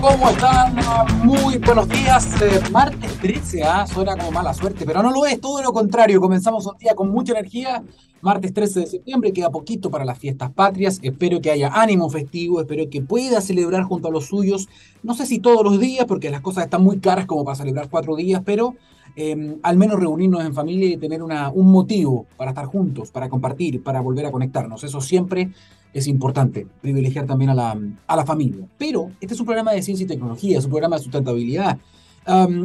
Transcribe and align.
¿Cómo 0.00 0.28
están? 0.28 0.76
Muy 1.24 1.56
buenos 1.58 1.88
días. 1.88 2.40
Eh, 2.42 2.60
martes 2.70 3.18
13, 3.18 3.62
¿ah? 3.64 3.86
suena 3.86 4.16
como 4.16 4.30
mala 4.30 4.52
suerte, 4.52 4.84
pero 4.84 5.02
no 5.02 5.10
lo 5.10 5.24
es, 5.26 5.40
todo 5.40 5.62
lo 5.62 5.72
contrario. 5.72 6.20
Comenzamos 6.20 6.66
un 6.66 6.76
día 6.78 6.94
con 6.94 7.10
mucha 7.10 7.32
energía. 7.32 7.82
Martes 8.20 8.52
13 8.52 8.80
de 8.80 8.86
septiembre, 8.86 9.32
queda 9.32 9.50
poquito 9.50 9.90
para 9.90 10.04
las 10.04 10.18
fiestas 10.18 10.50
patrias. 10.50 10.98
Espero 11.02 11.40
que 11.40 11.50
haya 11.50 11.70
ánimo 11.72 12.10
festivo, 12.10 12.60
espero 12.60 12.88
que 12.90 13.00
pueda 13.00 13.40
celebrar 13.40 13.84
junto 13.84 14.08
a 14.08 14.10
los 14.10 14.26
suyos. 14.26 14.68
No 15.02 15.14
sé 15.14 15.26
si 15.26 15.38
todos 15.38 15.64
los 15.64 15.80
días, 15.80 16.04
porque 16.06 16.30
las 16.30 16.40
cosas 16.40 16.64
están 16.64 16.82
muy 16.82 16.98
caras 16.98 17.26
como 17.26 17.44
para 17.44 17.56
celebrar 17.56 17.88
cuatro 17.88 18.16
días, 18.16 18.42
pero 18.44 18.74
em, 19.16 19.56
al 19.62 19.76
menos 19.76 19.98
reunirnos 19.98 20.44
en 20.44 20.54
familia 20.54 20.88
y 20.88 20.96
tener 20.96 21.22
una, 21.22 21.50
un 21.50 21.70
motivo 21.70 22.26
para 22.36 22.50
estar 22.50 22.66
juntos, 22.66 23.10
para 23.10 23.28
compartir, 23.28 23.82
para 23.82 24.00
volver 24.00 24.26
a 24.26 24.30
conectarnos. 24.30 24.84
Eso 24.84 25.00
siempre 25.00 25.50
es 25.98 26.06
importante, 26.06 26.66
privilegiar 26.82 27.26
también 27.26 27.50
a 27.50 27.54
la, 27.54 27.78
a 28.06 28.16
la 28.16 28.26
familia. 28.26 28.66
Pero 28.76 29.10
este 29.20 29.34
es 29.34 29.40
un 29.40 29.46
programa 29.46 29.72
de 29.72 29.82
ciencia 29.82 30.04
y 30.04 30.06
tecnología, 30.06 30.58
es 30.58 30.64
un 30.64 30.70
programa 30.70 30.96
de 30.96 31.02
sustentabilidad, 31.02 31.78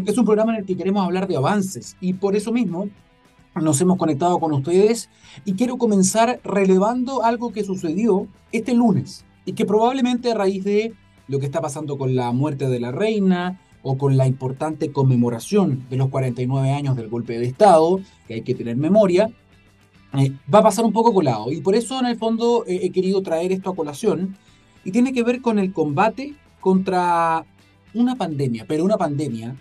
es 0.05 0.17
un 0.17 0.25
programa 0.25 0.53
en 0.53 0.61
el 0.61 0.65
que 0.65 0.75
queremos 0.75 1.05
hablar 1.05 1.27
de 1.27 1.37
avances 1.37 1.95
y 2.01 2.13
por 2.13 2.35
eso 2.35 2.51
mismo 2.51 2.89
nos 3.55 3.79
hemos 3.79 3.97
conectado 3.97 4.39
con 4.39 4.53
ustedes 4.53 5.09
y 5.45 5.53
quiero 5.53 5.77
comenzar 5.77 6.39
relevando 6.43 7.23
algo 7.23 7.51
que 7.51 7.63
sucedió 7.63 8.27
este 8.51 8.73
lunes 8.73 9.23
y 9.45 9.53
que 9.53 9.65
probablemente 9.65 10.31
a 10.31 10.35
raíz 10.35 10.63
de 10.63 10.93
lo 11.27 11.39
que 11.39 11.45
está 11.45 11.61
pasando 11.61 11.97
con 11.97 12.15
la 12.15 12.31
muerte 12.31 12.69
de 12.69 12.79
la 12.79 12.91
reina 12.91 13.61
o 13.83 13.97
con 13.97 14.17
la 14.17 14.27
importante 14.27 14.91
conmemoración 14.91 15.85
de 15.89 15.97
los 15.97 16.09
49 16.09 16.71
años 16.71 16.95
del 16.95 17.09
golpe 17.09 17.37
de 17.39 17.45
Estado, 17.45 17.99
que 18.27 18.35
hay 18.35 18.41
que 18.41 18.55
tener 18.55 18.77
memoria, 18.77 19.29
eh, 20.13 20.33
va 20.53 20.59
a 20.59 20.63
pasar 20.63 20.85
un 20.85 20.93
poco 20.93 21.13
colado. 21.13 21.51
Y 21.51 21.61
por 21.61 21.75
eso 21.75 21.99
en 21.99 22.05
el 22.05 22.17
fondo 22.17 22.65
eh, 22.67 22.79
he 22.83 22.91
querido 22.91 23.21
traer 23.21 23.51
esto 23.51 23.69
a 23.69 23.75
colación. 23.75 24.37
Y 24.83 24.91
tiene 24.91 25.13
que 25.13 25.23
ver 25.23 25.41
con 25.41 25.59
el 25.59 25.73
combate 25.73 26.35
contra 26.59 27.45
una 27.93 28.15
pandemia, 28.15 28.65
pero 28.67 28.83
una 28.83 28.97
pandemia 28.97 29.55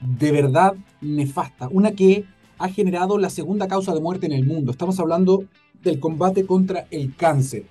de 0.00 0.32
verdad 0.32 0.74
nefasta, 1.00 1.68
una 1.70 1.92
que 1.92 2.24
ha 2.58 2.68
generado 2.68 3.18
la 3.18 3.30
segunda 3.30 3.68
causa 3.68 3.94
de 3.94 4.00
muerte 4.00 4.26
en 4.26 4.32
el 4.32 4.44
mundo. 4.44 4.70
Estamos 4.70 4.98
hablando 4.98 5.44
del 5.82 6.00
combate 6.00 6.46
contra 6.46 6.86
el 6.90 7.14
cáncer. 7.14 7.66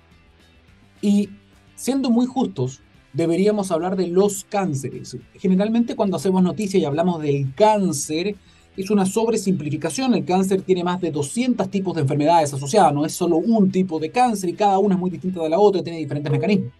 Y 1.00 1.30
siendo 1.74 2.10
muy 2.10 2.26
justos, 2.26 2.80
deberíamos 3.12 3.70
hablar 3.70 3.96
de 3.96 4.08
los 4.08 4.44
cánceres. 4.44 5.16
Generalmente 5.34 5.96
cuando 5.96 6.16
hacemos 6.16 6.42
noticia 6.42 6.78
y 6.78 6.84
hablamos 6.84 7.22
del 7.22 7.52
cáncer, 7.54 8.36
es 8.76 8.90
una 8.90 9.06
sobresimplificación. 9.06 10.14
El 10.14 10.24
cáncer 10.24 10.62
tiene 10.62 10.84
más 10.84 11.00
de 11.00 11.10
200 11.10 11.70
tipos 11.70 11.94
de 11.94 12.02
enfermedades 12.02 12.52
asociadas, 12.52 12.92
no 12.92 13.04
es 13.04 13.12
solo 13.12 13.36
un 13.36 13.70
tipo 13.70 13.98
de 13.98 14.10
cáncer 14.10 14.50
y 14.50 14.54
cada 14.54 14.78
una 14.78 14.94
es 14.94 15.00
muy 15.00 15.10
distinta 15.10 15.42
de 15.42 15.48
la 15.48 15.58
otra 15.58 15.82
tiene 15.82 15.98
diferentes 15.98 16.30
mecanismos. 16.30 16.72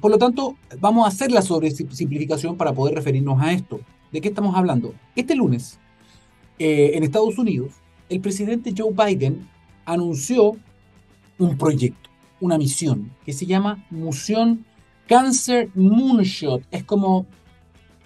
por 0.00 0.10
lo 0.10 0.18
tanto, 0.18 0.56
vamos 0.78 1.04
a 1.04 1.08
hacer 1.08 1.30
la 1.30 1.42
sobresimplificación 1.42 2.56
para 2.56 2.72
poder 2.72 2.94
referirnos 2.94 3.40
a 3.40 3.52
esto. 3.52 3.80
¿De 4.12 4.20
qué 4.20 4.28
estamos 4.28 4.56
hablando? 4.56 4.94
Este 5.14 5.34
lunes, 5.34 5.78
eh, 6.58 6.92
en 6.94 7.04
Estados 7.04 7.38
Unidos, 7.38 7.74
el 8.08 8.20
presidente 8.20 8.74
Joe 8.76 8.92
Biden 8.92 9.48
anunció 9.84 10.56
un 11.38 11.56
proyecto, 11.56 12.10
una 12.40 12.58
misión, 12.58 13.12
que 13.24 13.32
se 13.32 13.46
llama 13.46 13.84
Misión 13.90 14.64
Cancer 15.06 15.70
Moonshot. 15.74 16.62
Es 16.70 16.84
como 16.84 17.26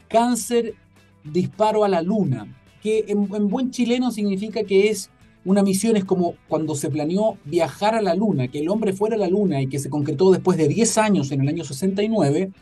cáncer 0.08 0.74
disparo 1.24 1.84
a 1.84 1.88
la 1.88 2.02
luna, 2.02 2.46
que 2.82 3.04
en, 3.08 3.48
buen 3.48 3.70
chileno 3.70 4.10
significa 4.10 4.64
que 4.64 4.90
es 4.90 5.10
una 5.44 5.62
misión, 5.62 5.96
es 5.96 6.04
como 6.04 6.34
cuando 6.48 6.74
se 6.74 6.90
planeó 6.90 7.38
viajar 7.44 7.94
a 7.94 8.02
la 8.02 8.14
luna, 8.14 8.48
que 8.48 8.60
el 8.60 8.68
hombre 8.68 8.92
fuera 8.92 9.16
a 9.16 9.18
la 9.18 9.28
luna 9.28 9.60
y 9.60 9.66
que 9.66 9.78
se 9.78 9.90
concretó 9.90 10.30
después 10.30 10.56
de 10.56 10.68
10 10.68 10.98
años 10.98 11.32
en 11.32 11.42
el 11.42 11.48
año 11.48 11.64
69. 11.64 12.52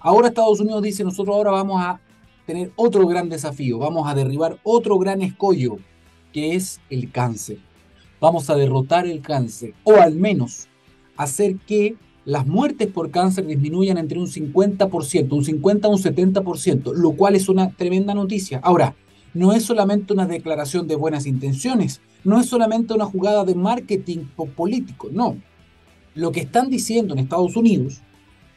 Ahora 0.00 0.28
Estados 0.28 0.60
Unidos 0.60 0.82
dice, 0.82 1.04
nosotros 1.04 1.36
ahora 1.36 1.52
vamos 1.52 1.80
a 1.80 2.00
tener 2.46 2.72
otro 2.76 3.06
gran 3.06 3.28
desafío, 3.28 3.78
vamos 3.78 4.08
a 4.08 4.14
derribar 4.14 4.58
otro 4.62 4.98
gran 4.98 5.22
escollo, 5.22 5.78
que 6.32 6.54
es 6.54 6.80
el 6.90 7.10
cáncer. 7.12 7.58
Vamos 8.20 8.50
a 8.50 8.56
derrotar 8.56 9.06
el 9.06 9.20
cáncer, 9.20 9.74
o 9.84 9.94
al 9.94 10.14
menos 10.14 10.68
hacer 11.16 11.56
que 11.56 11.96
las 12.24 12.46
muertes 12.46 12.88
por 12.88 13.10
cáncer 13.10 13.46
disminuyan 13.46 13.98
entre 13.98 14.18
un 14.18 14.26
50%, 14.26 15.32
un 15.32 15.44
50 15.44 15.88
a 15.88 15.90
un 15.90 15.98
70%, 15.98 16.94
lo 16.94 17.12
cual 17.12 17.34
es 17.34 17.48
una 17.48 17.70
tremenda 17.70 18.14
noticia. 18.14 18.60
Ahora, 18.62 18.94
no 19.34 19.52
es 19.52 19.64
solamente 19.64 20.12
una 20.12 20.26
declaración 20.26 20.86
de 20.86 20.94
buenas 20.96 21.26
intenciones, 21.26 22.00
no 22.22 22.38
es 22.38 22.46
solamente 22.46 22.94
una 22.94 23.06
jugada 23.06 23.44
de 23.44 23.54
marketing 23.54 24.26
político, 24.54 25.08
no. 25.10 25.36
Lo 26.14 26.30
que 26.30 26.40
están 26.40 26.68
diciendo 26.70 27.14
en 27.14 27.20
Estados 27.20 27.56
Unidos 27.56 28.02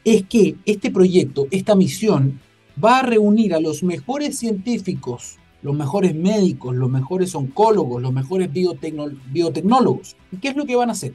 es 0.04 0.22
que 0.24 0.56
este 0.66 0.90
proyecto, 0.90 1.48
esta 1.50 1.74
misión, 1.74 2.38
va 2.82 2.98
a 2.98 3.02
reunir 3.02 3.54
a 3.54 3.60
los 3.60 3.82
mejores 3.82 4.38
científicos, 4.38 5.38
los 5.62 5.74
mejores 5.74 6.14
médicos, 6.14 6.76
los 6.76 6.90
mejores 6.90 7.34
oncólogos, 7.34 8.02
los 8.02 8.12
mejores 8.12 8.50
biotecnólogos. 8.52 10.14
¿Y 10.30 10.36
qué 10.36 10.48
es 10.48 10.56
lo 10.56 10.66
que 10.66 10.76
van 10.76 10.90
a 10.90 10.92
hacer? 10.92 11.14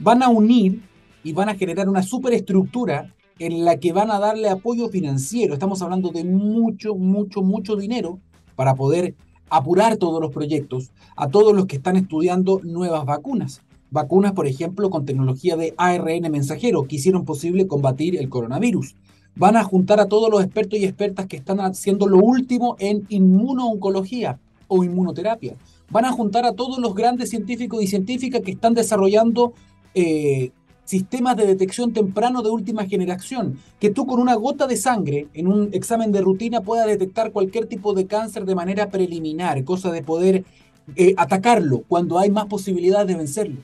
Van 0.00 0.22
a 0.22 0.28
unir 0.28 0.82
y 1.28 1.34
van 1.34 1.50
a 1.50 1.56
generar 1.56 1.90
una 1.90 2.02
superestructura 2.02 3.14
en 3.38 3.62
la 3.66 3.76
que 3.76 3.92
van 3.92 4.10
a 4.10 4.18
darle 4.18 4.48
apoyo 4.48 4.88
financiero. 4.88 5.52
Estamos 5.52 5.82
hablando 5.82 6.08
de 6.08 6.24
mucho, 6.24 6.94
mucho, 6.94 7.42
mucho 7.42 7.76
dinero 7.76 8.18
para 8.56 8.74
poder 8.74 9.14
apurar 9.50 9.98
todos 9.98 10.22
los 10.22 10.32
proyectos 10.32 10.90
a 11.16 11.28
todos 11.28 11.54
los 11.54 11.66
que 11.66 11.76
están 11.76 11.96
estudiando 11.96 12.62
nuevas 12.64 13.04
vacunas. 13.04 13.60
Vacunas, 13.90 14.32
por 14.32 14.46
ejemplo, 14.46 14.88
con 14.88 15.04
tecnología 15.04 15.54
de 15.56 15.74
ARN 15.76 16.32
mensajero 16.32 16.84
que 16.84 16.96
hicieron 16.96 17.26
posible 17.26 17.66
combatir 17.66 18.16
el 18.16 18.30
coronavirus. 18.30 18.94
Van 19.36 19.58
a 19.58 19.64
juntar 19.64 20.00
a 20.00 20.06
todos 20.06 20.30
los 20.30 20.42
expertos 20.42 20.78
y 20.78 20.86
expertas 20.86 21.26
que 21.26 21.36
están 21.36 21.60
haciendo 21.60 22.06
lo 22.06 22.20
último 22.20 22.74
en 22.78 23.04
inmunooncología 23.10 24.40
o 24.66 24.82
inmunoterapia. 24.82 25.56
Van 25.90 26.06
a 26.06 26.12
juntar 26.12 26.46
a 26.46 26.54
todos 26.54 26.78
los 26.78 26.94
grandes 26.94 27.28
científicos 27.28 27.82
y 27.82 27.86
científicas 27.86 28.40
que 28.40 28.52
están 28.52 28.72
desarrollando 28.72 29.52
eh, 29.94 30.52
sistemas 30.88 31.36
de 31.36 31.44
detección 31.44 31.92
temprano 31.92 32.40
de 32.40 32.48
última 32.48 32.86
generación, 32.86 33.58
que 33.78 33.90
tú 33.90 34.06
con 34.06 34.20
una 34.20 34.34
gota 34.36 34.66
de 34.66 34.78
sangre 34.78 35.28
en 35.34 35.46
un 35.46 35.68
examen 35.74 36.12
de 36.12 36.22
rutina 36.22 36.62
puedas 36.62 36.86
detectar 36.86 37.30
cualquier 37.30 37.66
tipo 37.66 37.92
de 37.92 38.06
cáncer 38.06 38.46
de 38.46 38.54
manera 38.54 38.88
preliminar, 38.88 39.62
cosa 39.64 39.92
de 39.92 40.02
poder 40.02 40.46
eh, 40.96 41.12
atacarlo 41.18 41.82
cuando 41.86 42.18
hay 42.18 42.30
más 42.30 42.46
posibilidades 42.46 43.06
de 43.06 43.16
vencerlo. 43.16 43.60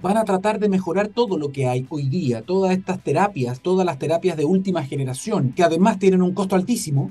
Van 0.00 0.16
a 0.16 0.24
tratar 0.24 0.60
de 0.60 0.68
mejorar 0.68 1.08
todo 1.08 1.36
lo 1.36 1.50
que 1.50 1.66
hay 1.66 1.84
hoy 1.90 2.08
día, 2.08 2.42
todas 2.42 2.70
estas 2.70 3.02
terapias, 3.02 3.58
todas 3.58 3.84
las 3.84 3.98
terapias 3.98 4.36
de 4.36 4.44
última 4.44 4.84
generación, 4.84 5.52
que 5.56 5.64
además 5.64 5.98
tienen 5.98 6.22
un 6.22 6.34
costo 6.34 6.54
altísimo, 6.54 7.10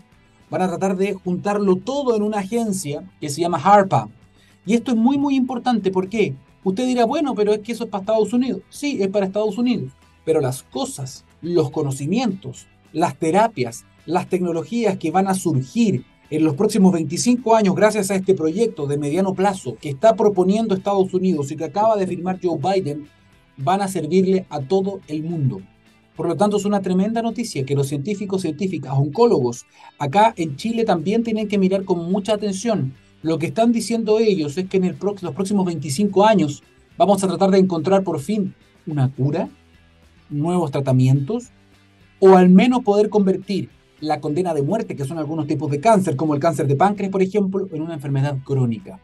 van 0.49 0.61
a 0.61 0.69
tratar 0.69 0.95
de 0.95 1.15
juntarlo 1.15 1.75
todo 1.75 2.15
en 2.15 2.23
una 2.23 2.39
agencia 2.39 3.03
que 3.19 3.27
se 3.27 3.41
llama 3.41 3.59
HARPA. 3.61 4.07
Y 4.65 4.75
esto 4.75 4.91
es 4.91 4.97
muy, 4.97 5.17
muy 5.17 5.35
importante. 5.35 5.91
¿Por 5.91 6.07
qué? 6.07 6.33
Usted 6.63 6.85
dirá, 6.85 7.05
bueno, 7.05 7.35
pero 7.35 7.53
es 7.53 7.59
que 7.59 7.71
eso 7.71 7.85
es 7.85 7.89
para 7.89 8.01
Estados 8.01 8.33
Unidos. 8.33 8.61
Sí, 8.69 8.97
es 9.01 9.07
para 9.07 9.25
Estados 9.25 9.57
Unidos. 9.57 9.91
Pero 10.25 10.41
las 10.41 10.63
cosas, 10.63 11.25
los 11.41 11.71
conocimientos, 11.71 12.67
las 12.91 13.17
terapias, 13.17 13.85
las 14.05 14.27
tecnologías 14.27 14.97
que 14.97 15.11
van 15.11 15.27
a 15.27 15.35
surgir 15.35 16.03
en 16.29 16.43
los 16.43 16.55
próximos 16.55 16.93
25 16.93 17.55
años 17.55 17.75
gracias 17.75 18.11
a 18.11 18.15
este 18.15 18.35
proyecto 18.35 18.85
de 18.87 18.97
mediano 18.97 19.33
plazo 19.33 19.77
que 19.81 19.89
está 19.89 20.15
proponiendo 20.15 20.75
Estados 20.75 21.13
Unidos 21.13 21.51
y 21.51 21.55
que 21.55 21.65
acaba 21.65 21.95
de 21.95 22.07
firmar 22.07 22.39
Joe 22.41 22.59
Biden, 22.59 23.07
van 23.57 23.81
a 23.81 23.87
servirle 23.87 24.45
a 24.49 24.59
todo 24.61 24.99
el 25.07 25.23
mundo. 25.23 25.61
Por 26.15 26.27
lo 26.27 26.35
tanto, 26.35 26.57
es 26.57 26.65
una 26.65 26.81
tremenda 26.81 27.21
noticia 27.21 27.65
que 27.65 27.75
los 27.75 27.87
científicos, 27.87 28.41
científicas, 28.41 28.93
oncólogos, 28.93 29.65
acá 29.97 30.33
en 30.35 30.57
Chile 30.57 30.83
también 30.83 31.23
tienen 31.23 31.47
que 31.47 31.57
mirar 31.57 31.85
con 31.85 32.11
mucha 32.11 32.33
atención 32.33 32.93
lo 33.21 33.37
que 33.37 33.47
están 33.47 33.73
diciendo 33.73 34.19
ellos 34.19 34.57
es 34.57 34.69
que 34.69 34.77
en 34.77 34.85
el 34.85 34.97
los 35.21 35.33
próximos 35.33 35.65
25 35.65 36.25
años 36.25 36.63
vamos 36.97 37.21
a 37.21 37.27
tratar 37.27 37.51
de 37.51 37.59
encontrar 37.59 38.03
por 38.03 38.19
fin 38.19 38.53
una 38.87 39.09
cura, 39.09 39.49
nuevos 40.29 40.71
tratamientos, 40.71 41.49
o 42.19 42.35
al 42.35 42.49
menos 42.49 42.83
poder 42.83 43.09
convertir 43.09 43.69
la 43.99 44.21
condena 44.21 44.53
de 44.53 44.61
muerte, 44.61 44.95
que 44.95 45.03
son 45.03 45.17
algunos 45.17 45.47
tipos 45.47 45.69
de 45.69 45.81
cáncer, 45.81 46.15
como 46.15 46.33
el 46.33 46.39
cáncer 46.39 46.67
de 46.67 46.77
páncreas, 46.77 47.11
por 47.11 47.21
ejemplo, 47.21 47.67
en 47.73 47.81
una 47.81 47.95
enfermedad 47.95 48.37
crónica. 48.45 48.99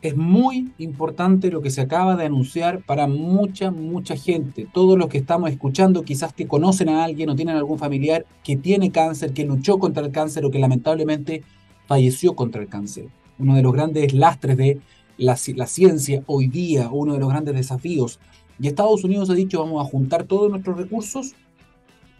Es 0.00 0.16
muy 0.16 0.72
importante 0.78 1.50
lo 1.50 1.60
que 1.60 1.70
se 1.70 1.82
acaba 1.82 2.16
de 2.16 2.24
anunciar 2.24 2.82
para 2.84 3.06
mucha, 3.06 3.70
mucha 3.70 4.16
gente. 4.16 4.66
Todos 4.72 4.98
los 4.98 5.08
que 5.08 5.18
estamos 5.18 5.50
escuchando 5.50 6.02
quizás 6.02 6.32
que 6.32 6.46
conocen 6.46 6.88
a 6.88 7.04
alguien 7.04 7.28
o 7.28 7.36
tienen 7.36 7.56
algún 7.56 7.78
familiar 7.78 8.24
que 8.42 8.56
tiene 8.56 8.90
cáncer, 8.90 9.32
que 9.32 9.44
luchó 9.44 9.78
contra 9.78 10.04
el 10.04 10.12
cáncer 10.12 10.44
o 10.44 10.50
que 10.50 10.58
lamentablemente 10.58 11.42
falleció 11.86 12.34
contra 12.34 12.62
el 12.62 12.68
cáncer 12.68 13.08
uno 13.38 13.54
de 13.54 13.62
los 13.62 13.72
grandes 13.72 14.12
lastres 14.12 14.56
de 14.56 14.80
la, 15.18 15.36
ciencia 15.36 16.22
hoy 16.26 16.48
día, 16.48 16.88
uno 16.90 17.14
de 17.14 17.20
los 17.20 17.28
grandes 17.28 17.54
desafíos. 17.54 18.18
Y 18.58 18.68
Estados 18.68 19.04
Unidos 19.04 19.30
ha 19.30 19.34
dicho, 19.34 19.60
vamos 19.60 19.84
a 19.84 19.90
juntar 19.90 20.24
todos 20.24 20.50
nuestros 20.50 20.76
recursos 20.76 21.34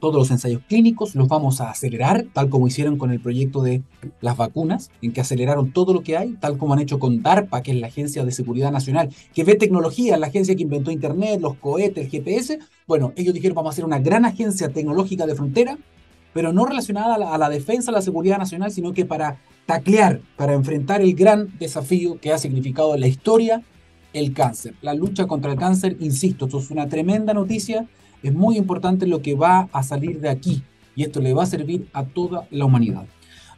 todos 0.01 0.15
los 0.17 0.31
ensayos 0.31 0.63
clínicos, 0.69 1.15
los 1.15 1.29
vamos 1.29 1.61
a 1.61 1.71
acelerar, 1.71 2.27
tal 2.33 2.49
como 2.49 2.67
hicieron 2.67 2.99
con 2.99 3.11
el 3.11 3.21
proyecto 3.21 3.63
de 3.63 3.83
las 4.21 4.37
vacunas, 4.37 4.91
en 5.01 5.13
que 5.13 5.21
aceleraron 5.21 5.73
todo 5.73 5.95
lo 5.95 6.03
que 6.03 6.17
hay, 6.17 6.33
tal 6.35 6.59
como 6.59 6.75
han 6.75 6.81
hecho 6.81 6.99
con 6.99 7.23
DARPA, 7.23 7.63
que 7.63 7.73
es 7.73 7.79
la 7.79 7.87
Agencia 7.87 8.25
de 8.25 8.33
Seguridad 8.33 8.71
Nacional, 8.71 9.09
que 9.35 9.45
ve 9.45 9.55
tecnología, 9.55 10.17
la 10.19 10.27
agencia 10.27 10.55
que 10.55 10.63
inventó 10.63 10.91
Internet, 10.91 11.41
los 11.41 11.55
cohetes, 11.57 12.05
el 12.05 12.11
GPS. 12.11 12.59
Bueno, 12.87 13.13
ellos 13.17 13.35
dijeron, 13.35 13.55
vamos 13.55 13.71
a 13.71 13.73
hacer 13.73 13.85
una 13.85 13.99
gran 13.99 14.25
agencia 14.25 14.69
tecnológica 14.69 15.27
de 15.27 15.35
frontera, 15.35 15.79
pero 16.37 16.53
no 16.53 16.67
relacionada 16.67 17.17
a 17.17 17.19
la, 17.19 17.35
a 17.35 17.39
la 17.39 17.49
defensa, 17.49 17.91
a 17.91 17.95
la 17.95 18.03
seguridad 18.03 18.39
nacional, 18.39 18.71
sino 18.71 18.93
que 18.93 19.05
para 19.05 19.39
taclear, 19.67 20.21
para 20.37 20.53
enfrentar 20.53 21.01
el 21.01 21.15
gran 21.15 21.59
desafío 21.59 22.21
que 22.21 22.33
ha 22.33 22.39
significado 22.39 22.95
en 22.95 23.01
la 23.01 23.09
historia 23.09 23.63
el 24.13 24.33
cáncer. 24.33 24.75
La 24.83 24.95
lucha 24.95 25.27
contra 25.27 25.51
el 25.51 25.59
cáncer, 25.59 25.97
insisto, 25.99 26.45
esto 26.45 26.59
es 26.59 26.71
una 26.71 26.89
tremenda 26.89 27.35
noticia 27.35 27.89
es 28.23 28.35
muy 28.35 28.57
importante 28.57 29.07
lo 29.07 29.23
que 29.23 29.35
va 29.35 29.69
a 29.73 29.83
salir 29.83 30.21
de 30.21 30.29
aquí 30.29 30.63
y 30.95 31.05
esto 31.05 31.21
le 31.21 31.35
va 31.35 31.45
a 31.45 31.47
servir 31.47 31.89
a 31.93 32.05
toda 32.05 32.47
la 32.51 32.65
humanidad. 32.65 33.05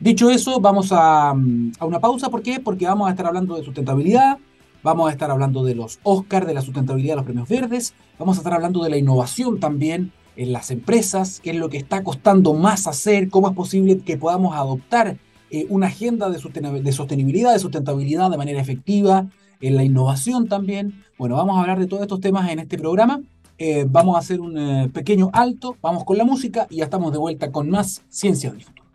Dicho 0.00 0.31
eso, 0.31 0.60
vamos 0.60 0.88
a, 0.92 1.32
una 1.32 2.00
pausa. 2.00 2.28
¿Por 2.31 2.42
qué? 2.42 2.60
Porque 2.60 2.86
vamos 2.86 3.08
a 3.08 3.10
estar 3.10 3.26
hablando 3.26 3.56
de 3.56 3.64
sustentabilidad, 3.64 4.38
vamos 4.82 5.08
a 5.08 5.12
estar 5.12 5.31
hablando 5.31 5.64
de 5.64 5.74
los 5.74 5.98
Oscars, 6.02 6.46
de 6.46 6.54
la 6.54 6.62
sustentabilidad 6.62 7.12
de 7.12 7.16
los 7.16 7.24
premios 7.24 7.48
verdes, 7.48 7.94
vamos 8.19 8.36
a 8.36 8.40
estar 8.40 8.54
hablando 8.54 8.82
de 8.82 8.90
la 8.90 8.96
innovación 8.96 9.58
también 9.58 10.12
en 10.38 10.52
las 10.52 10.70
empresas, 10.70 11.40
qué 11.43 11.50
es 11.50 11.56
lo 11.56 11.69
que 11.69 11.79
está 11.79 12.05
costando 12.05 12.55
más 12.55 12.87
hacer, 12.87 13.29
cómo 13.29 13.49
es 13.49 13.56
posible 13.56 13.99
que 13.99 14.17
podamos 14.17 14.55
adoptar 14.55 15.19
eh, 15.50 15.67
una 15.69 15.88
agenda 15.88 16.31
de, 16.31 16.38
de 16.81 16.93
sostenibilidad, 16.93 17.52
de 17.52 17.58
sustentabilidad 17.58 18.31
de 18.31 18.37
manera 18.37 18.61
efectiva, 18.61 19.26
en 19.61 19.75
la 19.75 19.82
innovación 19.82 20.46
también. 20.46 21.02
Bueno, 21.19 21.35
vamos 21.35 21.56
a 21.56 21.62
hablar 21.62 21.81
de 21.81 21.88
todos 21.88 22.02
estos 22.02 22.20
temas 22.20 22.49
en 22.50 22.61
este 22.61 22.79
programa. 22.79 23.20
Eh, 23.58 23.85
vamos 23.88 24.14
a 24.14 24.20
hacer 24.20 24.40
un 24.40 24.56
eh, 24.56 24.88
pequeño 24.94 25.31
alto, 25.32 25.76
vamos 25.82 26.05
con 26.05 26.17
la 26.17 26.25
música 26.25 26.69
y 26.70 26.76
ya 26.76 26.84
estamos 26.84 27.11
de 27.11 27.19
vuelta 27.19 27.50
con 27.50 27.69
más 27.69 28.05
Ciencia 28.08 28.52
del 28.52 28.62
Futuro. 28.62 28.88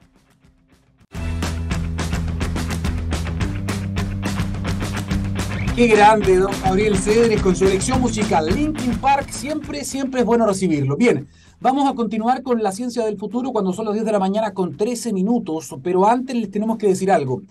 Qué 5.76 5.88
grande, 5.88 6.38
don 6.38 6.52
Gabriel 6.64 6.96
Cedres, 6.96 7.42
con 7.42 7.56
su 7.56 7.66
elección 7.66 8.00
musical. 8.00 8.46
Linkin 8.46 8.96
Park, 9.00 9.32
siempre, 9.32 9.84
siempre 9.84 10.20
es 10.20 10.26
bueno 10.26 10.46
recibirlo. 10.46 10.96
Bien, 10.96 11.28
vamos 11.60 11.90
a 11.90 11.96
continuar 11.96 12.44
con 12.44 12.62
la 12.62 12.72
ciencia 12.72 13.04
del 13.04 13.18
futuro 13.18 13.52
cuando 13.52 13.74
son 13.74 13.86
las 13.86 13.96
10 13.96 14.06
de 14.06 14.12
la 14.12 14.20
mañana 14.20 14.54
con 14.54 14.78
13 14.78 15.12
minutos, 15.14 15.76
pero 15.82 16.08
antes 16.08 16.36
les 16.36 16.52
tenemos 16.52 16.78
que 16.78 16.90
decir 16.90 17.12
algo. 17.12 17.42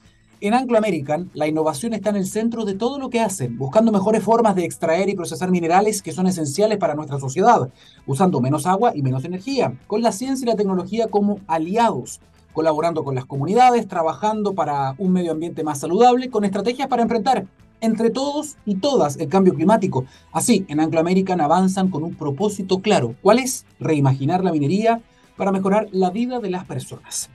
En 0.40 0.54
Anglo 0.54 0.78
American, 0.78 1.32
la 1.34 1.48
innovación 1.48 1.94
está 1.94 2.10
en 2.10 2.16
el 2.16 2.26
centro 2.26 2.64
de 2.64 2.74
todo 2.74 3.00
lo 3.00 3.10
que 3.10 3.18
hacen, 3.18 3.58
buscando 3.58 3.90
mejores 3.90 4.22
formas 4.22 4.54
de 4.54 4.66
extraer 4.66 5.08
y 5.08 5.16
procesar 5.16 5.50
minerales 5.50 6.00
que 6.00 6.12
son 6.12 6.28
esenciales 6.28 6.78
para 6.78 6.94
nuestra 6.94 7.18
sociedad, 7.18 7.70
usando 8.06 8.40
menos 8.40 8.66
agua 8.66 8.92
y 8.94 9.02
menos 9.02 9.24
energía, 9.24 9.74
con 9.88 10.00
la 10.00 10.12
ciencia 10.12 10.44
y 10.44 10.48
la 10.48 10.56
tecnología 10.56 11.08
como 11.08 11.40
aliados, 11.48 12.20
colaborando 12.52 13.02
con 13.02 13.16
las 13.16 13.24
comunidades, 13.24 13.88
trabajando 13.88 14.54
para 14.54 14.94
un 14.98 15.12
medio 15.12 15.32
ambiente 15.32 15.64
más 15.64 15.80
saludable, 15.80 16.30
con 16.30 16.44
estrategias 16.44 16.86
para 16.86 17.02
enfrentar 17.02 17.46
entre 17.82 18.08
todos 18.08 18.56
y 18.64 18.76
todas 18.76 19.18
el 19.18 19.28
cambio 19.28 19.54
climático. 19.54 20.06
Así, 20.32 20.64
en 20.68 20.80
Anglo 20.80 21.00
American 21.00 21.42
avanzan 21.42 21.90
con 21.90 22.02
un 22.02 22.14
propósito 22.14 22.80
claro. 22.80 23.14
¿Cuál 23.20 23.40
es? 23.40 23.66
Reimaginar 23.78 24.42
la 24.42 24.52
minería 24.52 25.02
para 25.36 25.52
mejorar 25.52 25.88
la 25.92 26.08
vida 26.08 26.40
de 26.40 26.48
las 26.48 26.64
personas. 26.64 27.28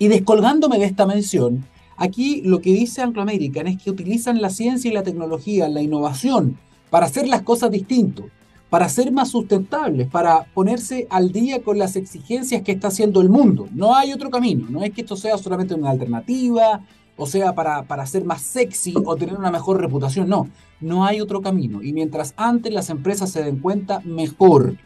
Y 0.00 0.08
descolgándome 0.08 0.78
de 0.78 0.86
esta 0.86 1.06
mención, 1.06 1.64
Aquí 2.00 2.42
lo 2.42 2.60
que 2.60 2.72
dice 2.72 3.02
Anglo 3.02 3.22
American 3.22 3.66
es 3.66 3.82
que 3.82 3.90
utilizan 3.90 4.40
la 4.40 4.50
ciencia 4.50 4.88
y 4.88 4.94
la 4.94 5.02
tecnología, 5.02 5.68
la 5.68 5.82
innovación, 5.82 6.56
para 6.90 7.06
hacer 7.06 7.26
las 7.26 7.42
cosas 7.42 7.72
distintas, 7.72 8.26
para 8.70 8.88
ser 8.88 9.10
más 9.10 9.30
sustentables, 9.30 10.06
para 10.06 10.44
ponerse 10.54 11.08
al 11.10 11.32
día 11.32 11.60
con 11.60 11.76
las 11.76 11.96
exigencias 11.96 12.62
que 12.62 12.70
está 12.70 12.86
haciendo 12.88 13.20
el 13.20 13.28
mundo. 13.28 13.66
No 13.72 13.96
hay 13.96 14.12
otro 14.12 14.30
camino, 14.30 14.68
no 14.70 14.84
es 14.84 14.92
que 14.92 15.00
esto 15.00 15.16
sea 15.16 15.36
solamente 15.38 15.74
una 15.74 15.90
alternativa, 15.90 16.82
o 17.18 17.26
sea, 17.26 17.54
para, 17.54 17.82
para 17.82 18.06
ser 18.06 18.24
más 18.24 18.40
sexy 18.40 18.94
o 19.04 19.16
tener 19.16 19.34
una 19.34 19.50
mejor 19.50 19.80
reputación, 19.80 20.28
no, 20.28 20.48
no 20.80 21.04
hay 21.04 21.20
otro 21.20 21.42
camino. 21.42 21.82
Y 21.82 21.92
mientras 21.92 22.32
antes 22.36 22.72
las 22.72 22.88
empresas 22.88 23.30
se 23.30 23.42
den 23.42 23.58
cuenta, 23.58 24.00
mejor. 24.04 24.76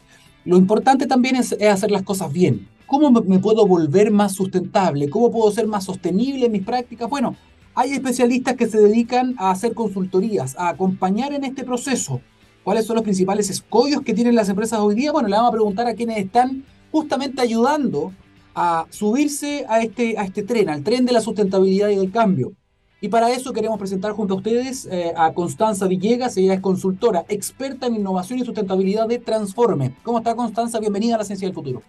Lo 0.45 0.57
importante 0.57 1.07
también 1.07 1.37
es 1.37 1.53
hacer 1.63 1.91
las 1.91 2.03
cosas 2.03 2.33
bien. 2.33 2.69
¿Cómo 2.87 3.11
me 3.11 3.39
puedo 3.39 3.67
volver 3.67 4.11
más 4.11 4.33
sustentable? 4.33 5.09
¿Cómo 5.09 5.31
puedo 5.31 5.53
ser 5.53 5.67
más 5.67 5.85
sostenible 5.85 6.47
en 6.47 6.53
mis 6.53 6.65
prácticas? 6.65 7.09
Bueno, 7.09 7.37
hay 7.75 7.93
especialistas 7.93 8.57
que 8.57 8.67
se 8.67 8.79
dedican 8.79 9.35
a 9.39 9.51
hacer 9.51 9.75
consultorías, 9.75 10.57
a 10.59 10.69
acompañar 10.69 11.33
en 11.33 11.45
este 11.45 11.65
proceso. 11.65 12.21
¿Cuáles 12.65 12.87
son 12.87 12.97
los 12.97 13.03
principales 13.03 13.51
escollos 13.51 14.03
que 14.03 14.15
tienen 14.15 14.35
las 14.35 14.49
empresas 14.49 14.79
hoy 14.81 14.95
día? 14.95 15.13
Bueno, 15.13 15.29
le 15.29 15.37
vamos 15.37 15.51
a 15.51 15.53
preguntar 15.53 15.87
a 15.87 15.95
quienes 15.95 16.19
están 16.19 16.65
justamente 16.91 17.41
ayudando 17.43 18.13
a 18.55 18.87
subirse 18.91 19.65
a 19.69 19.81
este, 19.81 20.19
a 20.19 20.25
este 20.25 20.43
tren, 20.43 20.69
al 20.69 20.83
tren 20.83 21.05
de 21.05 21.13
la 21.13 21.21
sustentabilidad 21.21 21.89
y 21.89 21.97
del 21.97 22.11
cambio. 22.11 22.53
Y 23.01 23.09
para 23.09 23.33
eso 23.33 23.53
queremos 23.53 23.79
presentar 23.79 24.13
junto 24.13 24.35
a 24.35 24.37
ustedes 24.37 24.87
eh, 24.87 25.13
a 25.17 25.33
Constanza 25.33 25.89
Villegas, 25.89 26.37
ella 26.37 26.55
es 26.55 26.61
consultora, 26.61 27.25
experta 27.29 27.87
en 27.87 27.97
innovación 27.97 28.39
y 28.39 28.45
sustentabilidad 28.45 29.09
de 29.09 29.19
Transforme. 29.19 29.95
¿Cómo 30.05 30.19
está 30.19 30.37
Constanza? 30.37 30.79
Bienvenida 30.79 31.17
a 31.17 31.19
la 31.19 31.25
Ciencia 31.25 31.49
del 31.49 31.55
Futuro. 31.55 31.83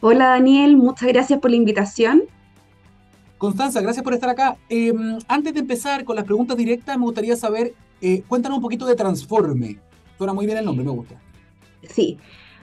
Hola 0.00 0.26
Daniel, 0.26 0.76
muchas 0.76 1.08
gracias 1.08 1.40
por 1.40 1.50
la 1.50 1.56
invitación. 1.56 2.24
Constanza, 3.38 3.80
gracias 3.80 4.04
por 4.04 4.12
estar 4.12 4.28
acá. 4.28 4.56
Em, 4.68 5.18
antes 5.26 5.54
de 5.54 5.60
empezar 5.60 6.04
con 6.04 6.16
las 6.16 6.24
preguntas 6.24 6.56
directas, 6.56 6.98
me 6.98 7.04
gustaría 7.04 7.34
saber, 7.34 7.74
eh, 8.00 8.22
cuéntanos 8.28 8.58
un 8.58 8.62
poquito 8.62 8.86
de 8.86 8.94
Transforme. 8.94 9.78
Suena 10.18 10.34
muy 10.34 10.46
bien 10.46 10.58
el 10.58 10.64
nombre, 10.64 10.84
me 10.84 10.92
gusta. 10.92 11.20
Sí, 11.88 12.18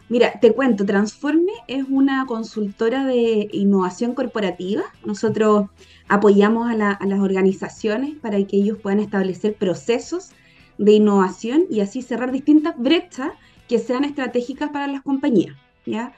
mira, 0.09 0.39
te 0.39 0.53
cuento, 0.53 0.85
Transforme 0.85 1.51
es 1.67 1.85
una 1.89 2.25
consultora 2.25 3.05
de 3.05 3.47
innovación 3.51 4.13
corporativa. 4.13 4.83
Nosotros 5.05 5.67
apoyamos 6.07 6.69
a, 6.69 6.75
las 6.75 7.19
organizaciones 7.19 8.15
para 8.17 8.43
que 8.43 8.57
ellos 8.57 8.77
puedan 8.77 8.99
establecer 8.99 9.55
procesos 9.55 10.31
de 10.77 10.93
innovación 10.93 11.65
y 11.69 11.81
así 11.81 12.01
cerrar 12.01 12.31
distintas 12.31 12.77
brechas 12.77 13.31
que 13.67 13.79
sean 13.79 14.03
estratégicas 14.03 14.69
para 14.71 14.87
las 14.87 15.03
compañías. 15.03 15.55
¿ya? 15.85 16.13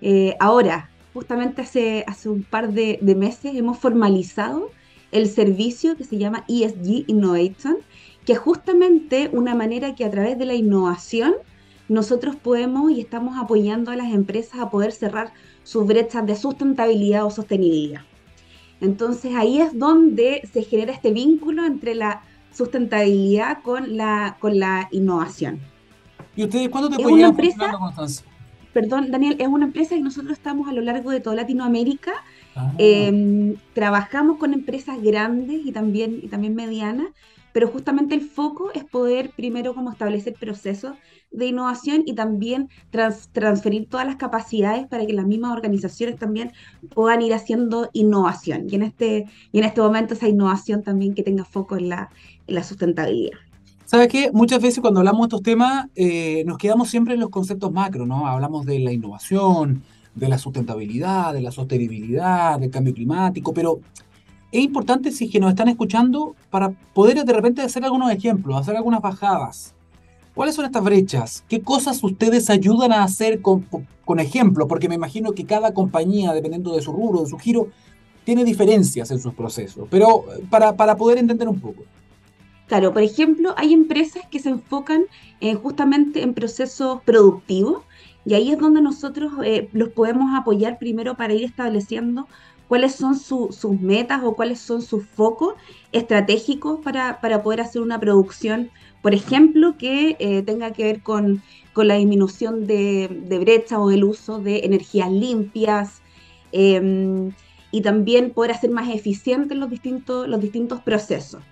Eh, 0.00 0.36
ahora, 0.40 0.90
justamente 1.12 1.62
hace, 1.62 2.04
hace 2.06 2.28
un 2.28 2.42
par 2.42 2.72
de, 2.72 2.98
meses 3.16 3.54
hemos 3.54 3.78
formalizado 3.78 4.70
el 5.10 5.28
servicio 5.28 5.96
que 5.96 6.04
se 6.04 6.18
llama 6.18 6.44
ESG 6.48 7.04
Innovation, 7.06 7.78
que 8.24 8.32
es 8.34 8.38
justamente 8.38 9.28
una 9.32 9.54
manera 9.54 9.94
que 9.94 10.04
a 10.04 10.10
través 10.10 10.38
de 10.38 10.46
la 10.46 10.54
innovación 10.54 11.34
nosotros 11.92 12.36
podemos 12.36 12.90
y 12.90 13.00
estamos 13.00 13.36
apoyando 13.38 13.90
a 13.90 13.96
las 13.96 14.12
empresas 14.12 14.60
a 14.60 14.70
poder 14.70 14.92
cerrar 14.92 15.32
sus 15.62 15.86
brechas 15.86 16.26
de 16.26 16.36
sustentabilidad 16.36 17.24
o 17.24 17.30
sostenibilidad. 17.30 18.02
Entonces 18.80 19.34
ahí 19.34 19.60
es 19.60 19.78
donde 19.78 20.48
se 20.52 20.62
genera 20.62 20.92
este 20.92 21.12
vínculo 21.12 21.64
entre 21.64 21.94
la 21.94 22.22
sustentabilidad 22.52 23.62
con 23.62 23.96
la, 23.96 24.36
con 24.40 24.58
la 24.58 24.88
innovación. 24.90 25.60
¿Y 26.34 26.44
ustedes 26.44 26.68
cuándo 26.70 26.88
te 26.88 27.02
pueden 27.02 27.26
empresa, 27.26 27.78
perdón, 28.72 29.10
Daniel, 29.10 29.36
es 29.38 29.48
una 29.48 29.66
empresa 29.66 29.94
que 29.94 30.00
nosotros 30.00 30.32
estamos 30.32 30.68
a 30.68 30.72
lo 30.72 30.80
largo 30.80 31.10
de 31.10 31.20
toda 31.20 31.36
Latinoamérica. 31.36 32.12
Ah. 32.56 32.72
Em, 32.78 33.56
trabajamos 33.74 34.38
con 34.38 34.54
empresas 34.54 35.00
grandes 35.02 35.60
y 35.64 35.72
también, 35.72 36.20
y 36.22 36.28
también 36.28 36.54
medianas, 36.54 37.08
pero 37.52 37.68
justamente 37.68 38.14
el 38.14 38.22
foco 38.22 38.70
es 38.74 38.84
poder 38.84 39.30
primero 39.36 39.74
como 39.74 39.90
establecer 39.90 40.34
procesos 40.34 40.94
de 41.30 41.46
innovación 41.46 42.02
y 42.06 42.14
también 42.14 42.68
transferir 42.90 43.88
todas 43.88 44.06
las 44.06 44.16
capacidades 44.16 44.86
para 44.86 45.06
que 45.06 45.12
las 45.12 45.26
mismas 45.26 45.52
organizaciones 45.52 46.18
también 46.18 46.52
puedan 46.94 47.22
ir 47.22 47.34
haciendo 47.34 47.88
innovación. 47.92 48.66
Y 48.68 48.74
en 48.74 48.82
este, 48.82 49.26
y 49.50 49.58
en 49.58 49.64
este 49.64 49.80
momento 49.80 50.14
esa 50.14 50.28
innovación 50.28 50.82
también 50.82 51.14
que 51.14 51.22
tenga 51.22 51.44
foco 51.44 51.76
en 51.76 51.88
la, 51.88 52.10
en 52.46 52.54
la 52.54 52.62
sustentabilidad. 52.62 53.38
¿Sabes 53.84 54.08
qué? 54.08 54.30
Muchas 54.32 54.62
veces 54.62 54.80
cuando 54.80 55.00
hablamos 55.00 55.20
de 55.20 55.26
estos 55.26 55.42
temas 55.42 55.86
eh, 55.94 56.44
nos 56.46 56.56
quedamos 56.56 56.88
siempre 56.88 57.14
en 57.14 57.20
los 57.20 57.30
conceptos 57.30 57.72
macro, 57.72 58.06
¿no? 58.06 58.26
Hablamos 58.26 58.64
de 58.64 58.78
la 58.78 58.92
innovación, 58.92 59.82
de 60.14 60.28
la 60.28 60.38
sustentabilidad, 60.38 61.32
de 61.32 61.42
la 61.42 61.50
sostenibilidad, 61.50 62.58
del 62.58 62.70
cambio 62.70 62.94
climático, 62.94 63.52
pero 63.52 63.80
es 64.52 64.62
importante 64.62 65.10
si 65.10 65.30
que 65.30 65.40
nos 65.40 65.50
están 65.50 65.68
escuchando 65.68 66.36
para 66.50 66.70
poder 66.92 67.24
de 67.24 67.32
repente 67.32 67.62
hacer 67.62 67.84
algunos 67.84 68.12
ejemplos, 68.12 68.60
hacer 68.60 68.76
algunas 68.76 69.00
bajadas. 69.00 69.74
¿Cuáles 70.34 70.54
son 70.54 70.66
estas 70.66 70.84
brechas? 70.84 71.44
¿Qué 71.48 71.62
cosas 71.62 72.02
ustedes 72.04 72.50
ayudan 72.50 72.92
a 72.92 73.02
hacer 73.02 73.40
con, 73.40 73.66
con 74.04 74.20
ejemplos? 74.20 74.68
Porque 74.68 74.88
me 74.88 74.94
imagino 74.94 75.32
que 75.32 75.44
cada 75.46 75.72
compañía, 75.72 76.32
dependiendo 76.32 76.74
de 76.74 76.82
su 76.82 76.92
rubro, 76.92 77.22
de 77.22 77.30
su 77.30 77.38
giro, 77.38 77.68
tiene 78.24 78.44
diferencias 78.44 79.10
en 79.10 79.18
sus 79.18 79.34
procesos. 79.34 79.88
Pero 79.90 80.24
eh, 80.36 80.44
para, 80.48 80.76
para 80.76 80.96
poder 80.96 81.18
entender 81.18 81.48
un 81.48 81.58
poco. 81.58 81.82
Claro, 82.66 82.92
por 82.92 83.02
ejemplo, 83.02 83.54
hay 83.56 83.72
empresas 83.72 84.22
que 84.30 84.38
se 84.38 84.50
enfocan 84.50 85.04
eh, 85.40 85.54
justamente 85.54 86.22
en 86.22 86.34
procesos 86.34 87.02
productivos 87.04 87.82
y 88.24 88.34
ahí 88.34 88.52
es 88.52 88.58
donde 88.58 88.80
nosotros 88.80 89.32
eh, 89.44 89.68
los 89.72 89.88
podemos 89.90 90.38
apoyar 90.38 90.78
primero 90.78 91.16
para 91.16 91.34
ir 91.34 91.44
estableciendo 91.44 92.28
cuáles 92.72 92.94
son 92.94 93.18
sus 93.18 93.80
metas 93.82 94.22
o 94.24 94.34
cuáles 94.34 94.58
son 94.58 94.80
sus 94.80 95.04
focos 95.04 95.56
estratégicos 95.92 96.80
para, 96.80 97.20
poder 97.42 97.60
hacer 97.60 97.82
una 97.82 98.00
producción, 98.00 98.70
por 99.02 99.12
ejemplo, 99.12 99.76
que 99.76 100.16
eh, 100.18 100.40
tenga 100.40 100.72
que 100.72 100.84
ver 100.84 101.02
con, 101.02 101.42
la 101.76 101.96
disminución 101.96 102.66
de, 102.66 103.38
brecha 103.42 103.78
o 103.78 103.90
el 103.90 104.04
uso 104.04 104.38
de 104.38 104.60
energías 104.60 105.12
limpias 105.12 106.00
em, 106.52 107.32
y 107.72 107.82
también 107.82 108.30
poder 108.30 108.52
hacer 108.52 108.70
más 108.70 108.88
eficientes 108.88 109.58
los 109.58 109.68
distintos, 109.68 110.26
los 110.26 110.40
distintos 110.40 110.80
procesos. 110.80 111.42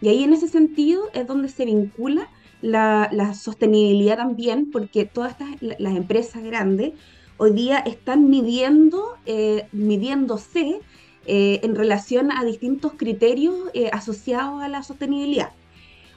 Y 0.00 0.08
ahí 0.08 0.24
en 0.24 0.32
ese 0.32 0.48
sentido 0.48 1.10
es 1.12 1.26
donde 1.26 1.50
se 1.50 1.66
vincula 1.66 2.30
la, 2.62 3.34
sostenibilidad 3.34 4.16
también, 4.16 4.70
porque 4.70 5.04
todas 5.04 5.32
estas, 5.32 5.50
las 5.78 5.94
empresas 5.94 6.42
grandes 6.42 6.94
hoy 7.40 7.52
día 7.52 7.78
están 7.78 8.28
midiendo, 8.28 9.16
eh, 9.24 9.66
midiéndose 9.72 10.82
eh, 11.24 11.60
en 11.62 11.74
relación 11.74 12.30
a 12.30 12.44
distintos 12.44 12.92
criterios 12.98 13.54
eh, 13.72 13.88
asociados 13.94 14.62
a 14.62 14.68
la 14.68 14.82
sostenibilidad. 14.82 15.50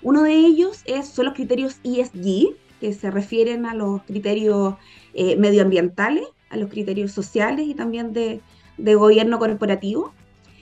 Uno 0.01 0.23
de 0.23 0.33
ellos 0.33 0.81
es, 0.83 1.07
son 1.07 1.27
los 1.27 1.33
criterios 1.33 1.77
ESG, 1.85 2.57
que 2.81 2.91
se 2.91 3.09
refieren 3.09 3.65
a 3.65 3.73
los 3.73 4.03
criterios 4.03 4.75
medioambientales, 5.13 6.25
a 6.49 6.57
los 6.57 6.69
criterios 6.69 7.13
sociales 7.13 7.67
y 7.67 7.73
también 7.73 8.11
de, 8.11 8.41
gobierno 8.77 9.39
corporativo. 9.39 10.11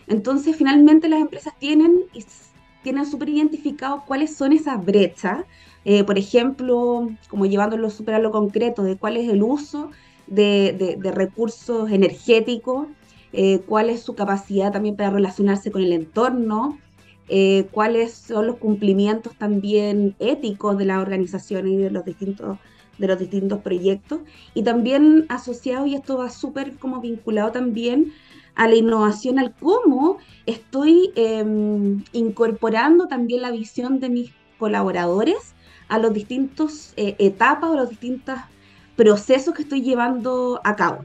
Entonces, 0.06 0.56
finalmente 0.56 1.10
las 1.10 1.22
empresas 1.22 1.58
tienen, 1.58 2.02
tienen 2.84 3.08
súper 3.08 3.30
identificado 3.30 4.04
cuáles 4.06 4.36
son 4.36 4.54
esas 4.54 4.86
brechas 4.86 5.44
eh, 5.84 6.04
por 6.04 6.18
ejemplo, 6.18 7.10
como 7.30 7.46
llevándolo 7.46 7.90
súper 7.90 8.16
a 8.16 8.20
lo 8.20 8.32
concreto, 8.32 8.84
de 8.84 8.98
cuál 8.98 9.18
es 9.18 9.30
el 9.30 9.42
uso 9.42 9.90
de, 10.32 10.98
recursos 11.14 11.92
energéticos, 11.92 12.88
eh, 13.34 13.60
cuál 13.66 13.90
es 13.90 14.02
su 14.02 14.16
capacidad 14.16 14.72
también 14.72 14.96
para 14.96 15.10
relacionarse 15.10 15.72
con 15.72 15.84
el 15.84 15.94
entorno, 15.94 16.80
eh, 17.28 17.68
cuáles 17.72 18.14
son 18.14 18.48
los 18.48 18.58
cumplimientos 18.58 19.36
también 19.38 20.16
éticos 20.20 20.78
de 20.78 20.86
las 20.86 21.00
organizaciones 21.00 21.74
y 21.74 21.78
de 21.78 21.92
los 21.92 22.06
distintos 22.06 22.58
de 22.98 23.08
los 23.08 23.18
distintos 23.18 23.60
proyectos. 23.60 24.20
Y 24.54 24.64
también 24.64 25.26
asociado 25.30 25.88
y 25.88 25.96
esto 25.96 26.18
va 26.18 26.30
súper 26.30 26.78
como 26.78 27.02
vinculado 27.02 27.52
también 27.52 28.14
a 28.54 28.68
la 28.68 28.76
innovación, 28.76 29.40
al 29.40 29.56
cómo 29.56 30.18
estoy 30.46 31.12
em, 31.16 32.04
incorporando 32.12 33.08
también 33.08 33.42
la 33.42 33.50
visión 33.50 34.00
de 34.00 34.10
mis 34.10 34.32
colaboradores 34.60 35.56
a 35.88 35.98
los 35.98 36.14
distintos 36.14 36.94
eh, 36.96 37.16
etapas 37.18 37.72
o 37.72 37.76
los 37.76 37.90
distintos 37.90 38.36
procesos 39.02 39.56
que 39.56 39.64
estoy 39.64 39.82
llevando 39.82 40.62
a 40.64 40.76
cabo. 40.76 41.00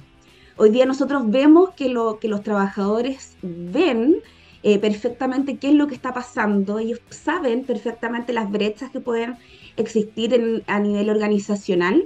Hoy 0.58 0.68
día 0.68 0.84
nosotros 0.84 1.30
vemos 1.30 1.70
que, 1.70 1.88
lo, 1.88 2.18
que 2.18 2.28
los 2.28 2.42
trabajadores 2.42 3.38
ven 3.40 4.16
eh, 4.62 4.78
perfectamente 4.78 5.56
qué 5.56 5.68
es 5.68 5.74
lo 5.74 5.86
que 5.86 5.94
está 5.94 6.12
pasando, 6.12 6.78
ellos 6.78 7.00
saben 7.08 7.64
perfectamente 7.64 8.34
las 8.34 8.50
brechas 8.50 8.90
que 8.90 9.00
pueden 9.00 9.38
existir 9.78 10.62
a 10.66 10.78
nivel 10.78 11.08
organizacional. 11.08 12.04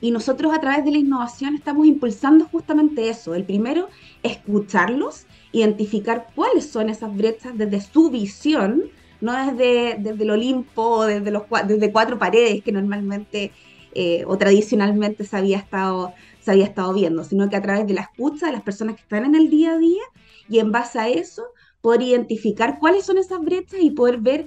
Y 0.00 0.10
nosotros 0.10 0.52
a 0.52 0.60
través 0.60 0.84
de 0.84 0.90
la 0.90 0.98
innovación 0.98 1.54
estamos 1.54 1.86
impulsando 1.86 2.44
justamente 2.46 3.08
eso. 3.08 3.36
El 3.36 3.44
primero, 3.44 3.88
escucharlos, 4.24 5.26
identificar 5.52 6.30
cuáles 6.34 6.68
son 6.68 6.90
esas 6.90 7.16
brechas 7.16 7.56
desde 7.56 7.80
su 7.80 8.10
visión 8.10 8.90
no 9.20 9.32
desde, 9.32 9.96
desde 9.98 10.24
el 10.24 10.30
Olimpo, 10.30 11.04
desde, 11.04 11.30
los, 11.30 11.42
desde 11.66 11.92
cuatro 11.92 12.18
paredes 12.18 12.62
que 12.62 12.72
normalmente 12.72 13.52
eh, 14.00 14.22
o 14.28 14.38
tradicionalmente 14.38 15.24
se 15.24 15.36
había, 15.36 15.58
estado, 15.58 16.14
se 16.40 16.52
había 16.52 16.66
estado 16.66 16.94
viendo, 16.94 17.24
sino 17.24 17.48
que 17.48 17.56
a 17.56 17.62
través 17.62 17.84
de 17.84 17.94
la 17.94 18.02
escucha 18.02 18.46
de 18.46 18.52
las 18.52 18.62
personas 18.62 18.94
que 18.94 19.02
están 19.02 19.24
en 19.24 19.34
el 19.34 19.50
día 19.50 19.72
a 19.72 19.78
día 19.78 20.04
y 20.48 20.60
en 20.60 20.70
base 20.70 21.00
a 21.00 21.08
eso 21.08 21.42
poder 21.80 22.02
identificar 22.02 22.78
cuáles 22.78 23.04
son 23.04 23.18
esas 23.18 23.40
brechas 23.40 23.80
y 23.82 23.90
poder 23.90 24.18
ver 24.18 24.46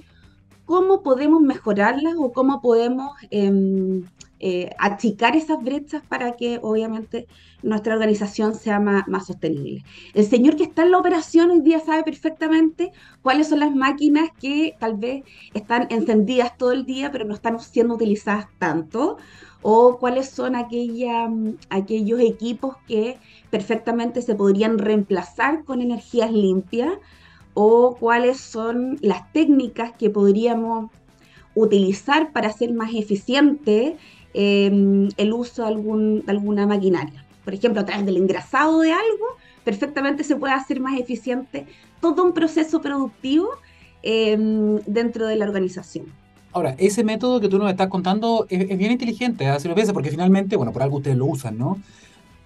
cómo 0.71 1.03
podemos 1.03 1.41
mejorarlas 1.41 2.15
o 2.17 2.31
cómo 2.31 2.61
podemos 2.61 3.11
em, 3.29 4.05
eh, 4.39 4.69
achicar 4.79 5.35
esas 5.35 5.61
brechas 5.61 6.01
para 6.07 6.37
que 6.37 6.59
obviamente 6.61 7.27
nuestra 7.61 7.93
organización 7.93 8.55
sea 8.55 8.79
más, 8.79 9.27
sostenible. 9.27 9.83
El 10.13 10.25
señor 10.25 10.55
que 10.55 10.63
está 10.63 10.83
en 10.83 10.91
la 10.91 10.99
operación 10.99 11.51
hoy 11.51 11.59
día 11.59 11.81
sabe 11.81 12.03
perfectamente 12.03 12.93
cuáles 13.21 13.49
son 13.49 13.59
las 13.59 13.75
máquinas 13.75 14.29
que 14.39 14.77
tal 14.79 14.95
vez 14.95 15.25
están 15.53 15.87
encendidas 15.89 16.57
todo 16.57 16.71
el 16.71 16.85
día 16.85 17.11
pero 17.11 17.25
no 17.25 17.33
están 17.33 17.59
siendo 17.59 17.95
utilizadas 17.95 18.47
tanto 18.57 19.17
o 19.61 19.97
cuáles 19.99 20.29
son 20.29 20.55
aquella, 20.55 21.29
aquellos 21.69 22.21
equipos 22.21 22.77
que 22.87 23.19
perfectamente 23.49 24.21
se 24.21 24.35
podrían 24.35 24.77
reemplazar 24.77 25.65
con 25.65 25.81
energías 25.81 26.31
limpias 26.31 26.93
o 27.53 27.95
cuáles 27.99 28.39
son 28.39 28.97
las 29.01 29.31
técnicas 29.33 29.91
que 29.93 30.09
podríamos 30.09 30.89
utilizar 31.53 32.31
para 32.31 32.51
ser 32.51 32.73
más 32.73 32.93
eficiente 32.93 33.97
Em, 34.33 35.09
el 35.17 35.33
uso 35.33 35.63
de, 35.63 35.67
algún, 35.67 36.23
alguna 36.27 36.65
maquinaria. 36.65 37.25
Por 37.43 37.53
ejemplo, 37.53 37.81
a 37.81 37.85
través 37.85 38.05
del 38.05 38.17
engrasado 38.17 38.79
de 38.79 38.93
algo, 38.93 39.25
perfectamente 39.65 40.23
se 40.23 40.37
puede 40.37 40.53
hacer 40.53 40.79
más 40.79 40.97
eficiente 40.97 41.65
todo 41.99 42.23
un 42.23 42.33
proceso 42.33 42.81
productivo 42.81 43.49
em, 44.03 44.79
dentro 44.85 45.27
de 45.27 45.35
la 45.35 45.45
organización. 45.45 46.05
Ahora, 46.53 46.75
ese 46.77 47.03
método 47.03 47.41
que 47.41 47.49
tú 47.49 47.57
nos 47.57 47.69
estás 47.69 47.87
contando 47.89 48.45
es, 48.49 48.77
bien 48.77 48.91
inteligente, 48.91 49.45
¿eh? 49.45 49.57
lo 49.65 49.75
piensas, 49.75 49.93
porque 49.93 50.09
finalmente, 50.09 50.55
bueno, 50.55 50.71
por 50.71 50.83
algo 50.83 50.97
ustedes 50.97 51.17
lo 51.17 51.25
usan, 51.25 51.57
¿no? 51.57 51.77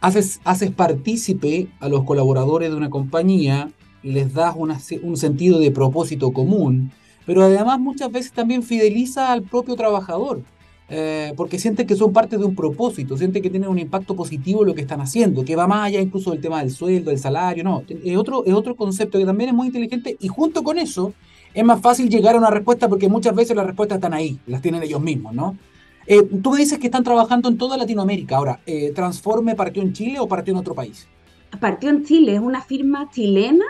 Haces, 0.01 0.41
haces 0.43 0.71
partícipe 0.71 1.67
a 1.79 1.88
los 1.88 2.03
colaboradores 2.03 2.69
de 2.69 2.75
una 2.75 2.89
compañía, 2.89 3.69
les 4.05 4.33
das 4.33 4.55
un 4.55 5.17
sentido 5.17 5.59
de 5.59 5.71
propósito 5.71 6.31
común, 6.31 6.91
pero 7.25 7.43
además 7.43 7.79
muchas 7.79 8.12
veces 8.12 8.31
también 8.31 8.63
fideliza 8.63 9.31
al 9.31 9.43
propio 9.43 9.75
trabajador. 9.75 10.41
Eh, 10.88 11.33
porque 11.35 11.57
sienten 11.57 11.88
que 11.88 11.95
son 11.95 12.13
parte 12.13 12.38
de 12.38 12.45
un 12.45 12.53
propósito, 12.53 13.17
sienten 13.17 13.41
que 13.41 13.50
tienen 13.50 13.69
un 13.69 13.79
impacto 13.79 14.15
positivo 14.15 14.63
lo 14.63 14.75
que 14.75 14.81
están 14.81 15.01
haciendo, 15.01 15.43
que 15.43 15.55
va 15.55 15.65
más 15.65 15.88
allá 15.88 16.00
incluso 16.00 16.29
del 16.29 16.41
tema 16.41 16.59
del 16.59 16.69
sueldo, 16.69 17.09
del 17.09 17.17
salario, 17.17 17.63
no, 17.63 17.81
es 17.89 18.15
otro, 18.15 18.45
es 18.45 18.53
otro 18.53 18.75
concepto 18.75 19.17
que 19.17 19.25
también 19.25 19.50
es 19.50 19.55
muy 19.55 19.65
inteligente 19.65 20.15
y 20.19 20.27
junto 20.27 20.63
con 20.63 20.77
eso 20.77 21.12
es 21.55 21.63
más 21.63 21.81
fácil 21.81 22.07
llegar 22.07 22.35
a 22.35 22.38
una 22.38 22.51
respuesta 22.51 22.88
porque 22.88 23.09
muchas 23.09 23.33
veces 23.33 23.55
las 23.55 23.65
respuestas 23.65 23.95
están 23.95 24.13
ahí, 24.13 24.38
las 24.45 24.62
tienen 24.62 24.83
ellos 24.83 25.01
mismos, 25.01 25.33
¿no? 25.33 25.57
Eh, 26.05 26.21
tú 26.21 26.51
me 26.51 26.59
dices 26.59 26.77
que 26.77 26.85
están 26.85 27.03
trabajando 27.03 27.50
en 27.50 27.57
toda 27.57 27.77
Latinoamérica. 27.77 28.38
Ahora, 28.38 28.59
eh, 28.67 28.91
¿Transforme 28.93 29.55
partió 29.55 29.81
en 29.81 29.93
Chile 29.93 30.19
o 30.19 30.27
partió 30.27 30.53
en 30.53 30.59
otro 30.59 30.75
país? 30.75 31.07
Partió 31.59 31.89
en 31.89 32.05
Chile, 32.05 32.35
es 32.35 32.41
una 32.41 32.62
firma 32.62 33.09
chilena. 33.09 33.65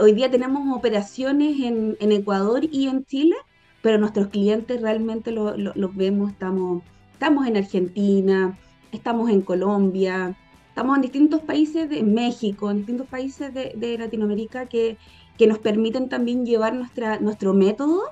Hoy 0.00 0.12
día 0.12 0.30
tenemos 0.30 0.76
operaciones 0.76 1.60
en, 1.60 2.12
Ecuador 2.12 2.64
y 2.64 2.88
en 2.88 3.04
Chile 3.04 3.36
pero 3.84 3.98
nuestros 3.98 4.28
clientes 4.28 4.80
realmente 4.80 5.30
los 5.30 5.94
vemos, 5.94 6.30
estamos, 6.30 6.82
estamos 7.12 7.46
en 7.46 7.58
Argentina, 7.58 8.58
estamos 8.92 9.28
en 9.28 9.42
Colombia, 9.42 10.34
estamos 10.68 10.96
en 10.96 11.02
distintos 11.02 11.42
países 11.42 11.90
de 11.90 12.02
México, 12.02 12.70
en 12.70 12.78
distintos 12.78 13.06
países 13.06 13.52
de, 13.52 13.96
Latinoamérica 13.98 14.64
que, 14.64 14.96
que, 15.36 15.46
nos 15.46 15.58
permiten 15.58 16.08
también 16.08 16.46
llevar 16.46 16.74
nuestra, 16.74 17.18
nuestro 17.18 17.52
método 17.52 18.04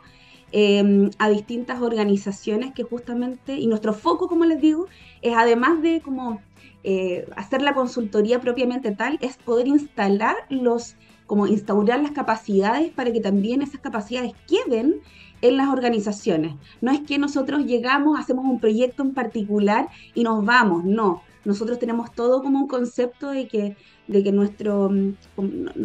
em, 0.53 1.09
a 1.19 1.31
distintas 1.31 1.81
organizaciones 1.81 2.75
que 2.75 2.83
justamente, 2.83 3.55
y 3.55 3.67
nuestro 3.67 3.95
foco, 3.95 4.29
como 4.29 4.45
les 4.45 4.61
digo, 4.61 4.89
es 5.23 5.35
además 5.35 5.81
de 5.81 6.03
como 6.03 6.43
eh, 6.85 7.27
hacer 7.35 7.63
la 7.63 7.73
consultoría 7.73 8.43
propiamente 8.43 8.91
tal, 8.91 9.19
es 9.23 9.39
poder 9.39 9.69
instalar 9.69 10.37
los, 10.51 10.97
como 11.27 11.47
instaurar 11.47 12.01
las 12.01 12.13
capacidades 12.13 12.91
para 12.91 13.13
que 13.13 13.21
también 13.21 13.63
esas 13.63 13.81
capacidades 13.81 14.33
queden 14.47 15.01
en 15.43 15.57
las 15.57 15.69
organizaciones. 15.69 16.55
No 16.81 16.93
es 16.93 17.01
que 17.01 17.19
nosotros 17.19 17.67
llegamos, 17.67 18.19
hacemos 18.19 18.45
un 18.45 18.61
proyecto 18.61 19.03
en 19.03 19.13
particular 19.13 19.89
y 20.15 20.23
nos 20.23 20.45
vamos, 20.45 20.85
no. 20.85 21.23
Nosotros 21.45 21.79
tenemos 21.79 22.13
todo 22.15 22.43
como 22.43 22.61
un 22.61 22.69
concepto 22.69 23.31
de 23.31 23.49
que, 23.49 23.77
de 24.07 24.23
que 24.23 24.31
nuestro, 24.31 24.89
mm, 24.89 25.15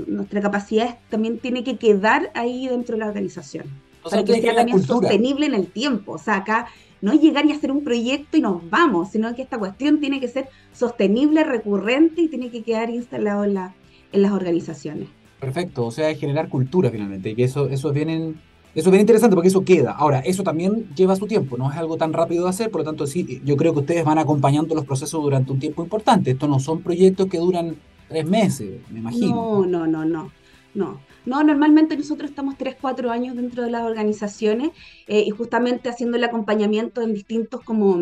nuestra 0.08 0.41
capacidad 0.41 1.00
también 1.10 1.39
tiene 1.39 1.63
que 1.63 1.77
quedar 1.77 2.32
ahí 2.36 2.67
dentro 2.67 2.96
de 2.96 3.00
la 3.00 3.08
organización. 3.08 3.65
O 4.03 4.10
sea, 4.10 4.24
para 4.24 4.36
que 4.36 4.41
sea 4.41 4.56
también 4.56 4.84
sostenible 4.84 5.48
en 5.48 5.56
el 5.56 5.67
tiempo. 5.67 6.13
O 6.13 6.17
sea, 6.20 6.38
acá 6.38 6.67
no 7.01 7.12
es 7.12 7.22
llegar 7.22 7.46
y 7.46 7.51
hacer 7.51 7.72
un 7.72 7.84
proyecto 7.84 8.38
y 8.38 8.41
nos 8.41 8.67
vamos, 8.70 9.10
sino 9.12 9.34
que 9.36 9.41
esta 9.41 9.58
cuestión 9.58 10.00
tiene 10.00 10.20
que 10.20 10.27
ser 10.27 10.50
sostenible, 10.72 11.44
recurrente 11.44 12.22
y 12.22 12.27
tiene 12.27 12.50
que 12.50 12.63
quedar 12.63 12.89
instalado 12.89 13.44
en, 13.44 13.56
la, 13.56 13.75
en 14.12 14.22
las 14.22 14.32
organizaciones. 14.32 15.10
Perfecto, 15.39 15.86
o 15.86 15.91
sea, 15.91 16.10
es 16.10 16.20
generar 16.20 16.50
cultura 16.50 16.89
finalmente, 16.89 17.29
y 17.29 17.36
que 17.36 17.44
eso, 17.44 17.67
eso 17.70 17.91
viene 17.91 18.34
eso 18.77 18.89
es 18.89 18.91
bien 18.91 19.01
interesante 19.01 19.36
porque 19.36 19.48
eso 19.48 19.65
queda. 19.65 19.91
Ahora, 19.91 20.20
eso 20.20 20.44
también 20.44 20.88
lleva 20.96 21.15
su 21.15 21.25
tiempo, 21.25 21.58
no 21.58 21.72
es 21.72 21.77
algo 21.77 21.98
tan 21.98 22.13
rápido 22.13 22.44
de 22.44 22.51
hacer, 22.51 22.70
por 22.70 22.82
lo 22.82 22.86
tanto, 22.86 23.08
sí, 23.08 23.41
yo 23.44 23.58
creo 23.58 23.74
que 23.74 23.79
ustedes 23.79 24.06
van 24.06 24.20
acompañando 24.20 24.75
los 24.75 24.86
procesos 24.86 25.20
durante 25.20 25.51
un 25.51 25.60
tiempo 25.60 25.82
importante. 25.82 26.29
Estos 26.29 26.48
no 26.48 26.60
son 26.60 26.84
proyectos 26.84 27.25
que 27.25 27.39
duran 27.39 27.75
tres 28.08 28.27
meses, 28.27 28.82
me 28.91 29.00
imagino. 29.00 29.65
No, 29.65 29.65
no, 29.65 29.88
no, 29.88 30.06
no. 30.06 30.32
No, 30.75 31.00
no, 31.25 31.44
normalmente 31.44 31.98
nosotros 31.98 32.29
estamos 32.29 32.56
tres, 32.56 32.75
cuatro 32.79 33.10
años 33.10 33.36
dentro 33.36 33.63
de 33.63 33.72
las 33.72 33.82
organizaciones 33.82 34.70
eh, 35.08 35.24
y 35.25 35.32
justamente 35.32 35.89
haciendo 35.89 36.17
el 36.17 36.24
acompañamiento 36.24 37.01
en 37.01 37.15
distintos 37.15 37.63
como 37.63 38.00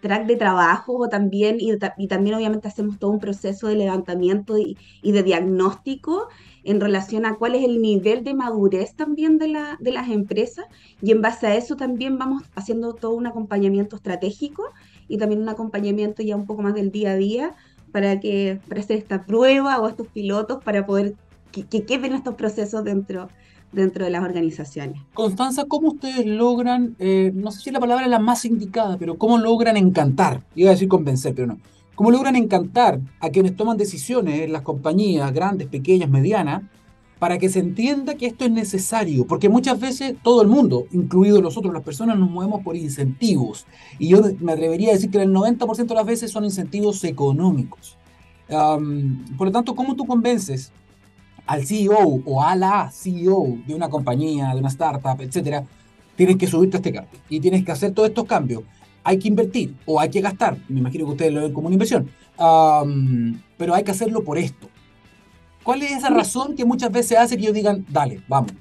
track 0.00 0.26
de 0.26 0.36
trabajo 0.36 1.08
también, 1.08 1.58
y, 1.60 1.76
también 2.08 2.34
obviamente 2.34 2.68
hacemos 2.68 2.98
todo 2.98 3.10
un 3.10 3.20
proceso 3.20 3.68
de 3.68 3.76
levantamiento 3.76 4.58
y, 4.58 4.76
de 5.02 5.22
diagnóstico 5.22 6.28
en 6.64 6.80
relación 6.80 7.24
a 7.24 7.36
cuál 7.36 7.54
es 7.54 7.64
el 7.64 7.80
nivel 7.80 8.24
de 8.24 8.34
madurez 8.34 8.94
también 8.94 9.38
de, 9.38 9.48
la, 9.48 9.78
de 9.80 9.92
las 9.92 10.10
empresas 10.10 10.66
y 11.00 11.12
en 11.12 11.22
base 11.22 11.46
a 11.46 11.56
eso 11.56 11.76
también 11.76 12.18
vamos 12.18 12.42
haciendo 12.54 12.94
todo 12.94 13.12
un 13.12 13.26
acompañamiento 13.26 13.96
estratégico 13.96 14.64
y 15.08 15.16
también 15.18 15.40
un 15.40 15.48
acompañamiento 15.48 16.22
ya 16.22 16.36
un 16.36 16.46
poco 16.46 16.62
más 16.62 16.74
del 16.74 16.90
día 16.90 17.12
a 17.12 17.16
día 17.16 17.54
para 17.92 18.20
que 18.20 18.60
para 18.68 18.80
hacer 18.80 18.98
esta 18.98 19.24
prueba 19.24 19.80
o 19.80 19.88
estos 19.88 20.06
pilotos 20.08 20.62
para 20.62 20.84
poder 20.84 21.14
que, 21.50 21.64
que 21.64 21.84
queden 21.84 22.12
estos 22.12 22.34
procesos 22.34 22.84
dentro 22.84 23.28
dentro 23.72 24.04
de 24.04 24.10
las 24.10 24.22
organizaciones. 24.22 25.00
Constanza, 25.14 25.64
¿cómo 25.64 25.88
ustedes 25.88 26.26
logran, 26.26 26.96
eh, 26.98 27.32
no 27.34 27.50
sé 27.50 27.60
si 27.60 27.70
la 27.70 27.80
palabra 27.80 28.04
es 28.04 28.10
la 28.10 28.18
más 28.18 28.44
indicada, 28.44 28.96
pero 28.98 29.16
cómo 29.16 29.38
logran 29.38 29.76
encantar? 29.76 30.42
Iba 30.54 30.70
a 30.70 30.72
decir 30.72 30.88
convencer, 30.88 31.34
pero 31.34 31.48
no. 31.48 31.58
¿Cómo 31.94 32.10
logran 32.10 32.36
encantar 32.36 33.00
a 33.20 33.28
quienes 33.28 33.56
toman 33.56 33.76
decisiones 33.76 34.48
las 34.50 34.62
compañías 34.62 35.32
grandes, 35.32 35.68
pequeñas, 35.68 36.08
medianas, 36.08 36.62
para 37.18 37.36
que 37.36 37.50
se 37.50 37.58
entienda 37.58 38.14
que 38.14 38.26
esto 38.26 38.46
es 38.46 38.50
necesario? 38.50 39.26
Porque 39.26 39.50
muchas 39.50 39.78
veces 39.78 40.14
todo 40.22 40.40
el 40.40 40.48
mundo, 40.48 40.86
incluido 40.92 41.42
nosotros, 41.42 41.74
las 41.74 41.82
personas, 41.82 42.18
nos 42.18 42.30
movemos 42.30 42.62
por 42.62 42.74
incentivos. 42.74 43.66
Y 43.98 44.08
yo 44.08 44.22
me 44.40 44.52
atrevería 44.52 44.90
a 44.90 44.92
decir 44.94 45.10
que 45.10 45.20
el 45.20 45.30
90% 45.30 45.86
de 45.86 45.94
las 45.94 46.06
veces 46.06 46.30
son 46.30 46.44
incentivos 46.44 47.04
económicos. 47.04 47.98
por 48.48 49.46
lo 49.46 49.52
tanto, 49.52 49.74
¿cómo 49.74 49.94
tú 49.94 50.06
convences 50.06 50.72
al 51.46 51.66
CEO 51.66 52.22
o 52.24 52.42
a 52.42 52.54
la 52.56 52.90
CEO 52.90 53.58
de 53.66 53.74
una 53.74 53.88
compañía, 53.88 54.52
de 54.54 54.60
una 54.60 54.68
startup, 54.68 55.20
etcétera, 55.20 55.64
tienes 56.16 56.36
que 56.36 56.46
subirte 56.46 56.76
a 56.76 56.78
este 56.78 56.92
carro 56.92 57.08
y 57.28 57.40
tienes 57.40 57.64
que 57.64 57.72
hacer 57.72 57.92
todos 57.92 58.08
estos 58.08 58.24
cambios. 58.24 58.62
Hay 59.02 59.18
que 59.18 59.28
invertir 59.28 59.74
o 59.86 59.98
hay 59.98 60.10
que 60.10 60.20
gastar. 60.20 60.58
Me 60.68 60.80
imagino 60.80 61.06
que 61.06 61.12
ustedes 61.12 61.32
lo 61.32 61.42
ven 61.42 61.52
como 61.52 61.68
una 61.68 61.74
inversión. 61.74 62.10
pero 63.56 63.74
hay 63.74 63.84
que 63.84 63.90
hacerlo 63.90 64.24
por 64.24 64.38
esto. 64.38 64.68
¿Cuál 65.62 65.82
es 65.82 65.92
esa 65.92 66.08
razón 66.08 66.56
que 66.56 66.64
muchas 66.64 66.90
veces 66.90 67.18
hace 67.18 67.36
que 67.36 67.42
ellos 67.42 67.54
digan, 67.54 67.84
dale, 67.88 68.22
vamos? 68.28 68.52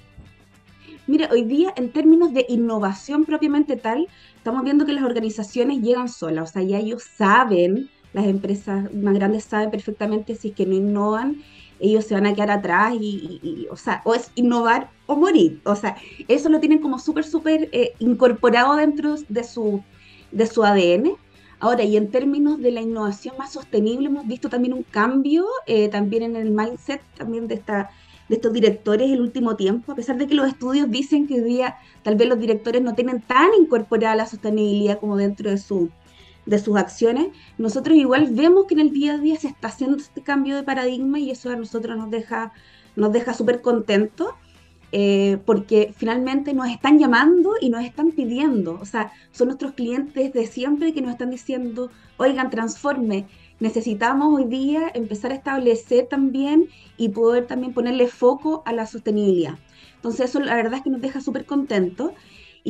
Mira, 1.08 1.30
hoy 1.32 1.44
día 1.44 1.74
en 1.76 1.92
términos 1.92 2.34
de 2.34 2.46
innovación 2.50 3.26
propiamente 3.26 3.78
tal, 3.78 4.08
estamos 4.36 4.64
viendo 4.64 4.86
que 4.86 4.94
las 4.94 5.04
organizaciones 5.04 5.82
llegan 5.82 6.10
solas, 6.10 6.50
o 6.50 6.54
sea, 6.54 6.62
ya 6.62 6.78
ellos 6.78 7.04
saben, 7.18 7.90
las 8.14 8.26
empresas 8.26 8.94
más 8.94 9.14
grandes 9.16 9.46
saben 9.46 9.72
perfectamente 9.72 10.36
si 10.36 10.50
es 10.50 10.56
que 10.56 10.66
no 10.66 10.76
innovan 10.76 11.38
ellos 11.80 12.06
se 12.06 12.14
van 12.14 12.26
a 12.26 12.34
quedar 12.34 12.52
atrás 12.52 12.94
y, 13.00 13.68
o 13.72 13.76
sea, 13.76 14.02
o 14.06 14.14
es 14.14 14.32
innovar 14.36 14.90
o 15.06 15.16
morir. 15.16 15.62
O 15.66 15.76
sea, 15.76 15.98
eso 16.28 16.50
lo 16.50 16.60
tienen 16.60 16.80
como 16.80 17.00
súper, 17.00 17.24
súper 17.24 17.70
eh, 17.72 17.94
incorporado 18.00 18.76
dentro 18.76 19.16
de 19.28 19.44
su, 19.44 19.82
de 20.32 20.46
su 20.46 20.64
ADN. 20.64 21.16
Ahora, 21.60 21.84
y 21.84 21.98
en 21.98 22.10
términos 22.10 22.60
de 22.60 22.72
la 22.72 22.82
innovación 22.82 23.36
más 23.38 23.52
sostenible, 23.54 24.08
hemos 24.08 24.26
visto 24.28 24.50
también 24.50 24.74
un 24.74 24.84
cambio, 24.84 25.46
eh, 25.68 25.90
también 25.90 26.24
en 26.24 26.36
el 26.36 26.52
mindset 26.52 27.02
también 27.18 27.48
de, 27.50 27.56
esta, 27.56 27.90
de 28.30 28.36
estos 28.36 28.54
directores 28.54 29.12
el 29.12 29.20
último 29.20 29.58
tiempo, 29.58 29.92
a 29.92 29.96
pesar 29.96 30.18
de 30.18 30.28
que 30.28 30.36
los 30.36 30.48
estudios 30.48 30.90
dicen 30.90 31.28
que 31.28 31.36
hoy 31.36 31.44
día 31.44 31.76
tal 32.02 32.16
vez 32.16 32.30
los 32.30 32.40
directores 32.40 32.82
no 32.82 32.96
tienen 32.96 33.22
tan 33.22 33.50
incorporada 33.60 34.16
la 34.16 34.26
sostenibilidad 34.26 35.00
como 35.00 35.18
dentro 35.18 35.50
de 35.50 35.58
su, 35.58 35.90
de 36.46 36.60
sus 36.60 36.78
acciones, 36.78 37.28
nosotros 37.58 37.98
igual 37.98 38.28
vemos 38.32 38.66
que 38.66 38.74
en 38.74 38.80
el 38.82 38.92
día 38.92 39.14
a 39.14 39.18
día 39.18 39.38
se 39.38 39.48
está 39.48 39.68
haciendo 39.68 39.98
este 39.98 40.22
cambio 40.22 40.56
de 40.56 40.64
paradigma 40.64 41.20
y 41.20 41.32
eso 41.32 41.50
a 41.52 41.56
nosotros 41.56 41.98
nos 41.98 42.10
deja 42.10 42.54
nos 42.96 43.12
deja 43.14 43.34
súper 43.34 43.62
contentos 43.62 44.34
eh, 44.92 45.38
porque 45.46 45.94
finalmente 45.96 46.54
nos 46.54 46.68
están 46.68 46.98
llamando 46.98 47.54
y 47.62 47.70
nos 47.70 47.86
están 47.86 48.12
pidiendo, 48.12 48.80
o 48.82 48.86
sea, 48.86 49.12
son 49.32 49.50
nuestros 49.50 49.74
clientes 49.74 50.34
de 50.34 50.48
siempre 50.48 50.94
que 50.94 51.02
nos 51.02 51.12
están 51.12 51.30
diciendo, 51.30 51.92
oigan, 52.18 52.50
transforme, 52.50 53.28
necesitamos 53.60 54.34
hoy 54.34 54.46
día 54.46 54.90
empezar 54.96 55.32
a 55.32 55.36
establecer 55.36 56.08
también 56.08 56.70
y 56.98 57.10
poder 57.10 57.46
también 57.46 57.72
ponerle 57.74 58.08
foco 58.08 58.64
a 58.66 58.74
la 58.74 58.88
sostenibilidad. 58.88 59.60
Entonces 59.98 60.30
eso 60.30 60.40
la 60.40 60.56
verdad 60.56 60.76
es 60.76 60.82
que 60.82 60.90
nos 60.90 61.02
deja 61.02 61.22
súper 61.22 61.46
contentos 61.46 62.14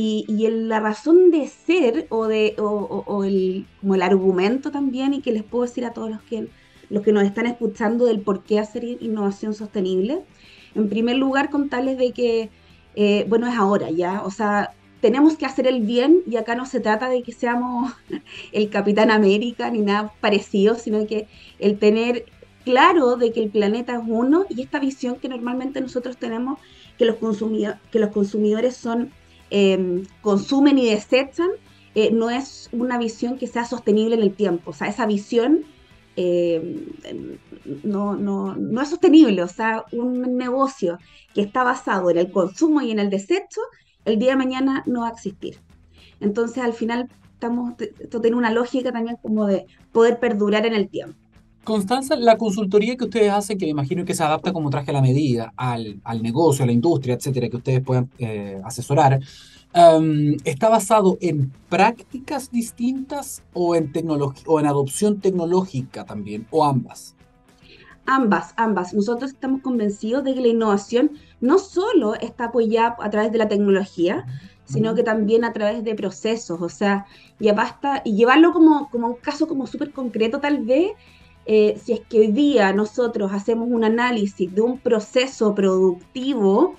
y, 0.01 0.47
la 0.49 0.79
razón 0.79 1.29
de 1.29 1.47
ser 1.49 2.07
o, 2.09 2.27
de, 2.27 2.55
o, 2.57 3.23
el, 3.25 3.67
como 3.81 3.95
el 3.95 4.01
argumento 4.01 4.71
también, 4.71 5.13
y 5.13 5.21
que 5.21 5.33
les 5.33 5.43
puedo 5.43 5.65
decir 5.65 5.83
a 5.83 5.91
todos 5.91 6.09
los 6.09 6.21
que, 6.21 6.47
los 6.89 7.03
que 7.03 7.11
nos 7.11 7.23
están 7.23 7.47
escuchando 7.47 8.05
del 8.05 8.21
por 8.21 8.43
qué 8.43 8.59
hacer 8.59 8.85
innovación 8.85 9.53
sostenible, 9.53 10.21
en 10.73 10.87
primer 10.87 11.17
lugar 11.17 11.49
contarles 11.49 11.97
de 11.97 12.13
que, 12.13 12.49
eh, 12.95 13.25
bueno, 13.27 13.47
es 13.47 13.57
ahora 13.57 13.91
ya, 13.91 14.23
o 14.23 14.31
sea, 14.31 14.73
tenemos 15.01 15.35
que 15.35 15.45
hacer 15.45 15.67
el 15.67 15.81
bien 15.81 16.21
y 16.25 16.37
acá 16.37 16.55
no 16.55 16.65
se 16.65 16.79
trata 16.79 17.09
de 17.09 17.21
que 17.21 17.33
seamos 17.33 17.91
el 18.53 18.69
Capitán 18.69 19.11
América 19.11 19.69
ni 19.69 19.79
nada 19.79 20.13
parecido, 20.21 20.75
sino 20.75 21.05
que 21.07 21.27
el 21.59 21.77
tener 21.77 22.23
claro 22.63 23.17
de 23.17 23.33
que 23.33 23.43
el 23.43 23.49
planeta 23.49 23.95
es 23.95 24.01
uno 24.07 24.45
y 24.49 24.61
esta 24.61 24.79
visión 24.79 25.17
que 25.17 25.27
normalmente 25.27 25.81
nosotros 25.81 26.15
tenemos 26.15 26.57
que 26.97 27.03
los, 27.05 27.17
que 27.91 27.99
los 27.99 28.11
consumidores 28.11 28.77
son 28.77 29.11
Em, 29.51 30.05
consumen 30.21 30.77
y 30.77 30.89
desechan, 30.89 31.49
eh, 31.95 32.11
no 32.11 32.29
es 32.29 32.69
una 32.71 32.97
visión 32.99 33.37
que 33.37 33.47
sea 33.47 33.65
sostenible 33.65 34.15
en 34.15 34.21
el 34.21 34.33
tiempo. 34.33 34.71
O 34.71 34.73
sea, 34.73 34.87
esa 34.87 35.05
visión 35.05 35.65
em, 36.15 36.85
no, 37.83 38.15
no, 38.15 38.55
no, 38.55 38.81
es 38.81 38.89
sostenible. 38.89 39.41
O 39.43 39.47
sea, 39.47 39.85
un 39.91 40.37
negocio 40.37 40.99
que 41.33 41.41
está 41.41 41.63
basado 41.63 42.09
en 42.09 42.17
el 42.17 42.31
consumo 42.31 42.81
y 42.81 42.91
en 42.91 42.99
el 42.99 43.09
desecho, 43.09 43.61
el 44.05 44.19
día 44.19 44.31
de 44.31 44.37
mañana 44.37 44.83
no 44.85 45.01
va 45.01 45.07
a 45.09 45.11
existir. 45.11 45.57
Entonces, 46.19 46.63
al 46.63 46.73
final, 46.73 47.07
estamos, 47.33 47.73
esto 47.79 48.21
tiene 48.21 48.37
una 48.37 48.51
lógica 48.51 48.91
también 48.91 49.17
como 49.21 49.47
de 49.47 49.65
poder 49.91 50.19
perdurar 50.19 50.65
en 50.65 50.73
el 50.73 50.89
tiempo. 50.89 51.17
Constanza, 51.63 52.15
la 52.15 52.37
consultoría 52.37 52.95
que 52.95 53.03
ustedes 53.03 53.31
hacen, 53.31 53.57
que 53.57 53.65
me 53.65 53.71
imagino 53.71 54.05
que 54.05 54.15
se 54.15 54.23
adapta 54.23 54.53
como 54.53 54.69
traje 54.69 54.91
a 54.91 54.93
la 54.93 55.01
medida 55.01 55.53
al, 55.55 55.99
al 56.03 56.23
negocio, 56.23 56.63
a 56.63 56.65
la 56.65 56.71
industria, 56.71 57.15
etcétera, 57.15 57.49
que 57.49 57.57
ustedes 57.57 57.81
puedan 57.81 58.09
eh, 58.17 58.59
asesorar, 58.63 59.19
em, 59.73 60.37
¿está 60.45 60.69
basado 60.69 61.17
en 61.21 61.51
prácticas 61.69 62.49
distintas 62.51 63.43
o 63.53 63.75
en, 63.75 63.91
o 64.45 64.59
en 64.59 64.65
adopción 64.65 65.19
tecnológica 65.19 66.05
también, 66.05 66.47
o 66.49 66.65
ambas? 66.65 67.15
Ambas, 68.11 68.53
ambas. 68.57 68.95
Nosotros 68.95 69.31
estamos 69.31 69.61
convencidos 69.61 70.23
de 70.23 70.33
que 70.33 70.41
la 70.41 70.47
innovación 70.47 71.11
no 71.41 71.59
solo 71.59 72.15
está 72.15 72.45
apoyada 72.45 72.95
a 72.99 73.09
través 73.11 73.31
de 73.31 73.37
la 73.37 73.47
tecnología, 73.47 74.25
sino 74.65 74.95
que 74.95 75.03
también 75.03 75.43
a 75.43 75.53
través 75.53 75.83
de 75.83 75.93
procesos. 75.93 76.59
O 76.59 76.69
sea, 76.69 77.05
ya 77.39 77.53
basta, 77.53 78.01
y 78.03 78.15
llevarlo 78.15 78.51
como, 78.51 78.89
como 78.89 79.07
un 79.09 79.15
caso 79.15 79.47
como 79.47 79.67
súper 79.67 79.91
concreto 79.91 80.39
tal 80.39 80.65
vez, 80.65 80.93
eh, 81.51 81.79
si 81.83 81.93
es 81.93 82.01
que 82.01 82.19
hoy 82.19 82.27
día 82.27 82.71
nosotros 82.73 83.31
hacemos 83.33 83.69
un 83.71 83.83
análisis 83.83 84.53
de 84.53 84.61
un 84.61 84.77
proceso 84.77 85.55
productivo 85.55 86.75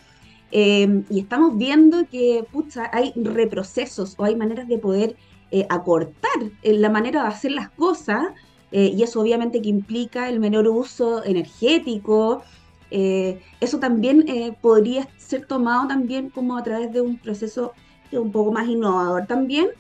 eh, 0.53 1.03
y 1.11 1.19
estamos 1.19 1.59
viendo 1.59 2.07
que 2.09 2.45
hay 2.93 3.13
reprocesos 3.17 4.15
o 4.17 4.23
hay 4.23 4.37
maneras 4.37 4.69
de 4.69 4.79
poder 4.79 5.17
eh, 5.51 5.67
acortar 5.69 6.53
la 6.63 6.89
manera 6.89 7.23
de 7.23 7.29
hacer 7.31 7.51
las 7.51 7.69
cosas, 7.71 8.27
y 8.71 9.03
eso 9.03 9.21
obviamente 9.21 9.61
que 9.61 9.69
implica 9.69 10.29
el 10.29 10.39
menor 10.39 10.69
uso 10.69 11.25
energético, 11.25 12.45
eso 12.93 13.79
también 13.81 14.25
podría 14.61 15.09
ser 15.17 15.47
tomado 15.47 15.89
también 15.89 16.31
como 16.31 16.57
a 16.57 16.63
través 16.63 16.93
de 16.93 17.01
un 17.01 17.19
proceso 17.19 17.73
un 18.13 18.31
poco 18.31 18.53
más 18.53 18.69
innovador 18.69 19.27
también, 19.27 19.71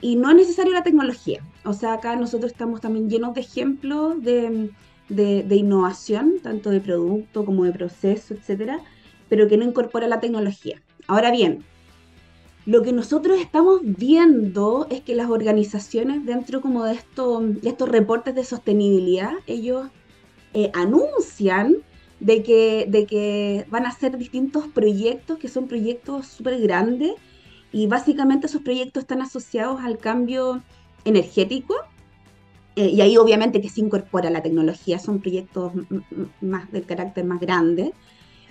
y 0.00 0.16
no 0.16 0.30
es 0.30 0.36
necesario 0.36 0.72
la 0.72 0.82
tecnología. 0.82 1.42
O 1.64 1.72
sea, 1.72 1.94
acá 1.94 2.16
nosotros 2.16 2.52
estamos 2.52 2.80
también 2.80 3.10
llenos 3.10 3.34
de 3.34 3.40
ejemplos 3.40 4.22
de, 4.22 4.70
innovación, 5.50 6.36
tanto 6.42 6.70
de 6.70 6.80
producto 6.80 7.44
como 7.44 7.64
de 7.64 7.72
proceso, 7.72 8.34
etcétera, 8.34 8.80
pero 9.28 9.48
que 9.48 9.56
no 9.56 9.64
incorpora 9.64 10.06
la 10.06 10.20
tecnología. 10.20 10.80
Ahora 11.06 11.30
bien, 11.30 11.64
lo 12.66 12.82
que 12.82 12.92
nosotros 12.92 13.40
estamos 13.40 13.80
viendo 13.82 14.86
es 14.90 15.00
que 15.00 15.14
las 15.14 15.30
organizaciones 15.30 16.24
dentro 16.24 16.60
como 16.60 16.84
de, 16.84 16.92
de 16.94 17.68
estos 17.68 17.88
reportes 17.88 18.34
de 18.34 18.44
sostenibilidad, 18.44 19.32
ellos 19.46 19.88
eh, 20.54 20.70
anuncian 20.74 21.76
de 22.20 22.42
que, 22.42 22.86
de 22.88 23.06
que 23.06 23.66
van 23.70 23.86
a 23.86 23.90
hacer 23.90 24.18
distintos 24.18 24.66
proyectos 24.68 25.38
que 25.38 25.48
son 25.48 25.68
proyectos 25.68 26.26
súper 26.26 26.60
grandes 26.60 27.12
y 27.72 27.86
básicamente 27.86 28.46
esos 28.46 28.62
proyectos 28.62 29.02
están 29.02 29.22
asociados 29.22 29.80
al 29.80 29.98
cambio 29.98 30.62
energético. 31.04 31.74
Eh, 32.76 32.90
y 32.90 33.00
ahí 33.00 33.16
obviamente 33.16 33.60
que 33.60 33.68
se 33.68 33.80
incorpora 33.80 34.30
la 34.30 34.42
tecnología, 34.42 34.98
son 34.98 35.20
proyectos 35.20 35.72
más 36.40 36.70
del 36.70 36.84
carácter 36.84 37.24
más 37.24 37.40
grande. 37.40 37.92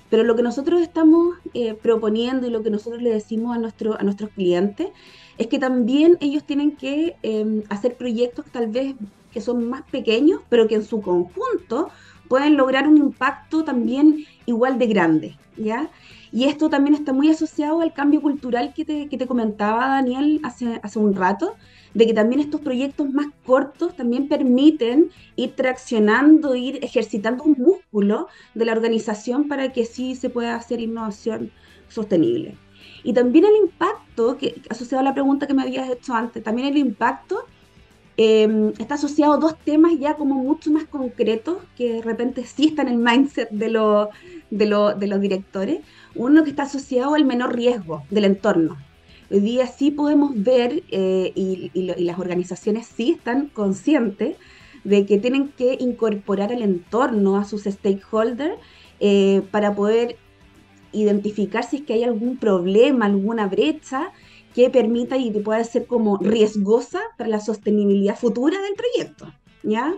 Pero 0.09 0.23
lo 0.23 0.35
que 0.35 0.43
nosotros 0.43 0.81
estamos 0.81 1.35
eh, 1.53 1.73
proponiendo 1.73 2.47
y 2.47 2.49
lo 2.49 2.63
que 2.63 2.69
nosotros 2.69 3.01
le 3.01 3.09
decimos 3.09 3.55
a, 3.55 3.59
nuestro, 3.59 3.99
a 3.99 4.03
nuestros 4.03 4.29
clientes 4.31 4.89
es 5.37 5.47
que 5.47 5.59
también 5.59 6.17
ellos 6.21 6.43
tienen 6.43 6.75
que 6.75 7.15
em, 7.23 7.63
hacer 7.69 7.95
proyectos 7.95 8.45
tal 8.51 8.67
vez 8.67 8.95
que 9.31 9.41
son 9.41 9.69
más 9.69 9.83
pequeños, 9.91 10.41
pero 10.49 10.67
que 10.67 10.75
en 10.75 10.85
su 10.85 11.01
conjunto 11.01 11.89
pueden 12.27 12.57
lograr 12.57 12.87
un 12.87 12.97
impacto 12.97 13.63
también 13.63 14.25
igual 14.45 14.79
de 14.79 14.87
grande, 14.87 15.37
¿ya? 15.57 15.89
Y 16.31 16.45
esto 16.45 16.69
también 16.69 16.95
está 16.95 17.13
muy 17.13 17.29
asociado 17.29 17.81
al 17.81 17.93
cambio 17.93 18.21
cultural 18.21 18.73
que 18.73 18.85
te, 18.85 19.07
que 19.07 19.17
te 19.17 19.27
comentaba 19.27 19.87
Daniel 19.87 20.39
hace, 20.43 20.79
hace 20.83 20.99
un 20.99 21.15
rato, 21.15 21.55
de 21.93 22.05
que 22.05 22.13
también 22.13 22.41
estos 22.41 22.61
proyectos 22.61 23.09
más 23.11 23.27
cortos 23.45 23.95
también 23.95 24.27
permiten 24.27 25.09
ir 25.35 25.55
traccionando, 25.55 26.55
ir 26.55 26.79
ejercitando 26.83 27.43
un 27.43 27.55
músculo 27.57 28.27
de 28.53 28.65
la 28.65 28.73
organización 28.73 29.47
para 29.47 29.71
que 29.71 29.85
sí 29.85 30.15
se 30.15 30.29
pueda 30.29 30.55
hacer 30.55 30.81
innovación 30.81 31.51
sostenible. 31.87 32.55
Y 33.03 33.13
también 33.13 33.45
el 33.45 33.55
impacto, 33.55 34.37
que 34.37 34.61
asociado 34.69 35.01
a 35.01 35.03
la 35.03 35.13
pregunta 35.13 35.47
que 35.47 35.53
me 35.53 35.63
habías 35.63 35.89
hecho 35.89 36.13
antes, 36.13 36.43
también 36.43 36.67
el 36.67 36.77
impacto 36.77 37.45
eh, 38.17 38.73
está 38.79 38.95
asociado 38.95 39.33
a 39.33 39.37
dos 39.37 39.57
temas 39.59 39.93
ya 39.99 40.15
como 40.15 40.35
mucho 40.35 40.71
más 40.71 40.85
concretos, 40.85 41.59
que 41.75 41.93
de 41.93 42.01
repente 42.01 42.45
sí 42.45 42.67
están 42.67 42.87
en 42.87 42.95
el 42.95 42.99
mindset 42.99 43.49
de, 43.49 43.69
lo, 43.69 44.09
de, 44.49 44.65
lo, 44.65 44.93
de 44.93 45.07
los 45.07 45.21
directores. 45.21 45.79
Uno 46.17 46.43
que 46.43 46.49
está 46.49 46.63
asociado 46.63 47.13
al 47.13 47.25
menor 47.25 47.55
riesgo 47.55 48.03
del 48.09 48.25
entorno. 48.25 48.77
Hoy 49.29 49.39
día 49.39 49.67
sí 49.67 49.91
podemos 49.91 50.31
ver, 50.35 50.83
eh, 50.89 51.31
y, 51.35 51.71
las 51.75 52.17
organizaciones 52.17 52.87
sí 52.87 53.11
están 53.11 53.47
conscientes 53.47 54.37
de 54.83 55.05
que 55.05 55.17
tienen 55.19 55.49
que 55.49 55.77
incorporar 55.79 56.51
el 56.51 56.61
entorno 56.61 57.37
a 57.37 57.45
sus 57.45 57.63
stakeholders 57.63 58.55
eh, 58.99 59.43
para 59.51 59.75
poder 59.75 60.17
identificar 60.91 61.63
si 61.63 61.77
es 61.77 61.81
que 61.83 61.93
hay 61.93 62.03
algún 62.03 62.37
problema, 62.37 63.05
alguna 63.05 63.47
brecha 63.47 64.11
que 64.55 64.69
permita 64.69 65.17
y 65.17 65.31
que 65.31 65.41
pueda 65.41 65.63
ser 65.63 65.85
como 65.85 66.17
riesgosa 66.17 67.01
para 67.17 67.29
la 67.29 67.39
sostenibilidad 67.39 68.17
futura 68.17 68.59
del 68.61 68.73
proyecto. 68.73 69.31
¿ya? 69.63 69.93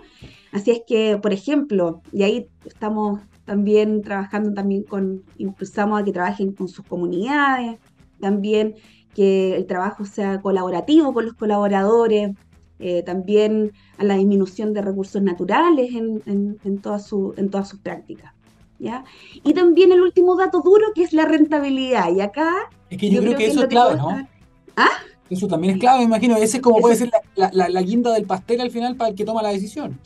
Así 0.52 0.72
es 0.72 0.82
que, 0.88 1.18
por 1.22 1.34
ejemplo, 1.34 2.02
y 2.12 2.24
ahí 2.24 2.48
estamos 2.66 3.22
también 3.46 4.02
trabajando 4.02 4.54
también 4.54 4.84
con, 4.84 5.24
impulsamos 5.38 6.02
a 6.02 6.04
que 6.04 6.12
trabajen 6.12 6.54
con 6.54 6.68
sus 6.68 6.86
comunidades, 6.86 7.80
también 8.20 8.76
que 9.14 9.56
el 9.56 9.66
trabajo 9.66 10.06
sea 10.06 10.42
colaborativo 10.42 11.14
con 11.14 11.26
los 11.26 11.34
colaboradores, 11.34 12.36
eh, 12.80 13.04
también 13.04 13.72
a 13.98 14.04
la 14.04 14.16
disminución 14.16 14.74
de 14.74 14.82
recursos 14.82 15.22
naturales 15.22 15.94
en, 15.94 16.22
en, 16.26 16.60
en, 16.64 16.78
toda 16.80 17.00
su, 17.00 17.34
todas 17.52 17.68
sus 17.68 17.80
prácticas. 17.80 18.34
¿ya? 18.80 19.04
Y 19.44 19.54
también 19.54 19.92
el 19.92 20.02
último 20.02 20.36
dato 20.36 20.62
duro 20.62 20.88
que 20.96 21.04
es 21.04 21.14
la 21.14 21.26
rentabilidad. 21.26 22.14
Y 22.14 22.22
acá... 22.22 22.70
Es 22.90 22.98
que 22.98 23.10
yo, 23.10 23.16
yo 23.16 23.22
creo, 23.22 23.36
creo, 23.36 23.38
que, 23.38 23.46
que 23.46 23.52
eso 23.52 23.62
es 23.64 23.68
clave, 23.68 23.96
¿no? 23.98 24.10
Estar... 24.12 24.30
¿Ah? 24.78 24.90
Eso 25.30 25.48
también 25.48 25.76
es 25.76 25.80
clave, 25.80 26.00
me 26.00 26.06
imagino. 26.06 26.38
Ese 26.38 26.58
es 26.58 26.64
como 26.64 26.78
eso... 26.78 26.82
puede 26.84 26.96
ser 26.96 27.12
la, 27.36 27.50
la, 27.54 27.70
la, 27.70 27.82
guinda 27.82 28.14
del 28.14 28.26
pastel 28.26 28.62
al 28.62 28.72
final 28.72 28.96
para 28.96 29.10
el 29.10 29.16
que 29.16 29.26
toma 29.26 29.44
la 29.44 29.50
decisión. 29.50 30.00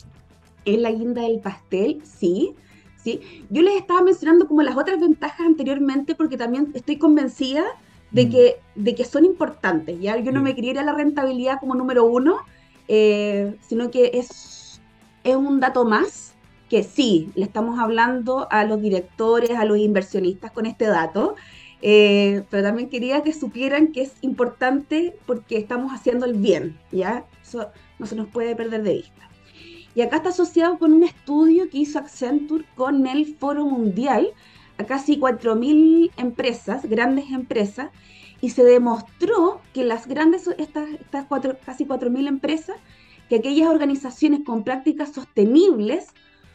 Es 0.64 0.78
la 0.78 0.90
guinda 0.90 1.22
del 1.22 1.40
pastel, 1.40 2.02
sí. 2.04 2.54
sí. 3.02 3.20
Yo 3.50 3.62
les 3.62 3.76
estaba 3.76 4.02
mencionando 4.02 4.46
como 4.46 4.62
las 4.62 4.76
otras 4.76 5.00
ventajas 5.00 5.40
anteriormente 5.40 6.14
porque 6.14 6.36
también 6.36 6.70
estoy 6.74 6.96
convencida 6.98 7.64
de 8.10 8.30
que, 8.30 8.60
de 8.74 8.94
que 8.94 9.04
son 9.04 9.24
importantes. 9.24 10.00
¿ya? 10.00 10.16
Yo 10.18 10.32
no 10.32 10.40
me 10.40 10.54
quería 10.54 10.72
ir 10.72 10.78
a 10.78 10.84
la 10.84 10.94
rentabilidad 10.94 11.58
como 11.60 11.74
número 11.74 12.04
uno, 12.04 12.38
eh, 12.88 13.56
sino 13.66 13.90
que 13.90 14.12
es, 14.14 14.80
es 15.24 15.36
un 15.36 15.60
dato 15.60 15.84
más 15.84 16.34
que 16.68 16.82
sí, 16.82 17.30
le 17.34 17.44
estamos 17.44 17.78
hablando 17.78 18.48
a 18.50 18.64
los 18.64 18.80
directores, 18.80 19.50
a 19.50 19.64
los 19.64 19.78
inversionistas 19.78 20.50
con 20.50 20.66
este 20.66 20.86
dato, 20.86 21.34
eh, 21.82 22.44
pero 22.50 22.62
también 22.62 22.88
quería 22.88 23.22
que 23.22 23.32
supieran 23.32 23.92
que 23.92 24.02
es 24.02 24.14
importante 24.22 25.14
porque 25.26 25.58
estamos 25.58 25.92
haciendo 25.92 26.24
el 26.24 26.34
bien, 26.34 26.78
¿ya? 26.90 27.26
Eso 27.42 27.68
no 27.98 28.06
se 28.06 28.16
nos 28.16 28.28
puede 28.28 28.56
perder 28.56 28.82
de 28.82 28.94
vista. 28.94 29.28
Y 29.94 30.02
acá 30.02 30.16
está 30.16 30.30
asociado 30.30 30.78
con 30.78 30.92
un 30.92 31.04
estudio 31.04 31.70
que 31.70 31.78
hizo 31.78 31.98
Accenture 31.98 32.64
con 32.74 33.06
el 33.06 33.36
Foro 33.36 33.64
Mundial 33.64 34.28
a 34.78 34.84
casi 34.84 35.18
4.000 35.18 36.10
empresas, 36.16 36.84
grandes 36.88 37.30
empresas, 37.30 37.90
y 38.40 38.50
se 38.50 38.64
demostró 38.64 39.60
que 39.72 39.84
las 39.84 40.06
grandes, 40.06 40.48
estas, 40.58 40.90
estas 40.90 41.26
cuatro, 41.26 41.56
casi 41.64 41.84
4.000 41.84 42.28
empresas, 42.28 42.76
que 43.28 43.36
aquellas 43.36 43.68
organizaciones 43.68 44.40
con 44.44 44.64
prácticas 44.64 45.12
sostenibles 45.12 46.08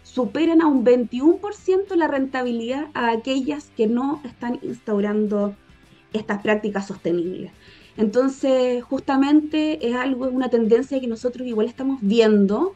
superan 0.03 0.61
a 0.61 0.67
un 0.67 0.85
21% 0.85 1.95
la 1.95 2.07
rentabilidad 2.07 2.87
a 2.93 3.11
aquellas 3.11 3.71
que 3.77 3.87
no 3.87 4.21
están 4.25 4.59
instaurando 4.61 5.55
estas 6.13 6.41
prácticas 6.41 6.87
sostenibles. 6.87 7.51
Entonces, 7.97 8.83
justamente 8.83 9.87
es 9.87 9.95
algo, 9.95 10.25
es 10.25 10.33
una 10.33 10.49
tendencia 10.49 10.99
que 10.99 11.07
nosotros 11.07 11.47
igual 11.47 11.67
estamos 11.67 11.99
viendo, 12.01 12.73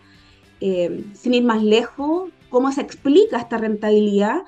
eh, 0.63 1.04
sin 1.13 1.34
ir 1.34 1.43
más 1.43 1.62
lejos, 1.62 2.30
cómo 2.49 2.71
se 2.71 2.82
explica 2.82 3.38
esta 3.38 3.58
rentabilidad 3.58 4.43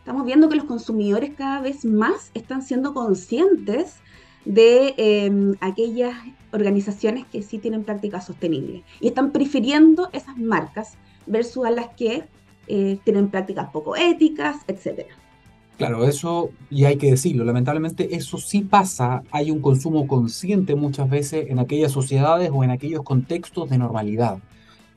estamos 0.00 0.26
viendo 0.26 0.48
que 0.48 0.56
los 0.56 0.64
consumidores 0.64 1.34
cada 1.36 1.60
vez 1.60 1.84
más 1.84 2.32
están 2.34 2.62
siendo 2.62 2.94
conscientes 2.94 3.96
de 4.44 4.94
eh, 4.96 5.30
aquellas 5.60 6.16
organizaciones 6.52 7.26
que 7.26 7.42
sí 7.42 7.58
tienen 7.58 7.84
prácticas 7.84 8.26
sostenibles 8.26 8.82
y 9.00 9.08
están 9.08 9.30
prefiriendo 9.30 10.08
esas 10.12 10.36
marcas 10.36 10.94
versus 11.26 11.64
a 11.64 11.70
las 11.70 11.88
que 11.90 12.24
eh, 12.66 12.98
tienen 13.04 13.28
prácticas 13.28 13.70
poco 13.70 13.94
éticas, 13.94 14.56
etcétera. 14.66 15.14
Claro, 15.76 16.04
eso, 16.04 16.50
y 16.70 16.86
hay 16.86 16.96
que 16.96 17.10
decirlo, 17.10 17.44
lamentablemente 17.44 18.16
eso 18.16 18.36
sí 18.38 18.62
pasa, 18.62 19.22
hay 19.30 19.50
un 19.50 19.60
consumo 19.60 20.06
consciente 20.06 20.74
muchas 20.74 21.08
veces 21.08 21.50
en 21.50 21.58
aquellas 21.58 21.92
sociedades 21.92 22.50
o 22.52 22.64
en 22.64 22.70
aquellos 22.70 23.02
contextos 23.02 23.70
de 23.70 23.78
normalidad. 23.78 24.38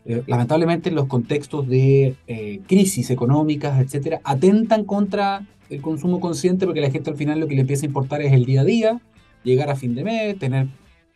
Eh, 0.05 0.21
lamentablemente 0.27 0.91
los 0.91 1.07
contextos 1.07 1.67
de 1.67 2.15
eh, 2.27 2.59
crisis 2.67 3.09
económicas, 3.09 3.79
etcétera, 3.79 4.19
atentan 4.23 4.83
contra 4.83 5.45
el 5.69 5.81
consumo 5.81 6.19
consciente 6.19 6.65
porque 6.65 6.81
la 6.81 6.91
gente 6.91 7.09
al 7.09 7.15
final 7.15 7.39
lo 7.39 7.47
que 7.47 7.55
le 7.55 7.61
empieza 7.61 7.85
a 7.85 7.87
importar 7.87 8.21
es 8.21 8.33
el 8.33 8.45
día 8.45 8.61
a 8.61 8.65
día, 8.65 9.01
llegar 9.43 9.69
a 9.69 9.75
fin 9.75 9.95
de 9.95 10.03
mes, 10.03 10.37
tener 10.37 10.67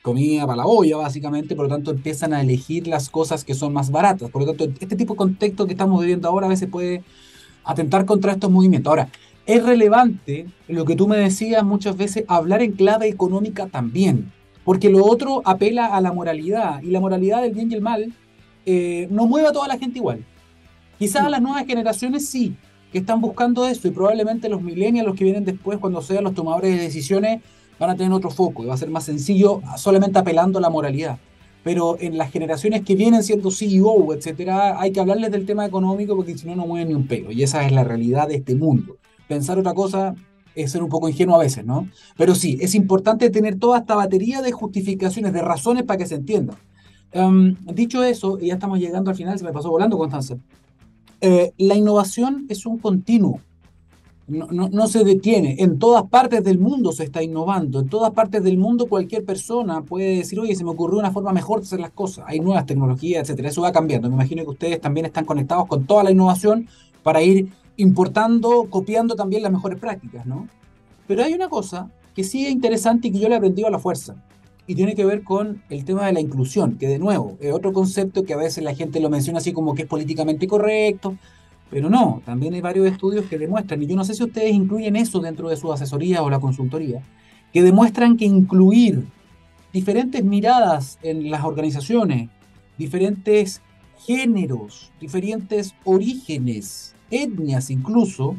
comida 0.01 0.45
para 0.45 0.57
la 0.57 0.65
olla 0.65 0.97
básicamente, 0.97 1.55
por 1.55 1.65
lo 1.65 1.75
tanto 1.75 1.91
empiezan 1.91 2.33
a 2.33 2.41
elegir 2.41 2.87
las 2.87 3.09
cosas 3.09 3.43
que 3.43 3.53
son 3.53 3.73
más 3.73 3.91
baratas. 3.91 4.29
Por 4.29 4.43
lo 4.43 4.53
tanto, 4.53 4.73
este 4.79 4.95
tipo 4.95 5.13
de 5.13 5.17
contexto 5.17 5.65
que 5.65 5.73
estamos 5.73 5.99
viviendo 5.99 6.29
ahora 6.29 6.45
a 6.45 6.49
veces 6.49 6.69
puede 6.69 7.03
atentar 7.65 8.05
contra 8.05 8.31
estos 8.31 8.49
movimientos. 8.49 8.89
Ahora, 8.89 9.09
es 9.45 9.63
relevante 9.63 10.47
lo 10.69 10.85
que 10.85 10.95
tú 10.95 11.07
me 11.07 11.17
decías 11.17 11.63
muchas 11.63 11.97
veces, 11.97 12.23
hablar 12.27 12.61
en 12.61 12.71
clave 12.71 13.09
económica 13.09 13.67
también, 13.67 14.31
porque 14.63 14.89
lo 14.89 15.05
otro 15.05 15.41
apela 15.43 15.87
a 15.87 15.99
la 15.99 16.13
moralidad 16.13 16.81
y 16.81 16.87
la 16.87 17.01
moralidad 17.01 17.41
del 17.41 17.53
bien 17.53 17.69
y 17.71 17.75
el 17.75 17.81
mal 17.81 18.13
eh, 18.69 19.07
no 19.09 19.25
mueve 19.27 19.47
a 19.47 19.53
toda 19.53 19.65
la 19.65 19.77
gente 19.77 19.97
igual. 19.97 20.25
Quizás 20.99 21.23
a 21.23 21.29
las 21.29 21.41
nuevas 21.41 21.65
generaciones 21.65 22.27
sí, 22.27 22.57
que 22.91 22.97
están 22.97 23.21
buscando 23.21 23.65
eso 23.65 23.87
y 23.87 23.91
probablemente 23.91 24.49
los 24.49 24.61
millennials, 24.61 25.07
los 25.07 25.15
que 25.15 25.23
vienen 25.23 25.45
después, 25.45 25.79
cuando 25.79 26.01
sean 26.01 26.25
los 26.25 26.33
tomadores 26.33 26.75
de 26.75 26.81
decisiones, 26.83 27.41
van 27.79 27.91
a 27.91 27.95
tener 27.95 28.11
otro 28.11 28.29
foco 28.29 28.63
y 28.63 28.65
va 28.67 28.73
a 28.73 28.77
ser 28.77 28.89
más 28.89 29.05
sencillo 29.05 29.61
solamente 29.77 30.19
apelando 30.19 30.59
a 30.59 30.61
la 30.61 30.69
moralidad. 30.69 31.17
Pero 31.63 31.97
en 32.01 32.17
las 32.17 32.29
generaciones 32.29 32.81
que 32.81 32.95
vienen 32.95 33.23
siendo 33.23 33.51
CEO, 33.51 34.13
etcétera, 34.13 34.81
hay 34.81 34.91
que 34.91 34.99
hablarles 34.99 35.31
del 35.31 35.45
tema 35.45 35.65
económico 35.65 36.17
porque 36.17 36.37
si 36.37 36.45
no, 36.45 36.57
no 36.57 36.67
mueven 36.67 36.89
ni 36.89 36.93
un 36.93 37.07
pelo. 37.07 37.31
Y 37.31 37.43
esa 37.43 37.65
es 37.65 37.71
la 37.71 37.85
realidad 37.85 38.27
de 38.27 38.35
este 38.35 38.53
mundo. 38.55 38.97
Pensar 39.29 39.57
otra 39.57 39.73
cosa 39.73 40.13
es 40.55 40.73
ser 40.73 40.83
un 40.83 40.89
poco 40.89 41.07
ingenuo 41.07 41.35
a 41.35 41.39
veces, 41.39 41.63
¿no? 41.65 41.87
Pero 42.17 42.35
sí, 42.35 42.57
es 42.59 42.75
importante 42.75 43.29
tener 43.29 43.57
toda 43.59 43.79
esta 43.79 43.95
batería 43.95 44.41
de 44.41 44.51
justificaciones, 44.51 45.31
de 45.31 45.41
razones 45.41 45.83
para 45.83 45.99
que 45.99 46.05
se 46.05 46.15
entienda. 46.15 46.57
Um, 47.13 47.55
dicho 47.73 48.03
eso, 48.03 48.37
ya 48.39 48.55
estamos 48.55 48.79
llegando 48.79 49.09
al 49.09 49.15
final, 49.15 49.37
se 49.39 49.45
me 49.45 49.53
pasó 49.53 49.69
volando, 49.69 49.97
Constanza. 49.97 50.37
Eh, 51.21 51.53
la 51.57 51.75
innovación 51.75 52.45
es 52.49 52.65
un 52.65 52.77
continuo, 52.77 53.39
no, 54.27 54.47
no, 54.51 54.67
no, 54.69 54.87
se 54.87 55.03
detiene. 55.05 55.55
En 55.59 55.79
todas 55.79 56.03
partes 56.03 56.43
del 56.43 56.59
mundo 56.59 56.91
se 56.91 57.05
está 57.05 57.23
innovando. 57.23 57.79
En 57.79 57.87
todas 57.87 58.11
partes 58.11 58.43
del 58.43 58.57
mundo 58.57 58.87
cualquier 58.87 59.23
persona 59.23 59.81
puede 59.81 60.17
decir, 60.17 60.37
oye, 60.39 60.53
se 60.53 60.65
me 60.65 60.71
ocurrió 60.71 60.99
una 60.99 61.11
forma 61.11 61.31
mejor 61.31 61.61
de 61.61 61.65
hacer 61.65 61.79
las 61.79 61.91
cosas. 61.91 62.25
Hay 62.27 62.41
nuevas 62.41 62.65
tecnologías, 62.65 63.23
etcétera. 63.23 63.49
Eso 63.49 63.61
va 63.61 63.71
cambiando. 63.71 64.09
Me 64.09 64.15
imagino 64.15 64.43
que 64.43 64.49
ustedes 64.49 64.81
también 64.81 65.05
están 65.05 65.23
conectados 65.23 65.65
con 65.67 65.85
toda 65.85 66.03
la 66.03 66.11
innovación 66.11 66.67
para 67.03 67.21
ir 67.21 67.49
importando, 67.77 68.65
copiando 68.69 69.15
también 69.15 69.43
las 69.43 69.51
mejores 69.51 69.79
prácticas, 69.79 70.25
¿no? 70.25 70.47
Pero 71.07 71.23
hay 71.23 71.33
una 71.33 71.47
cosa 71.47 71.89
que 72.13 72.25
sí 72.25 72.45
es 72.45 72.51
interesante 72.51 73.07
y 73.07 73.11
que 73.11 73.19
yo 73.19 73.29
le 73.29 73.35
he 73.35 73.37
aprendido 73.37 73.69
a 73.69 73.71
la 73.71 73.79
fuerza 73.79 74.15
y 74.67 74.75
tiene 74.75 74.95
que 74.95 75.05
ver 75.05 75.23
con 75.23 75.63
el 75.69 75.85
tema 75.85 76.05
de 76.05 76.13
la 76.13 76.19
inclusión, 76.19 76.77
que 76.77 76.87
de 76.87 76.99
nuevo 76.99 77.37
es 77.39 77.53
otro 77.53 77.71
concepto 77.71 78.23
que 78.23 78.33
a 78.33 78.37
veces 78.37 78.63
la 78.63 78.75
gente 78.75 78.99
lo 78.99 79.09
menciona 79.09 79.39
así 79.39 79.53
como 79.53 79.73
que 79.73 79.83
es 79.83 79.87
políticamente 79.87 80.45
correcto, 80.45 81.17
pero 81.69 81.89
no, 81.89 82.21
también 82.25 82.53
hay 82.53 82.61
varios 82.61 82.87
estudios 82.87 83.25
que 83.25 83.37
demuestran, 83.37 83.81
y 83.81 83.87
yo 83.87 83.95
no 83.95 84.03
sé 84.03 84.13
si 84.13 84.23
ustedes 84.23 84.53
incluyen 84.53 84.95
eso 84.97 85.19
dentro 85.19 85.49
de 85.49 85.57
su 85.57 85.71
asesoría 85.71 86.21
o 86.21 86.29
la 86.29 86.39
consultoría, 86.39 87.01
que 87.53 87.63
demuestran 87.63 88.17
que 88.17 88.25
incluir 88.25 89.05
diferentes 89.71 90.23
miradas 90.23 90.99
en 91.01 91.31
las 91.31 91.43
organizaciones, 91.43 92.29
diferentes 92.77 93.61
géneros, 94.05 94.91
diferentes 94.99 95.73
orígenes, 95.83 96.93
etnias 97.09 97.69
incluso, 97.69 98.35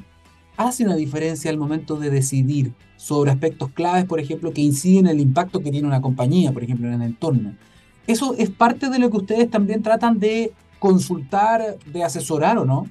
hace 0.57 0.85
una 0.85 0.97
diferencia 0.97 1.51
al 1.51 1.57
momento 1.57 1.97
de 1.97 2.11
decidir 2.11 2.73
sobre 2.99 3.31
aspectos 3.31 3.71
claves, 3.71 4.05
por 4.05 4.19
ejemplo, 4.19 4.53
que 4.53 4.61
inciden 4.61 5.07
en 5.07 5.13
el 5.13 5.21
impacto 5.21 5.61
que 5.61 5.71
tiene 5.71 5.87
una 5.87 6.03
compañía, 6.03 6.53
por 6.53 6.65
ejemplo, 6.65 6.89
en 6.89 6.95
el 6.95 7.03
entorno. 7.03 7.55
Eso 8.09 8.35
es 8.37 8.51
parte 8.51 8.91
de 8.91 8.99
lo 8.99 9.09
que 9.09 9.19
ustedes 9.19 9.49
también 9.49 9.83
tratan 9.83 10.19
de 10.19 10.53
consultar, 10.81 11.79
de 11.87 12.03
asesorar 12.03 12.59
o 12.59 12.65
no? 12.65 12.89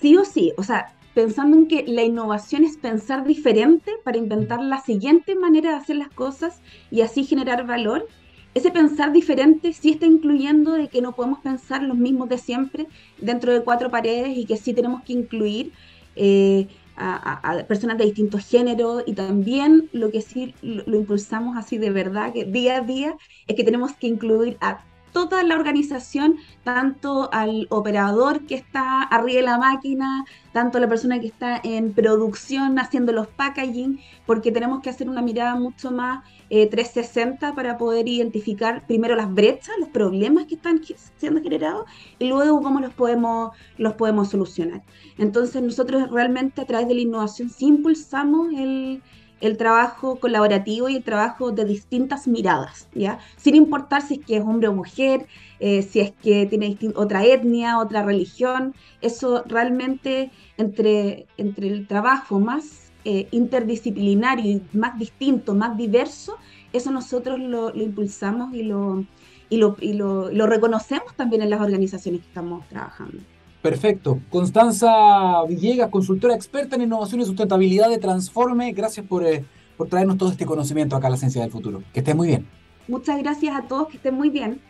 Sí 0.00 0.16
o 0.16 0.24
sí, 0.24 0.52
o 0.56 0.64
sea, 0.64 0.92
pensando 1.14 1.56
en 1.56 1.68
que 1.68 1.84
la 1.86 2.02
innovación 2.02 2.64
es 2.64 2.76
pensar 2.76 3.24
diferente 3.24 3.92
para 4.02 4.18
inventar 4.18 4.60
la 4.60 4.80
siguiente 4.80 5.36
manera 5.36 5.70
de 5.70 5.76
hacer 5.76 5.96
las 5.96 6.08
cosas 6.08 6.60
y 6.90 7.02
así 7.02 7.24
generar 7.24 7.66
valor, 7.66 8.08
ese 8.54 8.72
pensar 8.72 9.12
diferente 9.12 9.72
sí 9.72 9.90
está 9.90 10.06
incluyendo 10.06 10.72
de 10.72 10.88
que 10.88 11.00
no 11.00 11.12
podemos 11.12 11.38
pensar 11.40 11.82
los 11.82 11.96
mismos 11.96 12.28
de 12.28 12.38
siempre 12.38 12.86
dentro 13.20 13.52
de 13.52 13.62
cuatro 13.62 13.90
paredes 13.90 14.36
y 14.36 14.46
que 14.46 14.56
sí 14.56 14.72
tenemos 14.72 15.02
que 15.02 15.12
incluir 15.12 15.72
eh, 16.16 16.68
a, 16.96 17.64
personas 17.66 17.98
de 17.98 18.04
distintos 18.04 18.46
géneros 18.46 19.02
y 19.06 19.14
también 19.14 19.88
lo 19.92 20.10
que 20.10 20.20
sí 20.20 20.54
lo, 20.62 20.84
lo, 20.86 20.96
impulsamos 20.96 21.56
así 21.56 21.78
de 21.78 21.90
verdad, 21.90 22.32
que 22.32 22.44
día 22.44 22.78
a 22.78 22.80
día 22.80 23.16
es 23.46 23.56
que 23.56 23.64
tenemos 23.64 23.92
que 23.92 24.06
incluir 24.06 24.56
a 24.60 24.84
toda 25.14 25.42
la 25.44 25.54
organización, 25.54 26.36
tanto 26.64 27.30
al 27.32 27.68
operador 27.70 28.44
que 28.46 28.56
está 28.56 29.02
arriba 29.04 29.38
de 29.38 29.46
la 29.46 29.58
máquina, 29.58 30.24
tanto 30.52 30.76
a 30.76 30.80
la 30.80 30.88
persona 30.88 31.20
que 31.20 31.28
está 31.28 31.58
en 31.62 31.94
producción 31.94 32.78
haciendo 32.78 33.12
los 33.12 33.28
packaging, 33.28 34.00
porque 34.26 34.50
tenemos 34.50 34.82
que 34.82 34.90
hacer 34.90 35.08
una 35.08 35.22
mirada 35.22 35.54
mucho 35.54 35.92
más 35.92 36.24
360 36.50 37.48
eh, 37.48 37.52
para 37.54 37.78
poder 37.78 38.08
identificar 38.08 38.86
primero 38.86 39.14
las 39.14 39.32
brechas, 39.32 39.74
los 39.78 39.88
problemas 39.88 40.46
que 40.46 40.56
están 40.56 40.80
siendo 41.16 41.40
generados 41.40 41.86
y 42.18 42.26
luego 42.26 42.60
cómo 42.60 42.80
los 42.80 42.92
podemos, 42.92 43.56
los 43.78 43.94
podemos 43.94 44.30
solucionar. 44.30 44.82
Entonces 45.16 45.62
nosotros 45.62 46.10
realmente 46.10 46.60
a 46.60 46.66
través 46.66 46.88
de 46.88 46.94
la 46.94 47.00
innovación 47.00 47.50
sí 47.50 47.66
impulsamos 47.66 48.48
el 48.52 49.00
el 49.44 49.58
trabajo 49.58 50.16
colaborativo 50.16 50.88
y 50.88 50.96
el 50.96 51.04
trabajo 51.04 51.52
de 51.52 51.66
distintas 51.66 52.26
miradas, 52.26 52.88
¿ya? 52.94 53.18
Sin 53.36 53.54
importar 53.54 54.00
si 54.00 54.14
es 54.14 54.24
que 54.24 54.36
es 54.38 54.42
hombre 54.42 54.68
o 54.68 54.72
mujer, 54.72 55.26
eh, 55.60 55.82
si 55.82 56.00
es 56.00 56.12
que 56.12 56.46
tiene 56.46 56.78
otra 56.96 57.24
etnia, 57.24 57.78
otra 57.78 58.02
religión, 58.02 58.74
eso 59.02 59.44
realmente 59.46 60.30
entre, 60.56 61.26
entre 61.36 61.68
el 61.68 61.86
trabajo 61.86 62.40
más 62.40 62.90
eh, 63.04 63.28
interdisciplinario 63.32 64.50
y 64.50 64.62
más 64.72 64.98
distinto, 64.98 65.54
más 65.54 65.76
diverso, 65.76 66.38
eso 66.72 66.90
nosotros 66.90 67.38
lo, 67.38 67.74
impulsamos 67.74 68.54
y 68.54 68.62
lo, 68.62 69.04
y 69.50 69.58
lo, 69.58 69.76
y 69.78 69.92
lo 69.92 70.46
reconocemos 70.46 71.14
también 71.16 71.42
en 71.42 71.50
las 71.50 71.60
organizaciones 71.60 72.22
que 72.22 72.28
estamos 72.28 72.66
trabajando. 72.70 73.18
Perfecto. 73.64 74.20
Constanza 74.28 75.42
Villegas, 75.48 75.88
consultora 75.88 76.34
experta 76.34 76.76
en 76.76 76.82
innovación 76.82 77.22
y 77.22 77.24
sustentabilidad 77.24 77.88
de 77.88 77.96
Transforme, 77.96 78.70
gracias 78.72 79.06
por, 79.06 79.24
eh, 79.24 79.42
por 79.78 79.88
traernos 79.88 80.18
todo 80.18 80.30
este 80.30 80.44
conocimiento 80.44 80.94
acá 80.96 81.06
a 81.06 81.10
la 81.12 81.16
Ciencia 81.16 81.40
del 81.40 81.50
Futuro. 81.50 81.82
Que 81.94 82.00
estés 82.00 82.14
muy 82.14 82.28
bien. 82.28 82.46
Muchas 82.88 83.18
gracias 83.22 83.56
a 83.56 83.62
todos, 83.62 83.88
que 83.88 83.96
estén 83.96 84.16
muy 84.16 84.28
bien. 84.28 84.60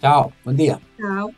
Chao, 0.00 0.30
buen 0.44 0.56
día. 0.56 0.78
Chao. 0.96 1.32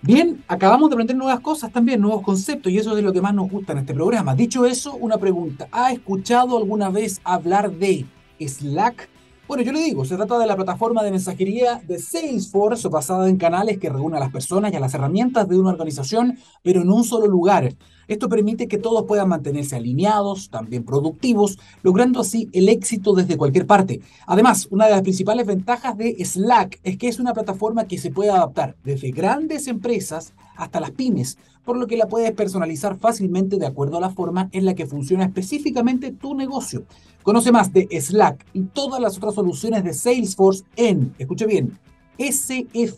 Bien, 0.00 0.42
acabamos 0.48 0.88
de 0.88 0.94
aprender 0.94 1.14
nuevas 1.14 1.40
cosas 1.40 1.70
también, 1.72 2.00
nuevos 2.00 2.22
conceptos, 2.22 2.72
y 2.72 2.78
eso 2.78 2.96
es 2.96 3.04
lo 3.04 3.12
que 3.12 3.20
más 3.20 3.34
nos 3.34 3.50
gusta 3.50 3.72
en 3.72 3.80
este 3.80 3.92
programa. 3.92 4.34
Dicho 4.34 4.64
eso, 4.64 4.94
una 4.94 5.18
pregunta. 5.18 5.68
¿Ha 5.70 5.92
escuchado 5.92 6.56
alguna 6.56 6.88
vez 6.88 7.20
hablar 7.22 7.70
de 7.70 8.06
Slack? 8.40 9.10
Bueno, 9.50 9.64
yo 9.64 9.72
le 9.72 9.82
digo, 9.82 10.04
se 10.04 10.14
trata 10.14 10.38
de 10.38 10.46
la 10.46 10.54
plataforma 10.54 11.02
de 11.02 11.10
mensajería 11.10 11.82
de 11.84 11.98
Salesforce 11.98 12.86
basada 12.86 13.28
en 13.28 13.36
canales 13.36 13.78
que 13.78 13.88
reúne 13.88 14.16
a 14.16 14.20
las 14.20 14.30
personas 14.30 14.72
y 14.72 14.76
a 14.76 14.80
las 14.80 14.94
herramientas 14.94 15.48
de 15.48 15.58
una 15.58 15.70
organización, 15.70 16.38
pero 16.62 16.82
en 16.82 16.88
un 16.88 17.02
solo 17.02 17.26
lugar. 17.26 17.74
Esto 18.06 18.28
permite 18.28 18.68
que 18.68 18.78
todos 18.78 19.06
puedan 19.06 19.28
mantenerse 19.28 19.74
alineados, 19.74 20.50
también 20.50 20.84
productivos, 20.84 21.58
logrando 21.82 22.20
así 22.20 22.48
el 22.52 22.68
éxito 22.68 23.12
desde 23.12 23.36
cualquier 23.36 23.66
parte. 23.66 24.02
Además, 24.24 24.68
una 24.70 24.84
de 24.84 24.92
las 24.92 25.02
principales 25.02 25.44
ventajas 25.48 25.98
de 25.98 26.24
Slack 26.24 26.78
es 26.84 26.96
que 26.96 27.08
es 27.08 27.18
una 27.18 27.34
plataforma 27.34 27.88
que 27.88 27.98
se 27.98 28.12
puede 28.12 28.30
adaptar 28.30 28.76
desde 28.84 29.10
grandes 29.10 29.66
empresas 29.66 30.32
hasta 30.60 30.80
las 30.80 30.92
pymes, 30.92 31.38
por 31.64 31.76
lo 31.76 31.86
que 31.86 31.96
la 31.96 32.06
puedes 32.06 32.32
personalizar 32.32 32.98
fácilmente 32.98 33.56
de 33.56 33.66
acuerdo 33.66 33.96
a 33.96 34.00
la 34.00 34.10
forma 34.10 34.48
en 34.52 34.64
la 34.64 34.74
que 34.74 34.86
funciona 34.86 35.24
específicamente 35.24 36.12
tu 36.12 36.34
negocio. 36.34 36.84
Conoce 37.22 37.50
más 37.52 37.72
de 37.72 37.88
Slack 38.00 38.46
y 38.52 38.62
todas 38.62 39.00
las 39.00 39.16
otras 39.16 39.34
soluciones 39.34 39.84
de 39.84 39.94
Salesforce 39.94 40.64
en, 40.76 41.14
escuche 41.18 41.46
bien, 41.46 41.78
sfdc.co 42.18 42.90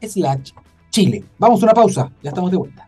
slash 0.00 0.52
Chile. 0.90 1.24
Vamos 1.38 1.62
a 1.62 1.66
una 1.66 1.74
pausa, 1.74 2.10
ya 2.22 2.30
estamos 2.30 2.50
de 2.50 2.56
vuelta. 2.56 2.87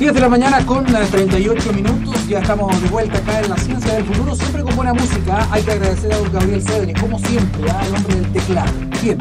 10 0.00 0.14
de 0.14 0.20
la 0.20 0.30
mañana 0.30 0.64
con 0.64 0.86
38 0.86 1.74
minutos, 1.74 2.26
ya 2.26 2.38
estamos 2.38 2.82
de 2.82 2.88
vuelta 2.88 3.18
acá 3.18 3.42
en 3.42 3.50
la 3.50 3.56
ciencia 3.58 3.92
del 3.96 4.04
futuro, 4.06 4.34
siempre 4.34 4.62
con 4.62 4.74
buena 4.74 4.94
música. 4.94 5.46
Hay 5.52 5.62
que 5.62 5.72
agradecer 5.72 6.10
a 6.10 6.16
don 6.16 6.32
Gabriel 6.32 6.62
Cedres, 6.62 6.98
como 6.98 7.18
siempre, 7.18 7.70
al 7.70 7.76
¿ah? 7.76 7.98
hombre 7.98 8.14
del 8.14 8.32
teclado. 8.32 8.72
Bien, 9.02 9.18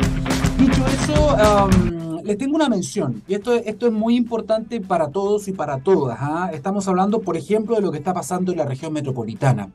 dicho 0.57 0.85
eso, 0.87 1.69
les 2.23 2.37
tengo 2.37 2.55
una 2.55 2.69
mención, 2.69 3.21
y 3.27 3.33
esto, 3.33 3.55
esto 3.55 3.87
es 3.87 3.91
muy 3.91 4.15
importante 4.15 4.79
para 4.79 5.09
todos 5.09 5.49
y 5.49 5.51
para 5.51 5.79
todas. 5.79 6.17
¿ah? 6.21 6.49
Estamos 6.53 6.87
hablando, 6.87 7.19
por 7.19 7.35
ejemplo, 7.35 7.75
de 7.75 7.81
lo 7.81 7.91
que 7.91 7.97
está 7.97 8.13
pasando 8.13 8.53
en 8.53 8.59
la 8.59 8.65
región 8.65 8.93
metropolitana. 8.93 9.67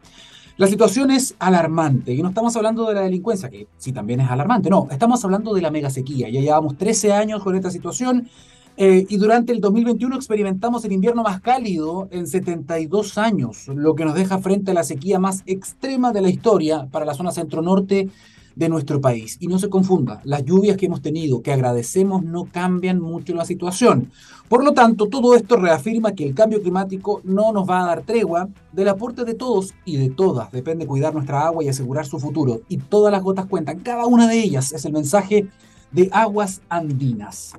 La 0.57 0.69
situación 0.69 1.11
es 1.11 1.35
alarmante 1.39 2.15
y 2.15 2.23
no 2.23 2.29
estamos 2.31 2.57
hablando 2.57 2.87
de 2.87 2.95
la 2.95 3.03
delincuencia, 3.03 3.51
que 3.51 3.67
sí 3.77 3.93
también 3.93 4.21
es 4.21 4.31
alarmante, 4.31 4.71
no, 4.71 4.89
estamos 4.91 5.23
hablando 5.23 5.53
de 5.53 5.61
la 5.61 5.71
mega 5.71 5.91
sequía. 5.91 6.31
Ya 6.31 6.41
llevamos 6.41 6.79
13 6.79 7.13
años 7.13 7.43
con 7.43 7.57
esta 7.57 7.71
situación 7.71 8.31
eh, 8.77 9.07
y 9.09 9.17
durante 9.19 9.53
el 9.53 9.61
2021 9.61 10.17
experimentamos 10.17 10.85
el 10.85 10.93
invierno 10.93 11.23
más 11.23 11.41
cálido 11.41 12.09
en 12.11 12.27
72 12.27 13.19
años, 13.19 13.69
lo 13.69 13.95
que 13.95 14.05
nos 14.05 14.15
deja 14.15 14.39
frente 14.39 14.73
a 14.73 14.75
la 14.75 14.83
sequía 14.83 15.21
más 15.21 15.45
extrema 15.47 16.13
de 16.13 16.23
la 16.23 16.29
historia 16.29 16.89
para 16.91 17.05
la 17.05 17.15
zona 17.15 17.31
centro-norte 17.31 18.09
de 18.57 18.69
nuestro 18.69 19.01
país. 19.01 19.37
Y 19.41 19.47
no 19.47 19.59
se 19.59 19.69
confunda, 19.69 20.21
las 20.25 20.45
lluvias 20.45 20.77
que 20.77 20.87
hemos 20.87 21.03
tenido, 21.03 21.43
que 21.43 21.53
agradecemos, 21.53 22.25
no 22.25 22.47
cambian 22.47 23.01
mucho 23.01 23.35
la 23.35 23.45
situación. 23.45 24.11
Por 24.49 24.65
lo 24.65 24.73
tanto, 24.73 25.07
todo 25.07 25.35
esto 25.35 25.57
reafirma 25.57 26.13
que 26.13 26.27
el 26.27 26.35
cambio 26.35 26.61
climático 26.61 27.21
no 27.25 27.53
nos 27.53 27.69
va 27.69 27.83
a 27.83 27.87
dar 27.87 28.03
tregua 28.03 28.49
del 28.73 28.89
aporte 28.89 29.25
de 29.25 29.35
todos 29.35 29.73
y 29.85 29.97
de 29.97 30.11
todas. 30.11 30.51
Depende 30.51 30.87
cuidar 30.87 31.15
nuestra 31.15 31.47
agua 31.47 31.63
y 31.63 31.69
asegurar 31.69 32.07
su 32.07 32.19
futuro. 32.19 32.61
Y 32.69 32.79
todas 32.79 33.13
las 33.13 33.23
gotas 33.23 33.47
cuentan, 33.47 33.81
cada 33.81 34.07
una 34.07 34.29
de 34.29 34.41
ellas 34.41 34.73
es 34.73 34.85
el 34.85 34.93
mensaje 34.93 35.49
de 35.93 36.09
Aguas 36.13 36.61
Andinas. 36.69 37.55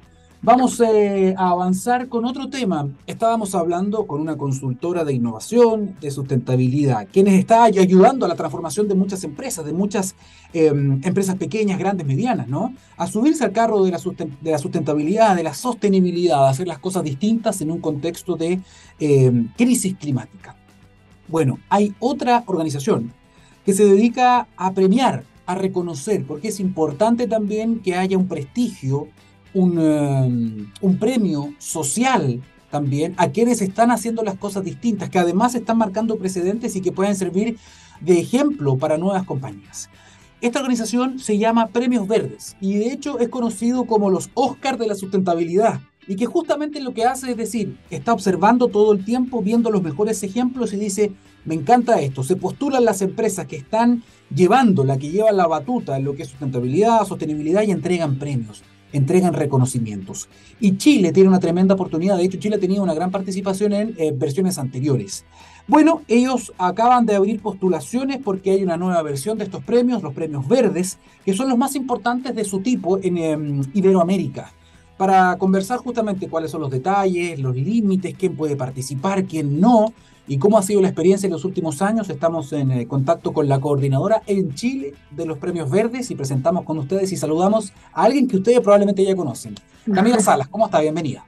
Vamos 0.46 0.80
eh, 0.80 1.34
a 1.36 1.50
avanzar 1.50 2.08
con 2.08 2.24
otro 2.24 2.52
tema. 2.52 2.88
Estábamos 3.08 3.56
hablando 3.56 4.06
con 4.06 4.22
una 4.22 4.38
consultora 4.38 5.04
de 5.04 5.12
innovación, 5.12 5.96
de 6.00 6.12
sustentabilidad, 6.12 7.08
quienes 7.12 7.40
está 7.40 7.64
ayudando 7.64 8.28
a 8.28 8.30
la 8.30 8.36
transformación 8.36 8.88
de 8.88 8.94
muchas 8.94 9.24
empresas, 9.24 9.66
de 9.66 9.74
muchas 9.74 10.14
em, 10.54 11.02
empresas 11.04 11.36
pequeñas, 11.38 11.80
grandes, 11.80 12.06
medianas, 12.06 12.48
¿no? 12.48 12.76
A 12.96 13.08
subirse 13.08 13.44
al 13.44 13.54
carro 13.54 13.84
de 13.84 13.90
la, 13.90 13.98
sustentabilidad, 14.60 15.36
de 15.36 15.42
la 15.42 15.56
sostenibilidad, 15.56 16.46
a 16.46 16.50
hacer 16.52 16.68
las 16.68 16.78
cosas 16.78 17.04
distintas 17.04 17.60
en 17.62 17.72
un 17.72 17.80
contexto 17.80 18.36
de 18.36 18.60
em, 19.00 19.48
crisis 19.58 19.96
climática. 19.96 20.56
Bueno, 21.28 21.58
hay 21.70 21.96
otra 21.98 22.44
organización 22.46 23.12
que 23.66 23.74
se 23.74 23.84
dedica 23.84 24.48
a 24.58 24.74
premiar, 24.74 25.24
a 25.48 25.56
reconocer, 25.56 26.24
porque 26.24 26.50
es 26.50 26.60
importante 26.60 27.26
también 27.26 27.80
que 27.80 27.96
haya 27.96 28.16
un 28.16 28.28
prestigio 28.28 29.08
Um, 29.56 30.70
un, 30.82 30.98
premio 31.00 31.54
social 31.60 32.42
también 32.70 33.14
a 33.16 33.30
quienes 33.30 33.62
están 33.62 33.90
haciendo 33.90 34.22
las 34.22 34.36
cosas 34.36 34.66
distintas, 34.66 35.10
que 35.10 35.18
además 35.18 35.56
están 35.56 35.78
marcando 35.78 36.18
precedentes 36.18 36.76
y 36.76 36.82
que 36.82 36.92
pueden 36.92 37.16
servir 37.16 37.58
de 38.02 38.20
ejemplo 38.20 38.78
para 38.78 38.98
nuevas 38.98 39.24
compañías. 39.24 39.90
Esta 40.42 40.60
organización 40.60 41.20
se 41.20 41.38
llama 41.38 41.68
Premios 41.68 42.06
Verdes 42.06 42.58
y 42.60 42.76
de 42.76 42.92
hecho 42.92 43.18
es 43.20 43.30
conocido 43.30 43.86
como 43.86 44.10
los 44.10 44.30
Oscars 44.34 44.78
de 44.78 44.88
la 44.88 44.96
sustentabilidad 44.96 45.80
y 46.06 46.18
que 46.18 46.26
justamente 46.26 46.82
lo 46.82 46.94
que 46.94 47.06
hace 47.06 47.32
es 47.32 47.38
decir, 47.38 47.78
está 47.90 48.12
observando 48.12 48.68
todo 48.68 48.92
el 48.92 49.06
tiempo, 49.06 49.42
viendo 49.42 49.72
los 49.72 49.82
mejores 49.82 50.22
ejemplos 50.24 50.74
y 50.74 50.78
dice, 50.78 51.14
me 51.46 51.56
encanta 51.56 52.02
esto, 52.02 52.24
se 52.24 52.36
postulan 52.36 52.84
las 52.84 53.02
empresas 53.02 53.48
que 53.48 53.56
están 53.56 54.04
llevando, 54.36 54.84
la 54.84 54.98
que 54.98 55.12
llevan 55.12 55.38
la 55.38 55.48
batuta 55.48 55.96
en 55.96 56.04
lo 56.04 56.14
que 56.14 56.24
es 56.24 56.30
sustentabilidad, 56.30 57.06
sostenibilidad 57.06 57.64
y 57.64 57.72
entregan 57.72 58.20
premios 58.20 58.62
entregan 58.98 59.34
reconocimientos. 59.34 60.30
Y 60.60 60.78
Chile 60.78 61.12
tiene 61.12 61.30
una 61.30 61.40
tremenda 61.40 61.76
oportunidad, 61.76 62.18
de 62.18 62.24
hecho 62.24 62.40
Chile 62.40 62.56
ha 62.56 62.60
tenido 62.60 62.84
una 62.84 62.94
gran 62.94 63.12
participación 63.12 63.74
en 63.74 63.96
eh, 63.98 64.12
versiones 64.16 64.58
anteriores. 64.58 65.26
Bueno, 65.68 66.04
ellos 66.08 66.54
acaban 66.58 67.06
de 67.06 67.16
abrir 67.16 67.42
postulaciones 67.42 68.20
porque 68.24 68.52
hay 68.52 68.64
una 68.64 68.78
nueva 68.78 69.02
versión 69.02 69.38
de 69.38 69.46
estos 69.46 69.64
premios, 69.64 70.04
los 70.04 70.14
premios 70.14 70.48
verdes, 70.48 71.00
que 71.26 71.34
son 71.34 71.50
los 71.50 71.58
más 71.58 71.76
importantes 71.76 72.36
de 72.36 72.46
su 72.46 72.60
tipo 72.60 73.00
en 73.02 73.18
em, 73.18 73.62
Iberoamérica 73.74 74.54
para 74.98 75.38
conversar 75.38 75.80
justamente 75.80 76.30
cuáles 76.30 76.52
son 76.52 76.62
los 76.62 76.72
detalles, 76.72 77.40
los 77.40 77.56
límites, 77.56 78.16
quién 78.18 78.36
puede 78.36 78.56
participar, 78.56 79.26
quién 79.26 79.60
no, 79.60 79.94
y 80.28 80.38
cómo 80.38 80.58
ha 80.58 80.64
sido 80.64 80.82
la 80.82 80.88
experiencia 80.88 81.28
en 81.28 81.34
los 81.34 81.46
últimos 81.46 81.82
años. 81.82 82.10
Estamos 82.10 82.52
en 82.54 82.72
eh, 82.72 82.88
contacto 82.88 83.34
con 83.34 83.48
la 83.48 83.60
coordinadora 83.60 84.24
en 84.26 84.56
Chile 84.56 84.94
de 85.12 85.26
los 85.26 85.38
Premios 85.38 85.70
Verdes 85.70 86.10
y 86.12 86.16
presentamos 86.16 86.64
con 86.64 86.78
ustedes 86.78 87.12
y 87.12 87.18
saludamos 87.18 87.74
a 87.94 88.04
alguien 88.04 88.28
que 88.28 88.38
ustedes 88.38 88.60
probablemente 88.62 89.04
ya 89.04 89.16
conocen. 89.16 89.56
Camila 89.94 90.20
Salas, 90.22 90.48
¿cómo 90.48 90.66
está? 90.66 90.80
Bienvenida. 90.82 91.26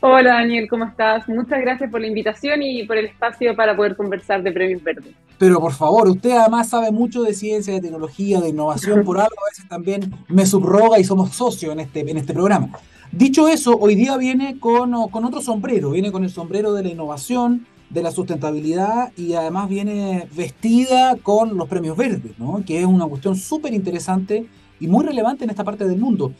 Hola 0.00 0.34
Daniel, 0.34 0.68
¿cómo 0.68 0.84
estás? 0.84 1.28
Muchas 1.28 1.60
gracias 1.60 1.90
por 1.90 2.00
la 2.00 2.06
invitación 2.06 2.62
y 2.62 2.84
por 2.84 2.96
el 2.96 3.06
espacio 3.06 3.56
para 3.56 3.74
poder 3.74 3.96
conversar 3.96 4.44
de 4.44 4.52
Premios 4.52 4.80
Verdes. 4.80 5.12
pero 5.38 5.60
por 5.60 5.72
favor, 5.72 6.08
usted 6.08 6.30
además 6.30 6.68
sabe 6.68 6.92
mucho 6.92 7.22
de 7.22 7.34
ciencia, 7.34 7.74
de 7.74 7.80
tecnología, 7.80 8.40
de 8.40 8.50
innovación, 8.50 9.02
por 9.02 9.18
algo 9.18 9.34
a 9.44 9.50
veces 9.50 9.68
también 9.68 10.14
me 10.28 10.46
subroga 10.46 11.00
y 11.00 11.04
somos 11.04 11.30
socios 11.30 11.72
en 11.72 11.80
este, 11.80 12.08
en 12.08 12.16
este 12.16 12.32
programa. 12.32 12.68
Dicho 13.10 13.48
eso, 13.48 13.76
hoy 13.76 13.96
día 13.96 14.16
viene 14.16 14.60
con, 14.60 15.08
con 15.10 15.24
otro 15.24 15.40
sombrero, 15.40 15.90
viene 15.90 16.12
con 16.12 16.22
el 16.22 16.30
sombrero 16.30 16.72
de 16.74 16.84
la 16.84 16.90
innovación, 16.90 17.66
de 17.90 18.02
la 18.02 18.12
sustentabilidad 18.12 19.12
y 19.16 19.34
además 19.34 19.68
viene 19.68 20.28
vestida 20.36 21.16
con 21.16 21.56
los 21.56 21.68
premios 21.68 21.96
verdes, 21.96 22.38
¿no? 22.38 22.62
que 22.64 22.78
es 22.78 22.86
una 22.86 23.06
cuestión 23.06 23.34
súper 23.34 23.74
interesante 23.74 24.46
y 24.80 24.86
muy 24.86 25.04
relevante 25.04 25.44
en 25.44 25.50
esta 25.50 25.64
parte 25.64 25.86
del 25.86 25.98
mundo. 25.98 26.32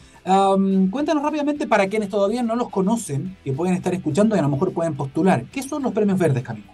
Cuéntanos 0.90 1.22
rápidamente 1.22 1.66
para 1.66 1.88
quienes 1.88 2.08
todavía 2.08 2.42
no 2.42 2.54
los 2.54 2.68
conocen, 2.68 3.36
que 3.44 3.52
pueden 3.52 3.74
estar 3.74 3.94
escuchando 3.94 4.36
y 4.36 4.38
a 4.38 4.42
lo 4.42 4.48
mejor 4.48 4.72
pueden 4.72 4.94
postular. 4.94 5.44
¿Qué 5.52 5.62
son 5.62 5.82
los 5.82 5.92
premios 5.92 6.18
verdes, 6.18 6.42
Camilo? 6.42 6.66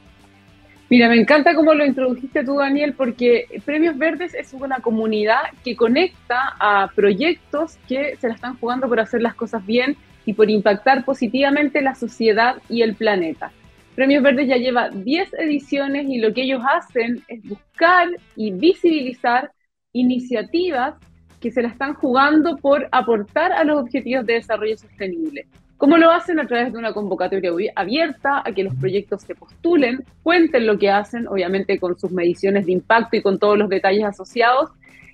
Mira, 0.91 1.09
me 1.09 1.19
encanta 1.19 1.55
cómo 1.55 1.73
lo 1.73 1.85
introdujiste 1.85 2.45
tú, 2.45 2.57
Daniel, 2.57 2.93
porque 2.93 3.47
Premios 3.65 3.97
Verdes 3.97 4.35
es 4.35 4.53
una 4.53 4.81
comunidad 4.81 5.41
que 5.65 5.77
conecta 5.77 6.55
a 6.61 6.91
proyectos 6.95 7.79
que 7.89 8.17
se 8.17 8.29
la 8.29 8.35
están 8.35 8.59
jugando 8.59 8.87
por 8.87 9.01
hacer 9.01 9.23
las 9.23 9.35
cosas 9.35 9.65
bien 9.65 9.97
y 10.27 10.35
por 10.35 10.51
impactar 10.51 11.05
positivamente 11.05 11.81
la 11.81 11.95
sociedad 11.95 12.57
y 12.69 12.83
el 12.83 12.95
planeta. 12.97 13.51
Premios 13.95 14.23
Verdes 14.23 14.47
ya 14.47 14.57
lleva 14.57 14.91
10 14.91 15.35
ediciones 15.39 16.07
y 16.09 16.19
lo 16.19 16.35
que 16.35 16.43
ellos 16.43 16.63
hacen 16.69 17.25
es 17.29 17.43
buscar 17.43 18.09
y 18.37 18.53
visibilizar 18.53 19.53
iniciativas 19.93 20.95
que 21.45 21.51
se 21.51 21.61
la 21.61 21.69
están 21.69 21.93
jugando 21.93 22.57
por 22.57 22.89
aportar 22.91 23.53
a 23.53 23.65
los 23.65 23.83
objetivos 23.83 24.25
de 24.25 24.33
desarrollo 24.33 24.79
sostenible. 24.79 25.47
¿Cómo 25.77 25.99
lo 25.99 26.11
hacen? 26.11 26.41
A 26.41 26.47
través 26.47 26.73
de 26.73 26.79
una 26.79 26.95
convocatoria 26.95 27.51
abierta, 27.77 28.43
a 28.43 28.51
que 28.51 28.65
los 28.65 28.75
proyectos 28.77 29.21
se 29.21 29.35
postulen, 29.35 30.03
cuenten 30.23 30.67
lo 30.67 30.79
que 30.79 30.89
hacen, 30.89 31.29
obviamente 31.29 31.79
con 31.79 31.99
sus 31.99 32.11
mediciones 32.11 32.65
de 32.65 32.73
impacto 32.73 33.17
y 33.17 33.21
con 33.21 33.39
todos 33.39 33.59
los 33.59 33.69
detalles 33.69 34.05
asociados, 34.05 34.71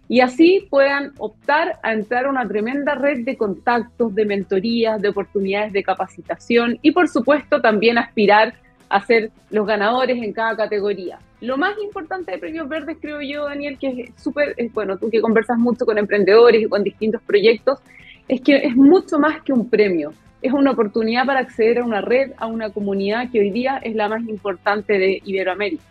y 0.07 0.21
así 0.21 0.69
puedan 0.71 1.15
optar 1.19 1.81
a 1.83 1.95
entrar 1.95 2.27
a 2.27 2.31
una 2.31 2.47
tremenda 2.47 2.95
red 2.95 3.25
de 3.25 3.37
contactos, 3.37 4.15
de 4.15 4.25
mentorías, 4.25 5.03
de 5.03 5.09
oportunidades 5.09 5.73
de 5.73 5.83
capacitación 5.83 6.79
y 6.81 6.93
por 6.93 7.09
supuesto 7.09 7.61
también 7.61 7.99
aspirar 7.99 8.55
a 8.91 9.01
ser 9.07 9.31
los 9.51 9.67
ganadores 9.67 10.23
en 10.23 10.33
cada 10.33 10.57
categoría. 10.57 11.19
Lo 11.41 11.57
más 11.57 11.75
importante 11.83 12.33
de 12.33 12.39
Premios 12.39 12.69
Verdes, 12.69 12.99
creo 13.01 13.23
yo, 13.23 13.47
Daniel, 13.47 13.79
que 13.79 13.89
es 13.89 14.23
súper, 14.23 14.55
bueno, 14.75 14.99
tú 14.99 15.09
que 15.09 15.23
conversas 15.23 15.57
mucho 15.59 15.87
con 15.87 15.97
emprendedores 15.97 16.63
y 16.63 16.69
con 16.69 16.83
distintos 16.83 17.23
proyectos, 17.23 17.79
es 18.29 18.41
que 18.43 18.57
es 18.57 18.77
mucho 18.77 19.19
más 19.19 19.43
que 19.43 19.53
un 19.53 19.71
premio. 19.71 20.13
Es 20.43 20.53
una 20.53 20.73
oportunidad 20.73 21.25
para 21.25 21.41
acceder 21.41 21.79
a 21.79 21.85
una 21.85 22.01
red, 22.01 22.33
a 22.37 22.47
una 22.47 22.71
comunidad 22.71 23.31
que 23.31 23.41
hoy 23.41 23.51
día 23.51 23.79
es 23.79 23.95
la 23.95 24.09
más 24.09 24.27
importante 24.29 24.99
de 24.99 25.23
Iberoamérica. 25.25 25.85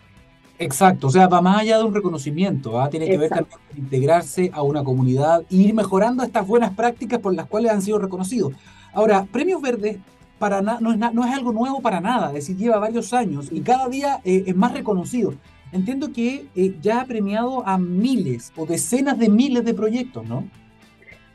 Exacto, 0.58 1.06
o 1.06 1.10
sea, 1.10 1.26
va 1.26 1.40
más 1.40 1.62
allá 1.62 1.78
de 1.78 1.84
un 1.84 1.94
reconocimiento, 1.94 2.78
¿ah? 2.78 2.90
tiene 2.90 3.06
que 3.06 3.16
ver 3.16 3.30
también 3.30 3.48
con 3.50 3.78
integrarse 3.78 4.50
a 4.52 4.60
una 4.60 4.84
comunidad 4.84 5.40
e 5.50 5.56
ir 5.56 5.74
mejorando 5.74 6.22
estas 6.22 6.46
buenas 6.46 6.74
prácticas 6.74 7.18
por 7.18 7.34
las 7.34 7.46
cuales 7.46 7.72
han 7.72 7.80
sido 7.80 7.98
reconocidos. 7.98 8.52
Ahora, 8.92 9.24
Premios 9.32 9.62
Verdes 9.62 9.96
para 10.40 10.62
no, 10.62 10.90
es 10.90 10.98
no 10.98 11.24
es 11.24 11.34
algo 11.34 11.52
nuevo 11.52 11.82
para 11.82 12.00
nada, 12.00 12.28
es 12.28 12.34
decir, 12.34 12.56
lleva 12.56 12.78
varios 12.78 13.12
años 13.12 13.48
y 13.52 13.60
cada 13.60 13.88
día 13.88 14.20
eh, 14.24 14.44
es 14.46 14.56
más 14.56 14.72
reconocido. 14.72 15.34
Entiendo 15.70 16.12
que 16.12 16.46
eh, 16.56 16.74
ya 16.80 17.02
ha 17.02 17.04
premiado 17.04 17.64
a 17.68 17.76
miles 17.78 18.50
o 18.56 18.64
decenas 18.64 19.18
de 19.18 19.28
miles 19.28 19.64
de 19.66 19.74
proyectos, 19.74 20.26
¿no? 20.26 20.48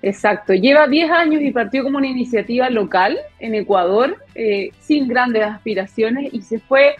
Exacto, 0.01 0.53
lleva 0.53 0.87
10 0.87 1.09
años 1.11 1.41
y 1.41 1.51
partió 1.51 1.83
como 1.83 1.99
una 1.99 2.07
iniciativa 2.07 2.69
local 2.69 3.17
en 3.39 3.55
Ecuador, 3.55 4.17
eh, 4.33 4.71
sin 4.79 5.07
grandes 5.07 5.43
aspiraciones, 5.43 6.33
y 6.33 6.41
se 6.41 6.59
fue 6.59 6.95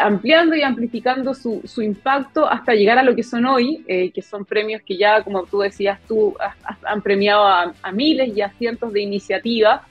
ampliando 0.00 0.56
y 0.56 0.62
amplificando 0.62 1.32
su, 1.32 1.60
su, 1.64 1.80
impacto 1.80 2.48
hasta 2.50 2.74
llegar 2.74 2.98
a 2.98 3.04
lo 3.04 3.14
que 3.14 3.22
son 3.22 3.46
hoy, 3.46 3.84
que 3.86 4.20
son 4.20 4.44
premios 4.44 4.82
que 4.82 4.96
ya, 4.96 5.22
como 5.22 5.44
tú 5.44 5.60
decías, 5.60 6.00
tú 6.08 6.34
han 6.82 7.02
premiado 7.02 7.46
a, 7.46 7.72
a 7.82 7.92
miles 7.92 8.36
y 8.36 8.40
a 8.40 8.50
cientos 8.50 8.92
de 8.92 9.02
iniciativas 9.02 9.82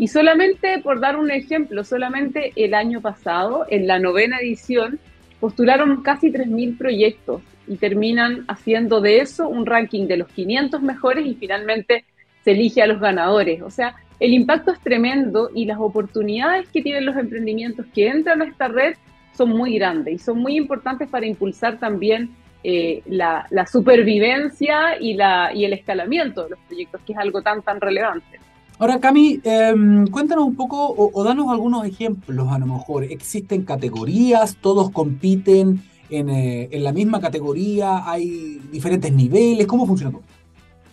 y 0.00 0.08
solamente, 0.08 0.78
por 0.78 0.98
dar 0.98 1.18
un 1.18 1.30
ejemplo, 1.30 1.84
solamente 1.84 2.54
el 2.56 2.72
año 2.72 3.02
pasado, 3.02 3.66
en 3.68 3.86
la 3.86 3.98
novena 3.98 4.38
edición, 4.38 4.98
postularon 5.40 6.02
casi 6.02 6.32
3.000 6.32 6.78
proyectos 6.78 7.42
y 7.68 7.76
terminan 7.76 8.46
haciendo 8.48 9.02
de 9.02 9.18
eso 9.18 9.46
un 9.46 9.66
ranking 9.66 10.06
de 10.06 10.16
los 10.16 10.28
500 10.28 10.80
mejores 10.80 11.26
y 11.26 11.34
finalmente 11.34 12.06
se 12.42 12.52
elige 12.52 12.80
a 12.80 12.86
los 12.86 12.98
ganadores. 12.98 13.60
O 13.60 13.68
sea, 13.68 13.94
el 14.18 14.32
impacto 14.32 14.72
es 14.72 14.80
tremendo 14.80 15.50
y 15.54 15.66
las 15.66 15.78
oportunidades 15.78 16.66
que 16.70 16.80
tienen 16.80 17.04
los 17.04 17.18
emprendimientos 17.18 17.84
que 17.94 18.08
entran 18.08 18.40
a 18.40 18.46
esta 18.46 18.68
red 18.68 18.94
son 19.36 19.50
muy 19.50 19.74
grandes 19.74 20.14
y 20.14 20.18
son 20.18 20.38
muy 20.38 20.56
importantes 20.56 21.10
para 21.10 21.26
impulsar 21.26 21.78
también 21.78 22.30
eh, 22.64 23.02
la, 23.04 23.46
supervivencia 23.70 24.98
y, 24.98 25.12
la, 25.12 25.50
y 25.54 25.66
el 25.66 25.74
escalamiento 25.74 26.44
de 26.44 26.50
los 26.50 26.58
proyectos, 26.60 27.02
que 27.06 27.12
es 27.12 27.18
algo 27.18 27.42
tan, 27.42 27.60
tan 27.60 27.82
relevante. 27.82 28.40
Ahora, 28.80 28.98
Cami, 28.98 29.42
em, 29.44 30.06
cuéntanos 30.06 30.46
un 30.46 30.56
poco 30.56 30.94
o, 30.96 31.22
danos 31.22 31.50
algunos 31.50 31.84
ejemplos, 31.84 32.50
a 32.50 32.58
lo 32.58 32.64
mejor. 32.64 33.04
¿Existen 33.04 33.62
categorías? 33.62 34.56
¿Todos 34.56 34.90
compiten 34.90 35.82
eh, 36.08 36.66
en, 36.72 36.82
la 36.82 36.90
misma 36.90 37.20
categoría? 37.20 38.10
¿Hay 38.10 38.58
diferentes 38.72 39.12
niveles? 39.12 39.66
¿Cómo 39.66 39.86
funciona 39.86 40.12
todo? 40.12 40.22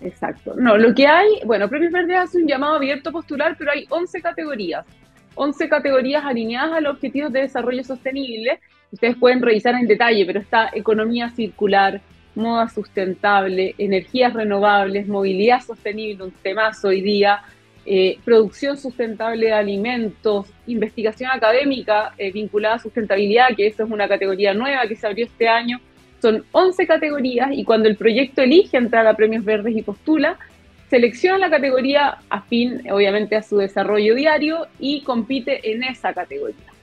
Exacto. 0.02 0.54
No, 0.58 0.78
lo 0.78 0.94
que 0.94 1.08
hay, 1.08 1.40
bueno, 1.46 1.70
Premios 1.70 1.94
Verdes 1.94 2.18
hace 2.18 2.40
un 2.40 2.48
llamado 2.48 2.76
abierto 2.76 3.08
a 3.08 3.14
postular, 3.14 3.56
pero 3.58 3.72
hay 3.72 3.86
11 3.90 4.22
categorías. 4.22 4.86
11 5.36 5.70
categorías 5.70 6.26
alineadas 6.26 6.74
a 6.74 6.82
los 6.82 6.96
objetivos 6.96 7.32
de 7.32 7.44
desarrollo 7.44 7.86
sostenible. 7.86 8.60
Ustedes 8.92 9.16
pueden 9.16 9.42
revisar 9.42 9.76
en 9.76 9.88
detalle, 9.88 10.26
pero 10.26 10.42
está 10.42 10.70
economía 10.74 11.30
circular, 11.30 12.02
moda 12.36 12.68
sustentable, 12.68 13.76
energías 13.78 14.34
renovables, 14.34 15.08
movilidad 15.08 15.62
sostenible, 15.62 16.26
un 16.26 16.32
temazo 16.32 16.90
hoy 16.90 17.00
día, 17.00 17.44
eh, 17.90 18.20
producción 18.26 18.76
sustentable 18.76 19.46
de 19.46 19.54
alimentos, 19.54 20.48
investigación 20.66 21.32
académica 21.32 22.14
eh, 22.18 22.34
vinculada 22.34 22.76
a 22.76 22.80
sustentabilidad, 22.80 23.56
que 23.56 23.66
eso 23.66 23.86
es 23.86 23.90
una 23.90 24.10
categoría 24.10 24.54
nueva 24.54 24.86
que 24.90 24.98
se 24.98 25.08
abrió 25.08 25.26
este 25.26 25.48
año. 25.48 25.80
Son 26.22 26.44
11 26.52 26.86
categorías 26.86 27.50
y 27.54 27.64
cuando 27.64 27.88
el 27.88 27.96
proyecto 27.96 28.42
elige 28.42 28.76
entrar 28.76 29.08
a 29.08 29.14
premios 29.14 29.46
verdes 29.46 29.74
y 29.74 29.84
postula, 29.84 30.38
selecciona 30.90 31.38
la 31.38 31.50
categoría 31.50 32.18
afín, 32.30 32.84
obviamente, 32.92 33.38
a 33.38 33.42
su 33.42 33.58
desarrollo 33.58 34.16
diario 34.16 34.68
y 34.80 35.02
compite 35.04 35.72
en 35.72 35.86
esa 35.86 36.14
categoría. 36.14 36.74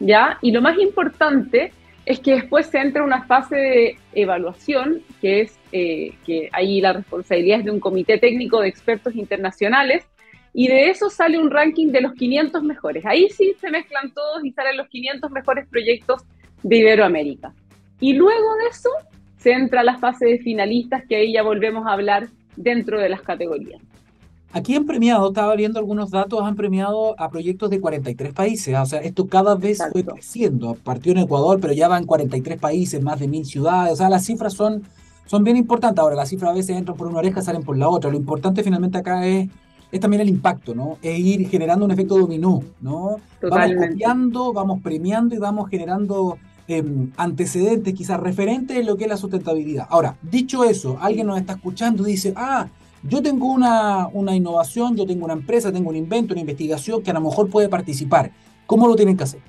¿Ya? 0.00 0.38
Y 0.42 0.50
lo 0.50 0.60
más 0.60 0.76
importante 0.78 1.70
es 2.04 2.18
que 2.18 2.34
después 2.34 2.66
se 2.66 2.78
entra 2.78 3.04
una 3.04 3.22
fase 3.22 3.54
de 3.54 3.96
evaluación, 4.12 5.02
que 5.20 5.42
es 5.42 5.56
eh, 5.70 6.14
que 6.26 6.48
ahí 6.50 6.80
la 6.80 6.94
responsabilidad 6.94 7.60
es 7.60 7.66
de 7.66 7.70
un 7.70 7.78
comité 7.78 8.18
técnico 8.18 8.60
de 8.60 8.66
expertos 8.66 9.14
internacionales 9.14 10.04
y 10.52 10.68
de 10.68 10.90
eso 10.90 11.10
sale 11.10 11.38
un 11.38 11.50
ranking 11.50 11.88
de 11.88 12.00
los 12.00 12.14
500 12.14 12.62
mejores. 12.62 13.04
Ahí 13.06 13.28
sí 13.30 13.54
se 13.60 13.70
mezclan 13.70 14.12
todos 14.12 14.44
y 14.44 14.52
salen 14.52 14.76
los 14.76 14.88
500 14.88 15.30
mejores 15.30 15.68
proyectos 15.68 16.22
de 16.62 16.78
Iberoamérica. 16.78 17.52
Y 18.00 18.14
luego 18.14 18.54
de 18.56 18.68
eso 18.70 18.90
se 19.38 19.52
entra 19.52 19.80
a 19.80 19.84
la 19.84 19.98
fase 19.98 20.26
de 20.26 20.38
finalistas, 20.38 21.04
que 21.08 21.16
ahí 21.16 21.32
ya 21.32 21.42
volvemos 21.42 21.86
a 21.86 21.92
hablar 21.92 22.28
dentro 22.56 23.00
de 23.00 23.08
las 23.08 23.22
categorías. 23.22 23.80
Aquí 24.50 24.74
han 24.74 24.86
premiado, 24.86 25.28
estaba 25.28 25.54
viendo 25.56 25.78
algunos 25.78 26.10
datos, 26.10 26.42
han 26.42 26.56
premiado 26.56 27.14
a 27.20 27.28
proyectos 27.28 27.68
de 27.68 27.80
43 27.80 28.32
países. 28.32 28.74
O 28.78 28.86
sea, 28.86 29.00
esto 29.00 29.26
cada 29.26 29.54
vez 29.56 29.78
fue 29.92 30.04
creciendo. 30.04 30.74
Partió 30.82 31.12
en 31.12 31.18
Ecuador, 31.18 31.60
pero 31.60 31.74
ya 31.74 31.86
van 31.86 32.06
43 32.06 32.58
países, 32.58 33.02
más 33.02 33.20
de 33.20 33.28
mil 33.28 33.44
ciudades. 33.44 33.92
O 33.92 33.96
sea, 33.96 34.08
las 34.08 34.24
cifras 34.24 34.54
son, 34.54 34.84
son 35.26 35.44
bien 35.44 35.58
importantes. 35.58 36.00
Ahora, 36.00 36.16
las 36.16 36.30
cifras 36.30 36.52
a 36.52 36.54
veces 36.54 36.76
entran 36.76 36.96
por 36.96 37.08
una 37.08 37.18
oreja, 37.18 37.42
salen 37.42 37.62
por 37.62 37.76
la 37.76 37.88
otra. 37.90 38.10
Lo 38.10 38.16
importante 38.16 38.64
finalmente 38.64 38.96
acá 38.96 39.26
es 39.26 39.50
es 39.90 40.00
también 40.00 40.20
el 40.20 40.28
impacto, 40.28 40.74
¿no? 40.74 40.98
Es 41.02 41.18
ir 41.18 41.48
generando 41.48 41.84
un 41.84 41.90
efecto 41.90 42.18
dominó, 42.18 42.62
¿no? 42.80 43.16
Vamos 43.42 43.76
copiando, 43.76 44.52
vamos 44.52 44.80
premiando 44.82 45.34
y 45.34 45.38
vamos 45.38 45.70
generando 45.70 46.38
em, 46.66 47.10
antecedentes, 47.16 47.94
quizás 47.94 48.20
referentes 48.20 48.76
en 48.76 48.86
lo 48.86 48.96
que 48.96 49.04
es 49.04 49.10
la 49.10 49.16
sustentabilidad. 49.16 49.86
Ahora, 49.88 50.16
dicho 50.22 50.64
eso, 50.64 50.98
alguien 51.00 51.26
nos 51.26 51.38
está 51.38 51.54
escuchando 51.54 52.06
y 52.06 52.12
dice, 52.12 52.34
ah, 52.36 52.68
yo 53.02 53.22
tengo 53.22 53.50
una, 53.50 54.08
una 54.08 54.34
innovación, 54.34 54.96
yo 54.96 55.06
tengo 55.06 55.24
una 55.24 55.34
empresa, 55.34 55.72
tengo 55.72 55.88
un 55.90 55.96
invento, 55.96 56.34
una 56.34 56.40
investigación 56.40 57.02
que 57.02 57.10
a 57.10 57.14
lo 57.14 57.20
mejor 57.20 57.48
puede 57.48 57.68
participar. 57.68 58.32
¿Cómo 58.66 58.86
lo 58.86 58.96
tienen 58.96 59.16
que 59.16 59.24
hacer? 59.24 59.40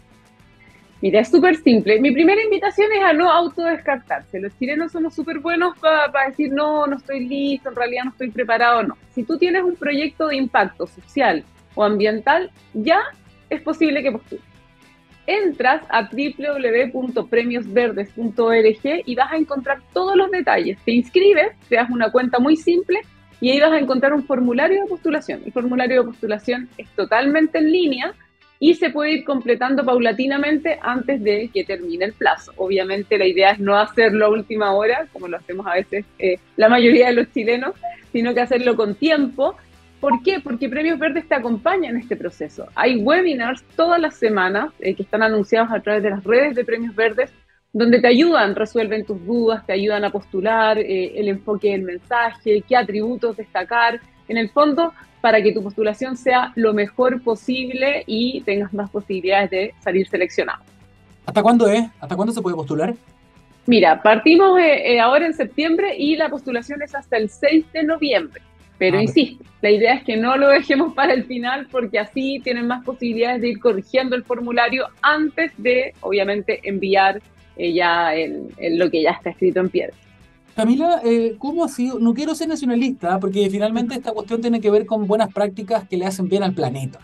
Mira, 1.02 1.22
es 1.22 1.30
súper 1.30 1.56
simple. 1.56 2.02
Mi 2.02 2.12
primera 2.12 2.44
invitación 2.44 2.92
es 2.92 3.02
a 3.02 3.14
no 3.14 3.32
autodescartarse. 3.32 4.38
Los 4.40 4.52
chilenos 4.60 4.92
somos 4.92 5.16
súper 5.16 5.40
buenos 5.40 5.80
para 5.80 6.28
decir, 6.28 6.52
no, 6.52 6.86
no 6.88 6.98
estoy 6.98 7.26
listo, 7.26 7.70
en 7.70 7.76
realidad 7.76 8.04
no 8.04 8.12
estoy 8.12 8.32
preparado, 8.32 8.84
no. 8.84 8.98
Si 9.16 9.24
tú 9.24 9.38
tienes 9.38 9.64
un 9.64 9.78
proyecto 9.78 10.28
de 10.28 10.36
impacto 10.36 10.88
social 10.88 11.46
o 11.76 11.86
ambiental, 11.86 12.52
ya 12.74 13.00
es 13.50 13.62
posible 13.62 14.04
que 14.04 14.12
postules. 14.12 14.44
Entras 15.26 15.84
a 15.90 16.10
www.premiosverdes.org 16.10 19.04
y 19.06 19.16
vas 19.16 19.32
a 19.32 19.38
encontrar 19.38 19.80
todos 19.94 20.18
los 20.18 20.30
detalles. 20.32 20.78
Te 20.84 20.92
inscribes, 20.92 21.58
te 21.70 21.76
das 21.76 21.90
una 21.90 22.12
cuenta 22.12 22.40
muy 22.40 22.58
simple 22.58 23.00
y 23.40 23.52
ahí 23.52 23.62
vas 23.62 23.72
a 23.72 23.80
encontrar 23.80 24.14
un 24.14 24.26
formulario 24.26 24.82
de 24.82 24.88
postulación. 24.88 25.44
El 25.46 25.54
formulario 25.54 26.02
de 26.02 26.08
postulación 26.08 26.68
es 26.78 26.90
totalmente 26.90 27.60
en 27.60 27.72
línea 27.72 28.14
y 28.60 28.76
se 28.76 28.90
puede 28.90 29.14
ir 29.14 29.24
completando 29.24 29.86
paulatinamente 29.86 30.78
antes 30.82 31.24
de 31.24 31.50
que 31.54 31.64
termine 31.64 32.06
el 32.06 32.14
plazo. 32.14 32.52
Obviamente 32.58 33.18
la 33.18 33.26
idea 33.26 33.52
es 33.52 33.60
no 33.60 33.78
hacerlo 33.78 34.26
a 34.26 34.30
última 34.30 34.74
hora, 34.74 35.08
como 35.14 35.30
lo 35.30 35.38
hacemos 35.38 35.66
a 35.66 35.76
veces 35.76 36.06
eh, 36.20 36.38
la 36.58 36.68
mayoría 36.68 37.08
de 37.08 37.14
los 37.14 37.32
chilenos, 37.32 37.74
sino 38.12 38.34
que 38.34 38.42
hacerlo 38.42 38.76
con 38.76 38.96
tiempo. 38.96 39.56
¿Por 40.02 40.22
qué? 40.24 40.40
Porque 40.42 40.70
Premios 40.70 41.00
Verdes 41.00 41.28
te 41.28 41.36
acompaña 41.36 41.90
en 41.90 41.98
este 41.98 42.18
proceso. 42.18 42.68
Hay 42.76 42.98
webinars 42.98 43.64
todas 43.76 44.00
las 44.00 44.16
semanas 44.16 44.74
eh, 44.80 44.94
que 44.94 45.04
están 45.04 45.24
anunciados 45.24 45.72
a 45.72 45.80
través 45.80 46.04
de 46.04 46.10
las 46.10 46.24
redes 46.24 46.56
de 46.56 46.66
Premios 46.66 46.96
Verdes, 46.96 47.32
donde 47.72 48.02
te 48.02 48.08
ayudan, 48.08 48.56
resuelven 48.56 49.06
tus 49.06 49.24
dudas, 49.26 49.66
te 49.66 49.74
ayudan 49.74 50.04
a 50.04 50.10
postular 50.10 50.80
eh, 50.80 51.14
el 51.16 51.30
enfoque 51.30 51.72
del 51.72 51.84
mensaje, 51.84 52.64
qué 52.68 52.76
atributos 52.76 53.38
destacar. 53.38 54.02
En 54.30 54.38
el 54.38 54.50
fondo, 54.50 54.94
para 55.22 55.42
que 55.44 55.52
tu 55.52 55.62
postulación 55.62 56.16
sea 56.16 56.54
lo 56.56 56.74
mejor 56.74 57.22
posible 57.22 58.04
y 58.08 58.42
tengas 58.42 58.74
más 58.74 58.90
posibilidades 58.90 59.50
de 59.50 59.74
salir 59.82 60.08
seleccionado. 60.08 60.64
¿Hasta 61.26 61.44
cuándo 61.44 61.68
es? 61.68 61.84
¿Hasta 62.00 62.16
cuándo 62.16 62.34
se 62.34 62.42
puede 62.42 62.56
postular? 62.56 62.94
Mira, 63.66 64.02
partimos 64.02 64.60
eh, 64.60 64.94
eh, 64.94 65.00
ahora 65.00 65.26
en 65.26 65.34
septiembre 65.34 65.96
y 65.98 66.16
la 66.16 66.30
postulación 66.30 66.82
es 66.82 66.96
hasta 66.96 67.18
el 67.18 67.30
6 67.30 67.72
de 67.74 67.84
noviembre. 67.84 68.42
Pero 68.78 68.98
ah, 68.98 69.02
insisto, 69.02 69.44
la 69.62 69.72
idea 69.72 69.96
es 69.96 70.04
que 70.04 70.16
no 70.16 70.38
lo 70.38 70.48
dejemos 70.48 70.94
para 70.94 71.14
el 71.14 71.26
final 71.26 71.68
porque 71.70 72.00
así 72.00 72.40
tienen 72.44 72.66
más 72.66 72.84
posibilidades 72.86 73.42
de 73.42 73.50
ir 73.50 73.60
corrigiendo 73.60 74.16
el 74.16 74.24
formulario 74.24 74.88
antes 75.02 75.52
de, 75.58 75.94
obviamente, 76.00 76.62
enviar 76.64 77.22
eh, 77.58 77.74
ya 77.74 78.12
lo 78.72 78.90
que 78.90 79.04
ya 79.04 79.12
está 79.12 79.32
escrito 79.32 79.60
en 79.60 79.70
piedra. 79.70 79.94
Camila, 80.56 81.02
eh, 81.04 81.36
¿cómo 81.38 81.64
ha 81.64 81.70
sido? 81.70 82.00
No 82.00 82.14
quiero 82.14 82.36
ser 82.36 82.48
nacionalista, 82.48 83.20
porque 83.20 83.50
finalmente 83.50 83.96
esta 83.96 84.12
cuestión 84.12 84.42
tiene 84.42 84.60
que 84.60 84.70
ver 84.70 84.86
con 84.86 85.08
buenas 85.08 85.34
prácticas 85.34 85.88
que 85.88 85.98
le 85.98 86.06
hacen 86.06 86.28
bien 86.28 86.44
al 86.44 86.54
planeta. 86.54 87.00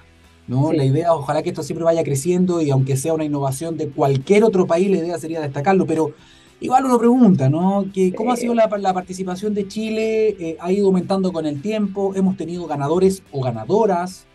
¿no? 0.48 0.72
La 0.72 0.86
idea, 0.86 1.14
ojalá 1.14 1.42
que 1.42 1.50
esto 1.50 1.64
siempre 1.64 1.86
vaya 1.86 2.04
creciendo 2.04 2.62
y 2.62 2.70
aunque 2.70 2.98
sea 2.98 3.14
una 3.14 3.26
innovación 3.26 3.78
de 3.78 3.90
cualquier 3.90 4.44
otro 4.44 4.68
país, 4.68 4.90
la 4.90 4.98
idea 4.98 5.18
sería 5.18 5.42
destacarlo, 5.42 5.86
pero 5.86 6.14
igual 6.60 6.86
uno 6.86 7.00
pregunta, 7.00 7.50
¿no? 7.50 7.86
Que, 7.94 8.14
¿Cómo 8.14 8.32
ha 8.32 8.36
sido 8.36 8.54
la, 8.54 8.70
participación 8.70 9.54
de 9.54 9.68
Chile? 9.68 10.36
Eh, 10.40 10.58
¿Ha 10.60 10.72
ido 10.72 10.88
aumentando 10.88 11.32
con 11.34 11.46
el 11.46 11.62
tiempo? 11.62 12.14
¿Hemos 12.16 12.38
tenido 12.38 12.68
ganadores 12.68 13.24
o 13.32 13.42
ganadoras? 13.42 14.28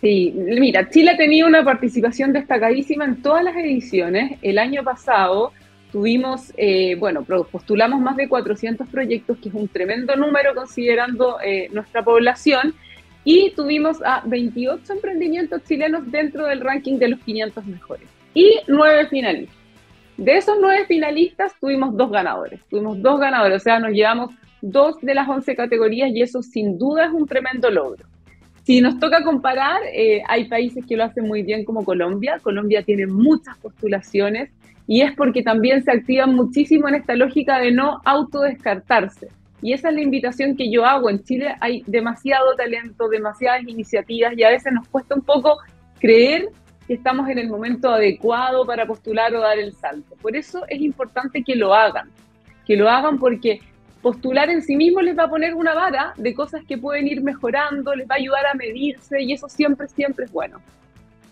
Sí, 0.00 0.34
mira, 0.36 0.90
Chile 0.90 1.12
ha 1.12 1.16
tenido 1.16 1.48
una 1.48 1.64
participación 1.64 2.32
destacadísima 2.32 3.04
en 3.04 3.22
todas 3.22 3.42
las 3.42 3.56
ediciones. 3.56 4.38
El 4.42 4.58
año 4.58 4.82
pasado 4.84 5.52
tuvimos, 5.94 6.52
eh, 6.56 6.96
bueno, 6.96 7.22
postulamos 7.22 8.00
más 8.00 8.16
de 8.16 8.28
400 8.28 8.88
proyectos, 8.88 9.38
que 9.38 9.48
es 9.48 9.54
un 9.54 9.68
tremendo 9.68 10.16
número 10.16 10.52
considerando 10.52 11.38
eh, 11.40 11.68
nuestra 11.70 12.02
población, 12.02 12.74
y 13.22 13.52
tuvimos 13.52 14.02
a 14.02 14.20
28 14.26 14.92
emprendimientos 14.92 15.62
chilenos 15.62 16.10
dentro 16.10 16.46
del 16.46 16.62
ranking 16.62 16.98
de 16.98 17.10
los 17.10 17.20
500 17.20 17.64
mejores, 17.66 18.08
y 18.34 18.58
nueve 18.66 19.06
finalistas. 19.06 19.56
De 20.16 20.36
esos 20.36 20.56
nueve 20.60 20.84
finalistas 20.86 21.52
tuvimos 21.60 21.96
dos 21.96 22.10
ganadores, 22.10 22.58
tuvimos 22.68 23.00
dos 23.00 23.20
ganadores, 23.20 23.58
o 23.58 23.62
sea, 23.62 23.78
nos 23.78 23.92
llevamos 23.92 24.34
dos 24.62 24.96
de 25.00 25.14
las 25.14 25.28
11 25.28 25.54
categorías 25.54 26.10
y 26.12 26.22
eso 26.22 26.42
sin 26.42 26.76
duda 26.76 27.04
es 27.04 27.12
un 27.12 27.24
tremendo 27.28 27.70
logro. 27.70 28.04
Si 28.64 28.80
nos 28.80 28.98
toca 28.98 29.22
comparar, 29.22 29.80
eh, 29.92 30.24
hay 30.26 30.46
países 30.46 30.84
que 30.84 30.96
lo 30.96 31.04
hacen 31.04 31.28
muy 31.28 31.44
bien 31.44 31.64
como 31.64 31.84
Colombia. 31.84 32.40
Colombia 32.42 32.82
tiene 32.82 33.06
muchas 33.06 33.56
postulaciones 33.58 34.50
y 34.86 35.00
es 35.02 35.14
porque 35.14 35.42
también 35.42 35.82
se 35.82 35.90
activan 35.90 36.34
muchísimo 36.34 36.88
en 36.88 36.96
esta 36.96 37.14
lógica 37.14 37.58
de 37.58 37.72
no 37.72 38.00
autodescartarse. 38.04 39.28
Y 39.62 39.72
esa 39.72 39.88
es 39.88 39.94
la 39.94 40.02
invitación 40.02 40.56
que 40.56 40.70
yo 40.70 40.84
hago. 40.84 41.08
En 41.08 41.24
Chile 41.24 41.54
hay 41.60 41.82
demasiado 41.86 42.54
talento, 42.54 43.08
demasiadas 43.08 43.62
iniciativas 43.62 44.34
y 44.36 44.42
a 44.42 44.50
veces 44.50 44.72
nos 44.72 44.86
cuesta 44.88 45.14
un 45.14 45.22
poco 45.22 45.56
creer 45.98 46.50
que 46.86 46.94
estamos 46.94 47.30
en 47.30 47.38
el 47.38 47.48
momento 47.48 47.88
adecuado 47.88 48.66
para 48.66 48.86
postular 48.86 49.34
o 49.34 49.40
dar 49.40 49.58
el 49.58 49.72
salto. 49.72 50.16
Por 50.20 50.36
eso 50.36 50.64
es 50.68 50.82
importante 50.82 51.42
que 51.42 51.56
lo 51.56 51.74
hagan, 51.74 52.10
que 52.66 52.76
lo 52.76 52.90
hagan 52.90 53.18
porque 53.18 53.60
postular 54.02 54.50
en 54.50 54.60
sí 54.60 54.76
mismo 54.76 55.00
les 55.00 55.16
va 55.16 55.24
a 55.24 55.30
poner 55.30 55.54
una 55.54 55.72
vara 55.72 56.12
de 56.18 56.34
cosas 56.34 56.62
que 56.68 56.76
pueden 56.76 57.06
ir 57.06 57.22
mejorando, 57.22 57.94
les 57.94 58.06
va 58.06 58.16
a 58.16 58.18
ayudar 58.18 58.44
a 58.44 58.54
medirse 58.54 59.22
y 59.22 59.32
eso 59.32 59.48
siempre, 59.48 59.88
siempre 59.88 60.26
es 60.26 60.32
bueno. 60.32 60.60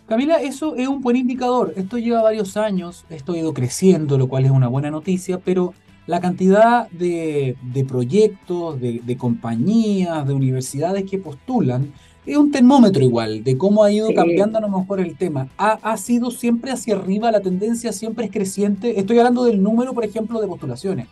Camila, 0.07 0.41
eso 0.41 0.75
es 0.75 0.87
un 0.87 1.01
buen 1.01 1.15
indicador. 1.15 1.73
Esto 1.75 1.97
lleva 1.97 2.21
varios 2.21 2.57
años, 2.57 3.05
esto 3.09 3.33
ha 3.33 3.37
ido 3.37 3.53
creciendo, 3.53 4.17
lo 4.17 4.27
cual 4.27 4.45
es 4.45 4.51
una 4.51 4.67
buena 4.67 4.91
noticia, 4.91 5.39
pero 5.39 5.73
la 6.05 6.19
cantidad 6.19 6.89
de, 6.91 7.55
proyectos, 7.87 8.79
de, 8.81 9.17
compañías, 9.17 10.27
de 10.27 10.33
universidades 10.33 11.09
que 11.09 11.17
postulan, 11.17 11.93
es 12.25 12.37
un 12.37 12.51
termómetro 12.51 13.03
igual 13.03 13.43
de 13.43 13.57
cómo 13.57 13.83
ha 13.83 13.91
ido 13.91 14.13
cambiando 14.13 14.57
a 14.57 14.61
lo 14.61 14.69
mejor 14.69 14.99
el 14.99 15.17
tema. 15.17 15.47
Ha, 15.57 15.73
ha, 15.81 15.97
sido 15.97 16.31
siempre 16.31 16.71
hacia 16.71 16.95
arriba, 16.95 17.31
la 17.31 17.41
tendencia 17.41 17.91
siempre 17.91 18.25
es 18.25 18.31
creciente. 18.31 18.99
Estoy 18.99 19.17
hablando 19.19 19.43
del 19.43 19.61
número, 19.61 19.93
por 19.93 20.05
ejemplo, 20.05 20.39
de 20.39 20.47
postulaciones. 20.47 21.07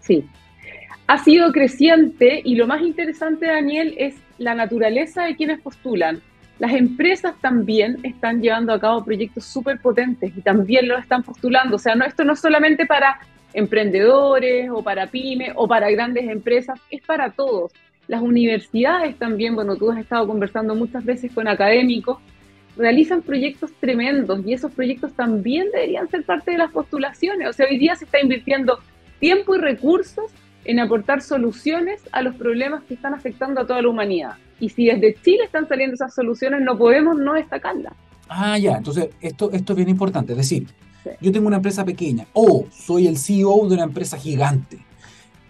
Sí, 0.00 0.24
ha 1.06 1.22
sido 1.22 1.52
creciente 1.52 2.40
y 2.44 2.56
lo 2.56 2.66
más 2.66 2.82
interesante, 2.82 3.46
Daniel, 3.46 3.94
es 3.98 4.14
la 4.38 4.54
naturaleza 4.54 5.24
de 5.24 5.36
quienes 5.36 5.60
postulan. 5.60 6.20
Las 6.58 6.72
empresas 6.72 7.34
también 7.40 7.98
están 8.02 8.40
llevando 8.40 8.72
a 8.72 8.80
cabo 8.80 9.04
proyectos 9.04 9.44
súper 9.44 9.78
potentes 9.78 10.32
y 10.34 10.40
también 10.40 10.88
lo 10.88 10.96
están 10.96 11.22
postulando. 11.22 11.76
O 11.76 11.78
sea, 11.78 11.94
no, 11.94 12.04
esto 12.04 12.24
no 12.24 12.32
es 12.32 12.40
solamente 12.40 12.86
para 12.86 13.20
emprendedores 13.52 14.70
o 14.70 14.82
para 14.82 15.06
pymes 15.06 15.52
o 15.54 15.68
para 15.68 15.90
grandes 15.90 16.28
empresas, 16.28 16.80
es 16.90 17.02
para 17.02 17.30
todos. 17.30 17.72
Las 18.08 18.22
universidades 18.22 19.16
también, 19.18 19.54
bueno, 19.54 19.76
tú 19.76 19.90
has 19.90 19.98
estado 19.98 20.26
conversando 20.26 20.74
muchas 20.74 21.04
veces 21.04 21.32
con 21.32 21.46
académicos, 21.48 22.18
realizan 22.76 23.22
proyectos 23.22 23.72
tremendos 23.80 24.40
y 24.46 24.52
esos 24.52 24.72
proyectos 24.72 25.12
también 25.14 25.70
deberían 25.72 26.08
ser 26.08 26.22
parte 26.24 26.52
de 26.52 26.58
las 26.58 26.70
postulaciones. 26.70 27.48
O 27.48 27.52
sea, 27.52 27.66
hoy 27.68 27.78
día 27.78 27.96
se 27.96 28.04
está 28.04 28.20
invirtiendo 28.20 28.78
tiempo 29.18 29.56
y 29.56 29.58
recursos 29.58 30.30
en 30.64 30.80
aportar 30.80 31.20
soluciones 31.20 32.02
a 32.12 32.22
los 32.22 32.34
problemas 32.36 32.82
que 32.84 32.94
están 32.94 33.14
afectando 33.14 33.60
a 33.60 33.66
toda 33.66 33.82
la 33.82 33.88
humanidad. 33.88 34.34
Y 34.60 34.68
si 34.70 34.86
desde 34.86 35.14
Chile 35.22 35.44
están 35.44 35.68
saliendo 35.68 35.94
esas 35.94 36.14
soluciones, 36.14 36.62
no 36.62 36.78
podemos 36.78 37.16
no 37.16 37.34
destacarlas. 37.34 37.92
Ah, 38.28 38.58
ya, 38.58 38.76
entonces 38.76 39.10
esto, 39.20 39.50
esto 39.52 39.72
es 39.72 39.76
bien 39.76 39.88
importante. 39.88 40.32
Es 40.32 40.38
decir, 40.38 40.66
yo 41.20 41.32
tengo 41.32 41.46
una 41.46 41.56
empresa 41.56 41.84
pequeña 41.84 42.26
o 42.32 42.66
soy 42.70 43.06
el 43.06 43.18
CEO 43.18 43.68
de 43.68 43.74
una 43.74 43.84
empresa 43.84 44.16
gigante. 44.16 44.78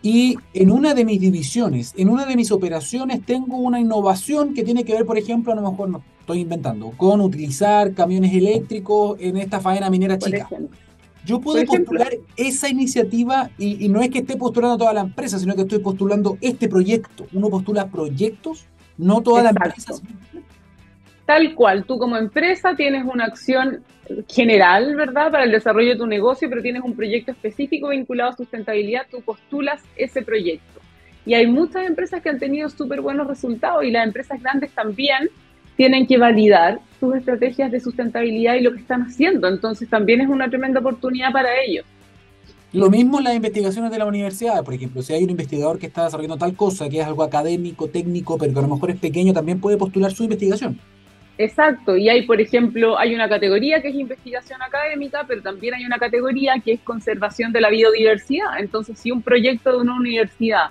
Y 0.02 0.36
en 0.52 0.70
una 0.70 0.94
de 0.94 1.04
mis 1.04 1.20
divisiones, 1.20 1.92
en 1.96 2.08
una 2.08 2.26
de 2.26 2.36
mis 2.36 2.52
operaciones, 2.52 3.24
tengo 3.24 3.56
una 3.56 3.80
innovación 3.80 4.54
que 4.54 4.62
tiene 4.62 4.84
que 4.84 4.92
ver, 4.92 5.04
por 5.04 5.18
ejemplo, 5.18 5.52
a 5.52 5.56
lo 5.56 5.68
mejor 5.68 5.88
no 5.88 6.02
estoy 6.20 6.40
inventando, 6.40 6.92
con 6.96 7.20
utilizar 7.20 7.92
camiones 7.92 8.32
eléctricos 8.32 9.16
en 9.20 9.36
esta 9.36 9.58
faena 9.58 9.90
minera 9.90 10.18
chica. 10.18 10.48
Yo 11.24 11.40
puedo 11.40 11.64
postular 11.64 12.12
esa 12.36 12.68
iniciativa 12.68 13.50
y, 13.58 13.88
no 13.88 14.00
es 14.00 14.10
que 14.10 14.20
esté 14.20 14.36
postulando 14.36 14.78
toda 14.78 14.92
la 14.92 15.00
empresa, 15.00 15.40
sino 15.40 15.56
que 15.56 15.62
estoy 15.62 15.80
postulando 15.80 16.38
este 16.40 16.68
proyecto. 16.68 17.26
Uno 17.32 17.50
postula 17.50 17.88
proyectos, 17.88 18.66
no 18.98 19.20
toda 19.20 19.42
la 19.42 19.50
empresa. 19.50 19.94
Tal 21.24 21.54
cual, 21.54 21.84
tú 21.84 21.98
como 21.98 22.16
empresa 22.16 22.74
tienes 22.76 23.04
una 23.04 23.24
acción 23.24 23.82
general, 24.28 24.94
¿verdad?, 24.94 25.32
para 25.32 25.44
el 25.44 25.50
desarrollo 25.50 25.90
de 25.90 25.96
tu 25.96 26.06
negocio, 26.06 26.48
pero 26.48 26.62
tienes 26.62 26.82
un 26.82 26.94
proyecto 26.94 27.32
específico 27.32 27.88
vinculado 27.88 28.30
a 28.30 28.36
sustentabilidad, 28.36 29.06
tú 29.10 29.20
postulas 29.22 29.82
ese 29.96 30.22
proyecto. 30.22 30.80
Y 31.24 31.34
hay 31.34 31.48
muchas 31.48 31.84
empresas 31.84 32.22
que 32.22 32.28
han 32.28 32.38
tenido 32.38 32.68
súper 32.68 33.00
buenos 33.00 33.26
resultados 33.26 33.82
y 33.84 33.90
las 33.90 34.06
empresas 34.06 34.40
grandes 34.40 34.70
también 34.70 35.28
tienen 35.76 36.06
que 36.06 36.16
validar 36.16 36.78
sus 37.00 37.16
estrategias 37.16 37.70
de 37.72 37.80
sustentabilidad 37.80 38.54
y 38.54 38.60
lo 38.60 38.72
que 38.72 38.80
están 38.80 39.02
haciendo. 39.02 39.48
Entonces 39.48 39.90
también 39.90 40.20
es 40.20 40.28
una 40.28 40.48
tremenda 40.48 40.80
oportunidad 40.80 41.32
para 41.32 41.48
ellos. 41.60 41.84
Lo 42.76 42.90
mismo 42.90 43.16
en 43.16 43.24
las 43.24 43.34
investigaciones 43.34 43.90
de 43.90 43.96
la 43.96 44.04
universidad, 44.04 44.62
por 44.62 44.74
ejemplo, 44.74 45.00
si 45.00 45.14
hay 45.14 45.24
un 45.24 45.30
investigador 45.30 45.78
que 45.78 45.86
está 45.86 46.04
desarrollando 46.04 46.36
tal 46.36 46.54
cosa, 46.54 46.90
que 46.90 47.00
es 47.00 47.06
algo 47.06 47.22
académico, 47.22 47.88
técnico, 47.88 48.36
pero 48.36 48.52
que 48.52 48.58
a 48.58 48.62
lo 48.62 48.68
mejor 48.68 48.90
es 48.90 48.98
pequeño, 48.98 49.32
también 49.32 49.62
puede 49.62 49.78
postular 49.78 50.12
su 50.12 50.24
investigación. 50.24 50.78
Exacto, 51.38 51.96
y 51.96 52.10
hay, 52.10 52.26
por 52.26 52.38
ejemplo, 52.38 52.98
hay 52.98 53.14
una 53.14 53.30
categoría 53.30 53.80
que 53.80 53.88
es 53.88 53.94
investigación 53.94 54.60
académica, 54.60 55.24
pero 55.26 55.40
también 55.40 55.72
hay 55.72 55.86
una 55.86 55.96
categoría 55.96 56.60
que 56.62 56.72
es 56.72 56.80
conservación 56.80 57.50
de 57.50 57.62
la 57.62 57.70
biodiversidad. 57.70 58.58
Entonces, 58.58 58.98
si 58.98 59.10
un 59.10 59.22
proyecto 59.22 59.72
de 59.72 59.78
una 59.78 59.96
universidad 59.96 60.68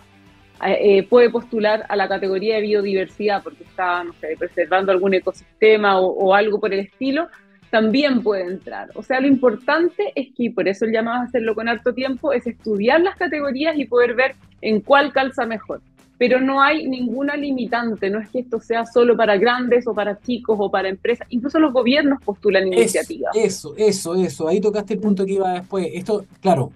eh, 0.64 1.08
puede 1.10 1.32
postular 1.32 1.88
a 1.90 1.96
la 1.96 2.08
categoría 2.08 2.56
de 2.56 2.62
biodiversidad 2.62 3.42
porque 3.42 3.64
está, 3.64 4.04
no 4.04 4.14
sé, 4.14 4.36
preservando 4.38 4.92
algún 4.92 5.16
ecosistema 5.16 6.00
o, 6.00 6.36
algo 6.36 6.60
por 6.60 6.72
el 6.72 6.82
estilo, 6.82 7.30
también 7.76 8.24
puede 8.24 8.44
entrar. 8.44 8.90
O 8.96 9.04
sea, 9.04 9.20
lo 9.20 9.28
importante 9.28 10.14
es 10.16 10.30
que, 10.34 10.50
por 10.50 10.66
eso 10.66 10.86
el 10.86 10.94
llamado 10.94 11.24
a 11.24 11.26
hacerlo 11.26 11.56
con 11.56 11.68
harto 11.68 11.94
tiempo, 11.94 12.32
es 12.32 12.48
estudiar 12.48 13.02
las 13.02 13.18
categorías 13.18 13.78
y 13.78 13.84
poder 13.84 14.16
ver 14.16 14.36
en 14.62 14.80
cuál 14.80 15.12
calza 15.12 15.46
mejor. 15.46 15.82
Pero 16.18 16.40
no 16.40 16.62
hay 16.62 16.88
ninguna 16.88 17.36
limitante, 17.36 18.10
no 18.10 18.22
es 18.22 18.30
que 18.30 18.40
esto 18.40 18.62
sea 18.62 18.86
solo 18.86 19.18
para 19.18 19.36
grandes 19.36 19.86
o 19.88 19.94
para 19.94 20.18
chicos 20.22 20.56
o 20.58 20.72
para 20.72 20.88
empresas, 20.88 21.28
incluso 21.30 21.60
los 21.60 21.74
gobiernos 21.74 22.20
postulan 22.24 22.66
iniciativas. 22.66 23.36
Eso, 23.36 23.74
eso, 23.76 24.16
eso, 24.16 24.48
ahí 24.48 24.62
tocaste 24.62 24.94
el 24.94 25.02
punto 25.02 25.26
que 25.26 25.34
iba 25.34 25.52
después. 25.52 25.86
Esto, 25.94 26.24
claro, 26.40 26.72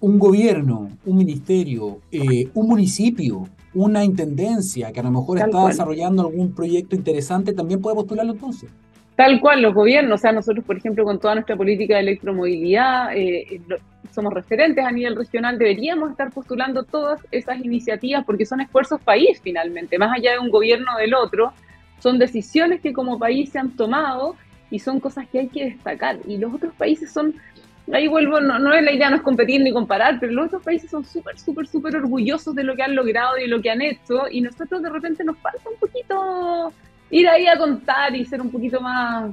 un 0.00 0.18
gobierno, 0.18 0.90
un 1.06 1.16
ministerio, 1.16 2.00
eh, 2.10 2.48
un 2.54 2.66
municipio, 2.66 3.48
una 3.72 4.02
intendencia 4.02 4.90
que 4.90 4.98
a 4.98 5.04
lo 5.04 5.12
mejor 5.12 5.38
está 5.38 5.64
desarrollando 5.68 6.22
algún 6.22 6.52
proyecto 6.52 6.96
interesante, 6.96 7.52
también 7.52 7.80
puede 7.80 7.94
postularlo 7.94 8.32
entonces. 8.32 8.68
Tal 9.16 9.40
cual, 9.40 9.62
los 9.62 9.74
gobiernos, 9.74 10.20
o 10.20 10.22
sea, 10.22 10.32
nosotros, 10.32 10.64
por 10.64 10.76
ejemplo, 10.76 11.04
con 11.04 11.20
toda 11.20 11.34
nuestra 11.34 11.56
política 11.56 11.94
de 11.94 12.00
electromovilidad, 12.00 13.16
eh, 13.16 13.60
somos 14.12 14.32
referentes 14.32 14.84
a 14.84 14.90
nivel 14.90 15.14
regional, 15.14 15.56
deberíamos 15.56 16.10
estar 16.10 16.32
postulando 16.32 16.82
todas 16.82 17.20
esas 17.30 17.58
iniciativas 17.58 18.24
porque 18.24 18.44
son 18.44 18.60
esfuerzos 18.60 19.00
país 19.00 19.40
finalmente, 19.42 19.98
más 19.98 20.16
allá 20.16 20.32
de 20.32 20.38
un 20.40 20.50
gobierno 20.50 20.96
del 20.98 21.14
otro, 21.14 21.52
son 22.00 22.18
decisiones 22.18 22.80
que 22.80 22.92
como 22.92 23.18
país 23.18 23.50
se 23.50 23.58
han 23.58 23.70
tomado 23.76 24.36
y 24.70 24.80
son 24.80 24.98
cosas 24.98 25.28
que 25.28 25.38
hay 25.40 25.48
que 25.48 25.64
destacar. 25.66 26.18
Y 26.26 26.36
los 26.38 26.52
otros 26.52 26.74
países 26.74 27.12
son, 27.12 27.34
ahí 27.92 28.08
vuelvo, 28.08 28.40
no, 28.40 28.58
no 28.58 28.74
es 28.74 28.82
la 28.82 28.92
idea, 28.92 29.10
no 29.10 29.16
es 29.16 29.22
competir 29.22 29.60
ni 29.60 29.72
comparar, 29.72 30.18
pero 30.18 30.32
los 30.32 30.46
otros 30.46 30.62
países 30.64 30.90
son 30.90 31.04
súper, 31.04 31.38
súper, 31.38 31.68
súper 31.68 31.96
orgullosos 31.96 32.54
de 32.54 32.64
lo 32.64 32.74
que 32.74 32.82
han 32.82 32.96
logrado 32.96 33.38
y 33.38 33.46
lo 33.46 33.62
que 33.62 33.70
han 33.70 33.80
hecho 33.80 34.24
y 34.28 34.40
nosotros 34.40 34.82
de 34.82 34.90
repente 34.90 35.22
nos 35.22 35.38
falta 35.38 35.68
un 35.70 35.78
poquito 35.78 36.72
ir 37.10 37.28
ahí 37.28 37.46
a 37.46 37.58
contar 37.58 38.14
y 38.14 38.24
ser 38.24 38.40
un 38.40 38.50
poquito 38.50 38.80
más 38.80 39.32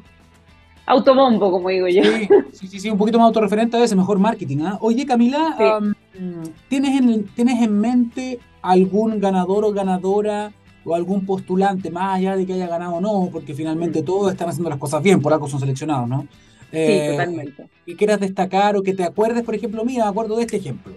autobombo, 0.85 1.51
como 1.51 1.69
digo 1.69 1.87
yo. 1.87 2.03
Sí, 2.51 2.67
sí, 2.67 2.79
sí, 2.79 2.89
un 2.89 2.97
poquito 2.97 3.17
más 3.17 3.27
autorreferente 3.27 3.77
a 3.77 3.79
veces, 3.79 3.95
mejor 3.95 4.19
marketing. 4.19 4.59
¿ah? 4.63 4.77
Oye, 4.81 5.05
Camila, 5.05 5.79
¿tienes, 6.67 6.99
en, 6.99 7.25
¿tienes 7.27 7.61
en 7.61 7.79
mente 7.79 8.39
algún 8.61 9.19
ganador 9.19 9.65
o 9.65 9.71
ganadora 9.71 10.51
o 10.83 10.95
algún 10.95 11.25
postulante, 11.25 11.91
más 11.91 12.17
allá 12.17 12.35
de 12.35 12.45
que 12.45 12.53
haya 12.53 12.67
ganado 12.67 12.95
o 12.95 13.01
no, 13.01 13.29
porque 13.31 13.53
finalmente 13.53 14.01
mm. 14.01 14.05
todos 14.05 14.31
están 14.31 14.49
haciendo 14.49 14.69
las 14.69 14.79
cosas 14.79 15.03
bien, 15.03 15.21
por 15.21 15.31
algo 15.31 15.47
son 15.47 15.59
seleccionados, 15.59 16.09
¿no? 16.09 16.21
sí, 16.71 16.77
eh, 16.77 17.09
totalmente. 17.11 17.67
Que 17.85 17.95
quieras 17.95 18.19
destacar 18.19 18.75
o 18.75 18.81
que 18.81 18.93
te 18.93 19.03
acuerdes, 19.03 19.43
por 19.43 19.53
ejemplo, 19.53 19.83
mira, 19.85 20.05
me 20.05 20.09
acuerdo 20.09 20.37
de 20.37 20.43
este 20.43 20.57
ejemplo. 20.57 20.90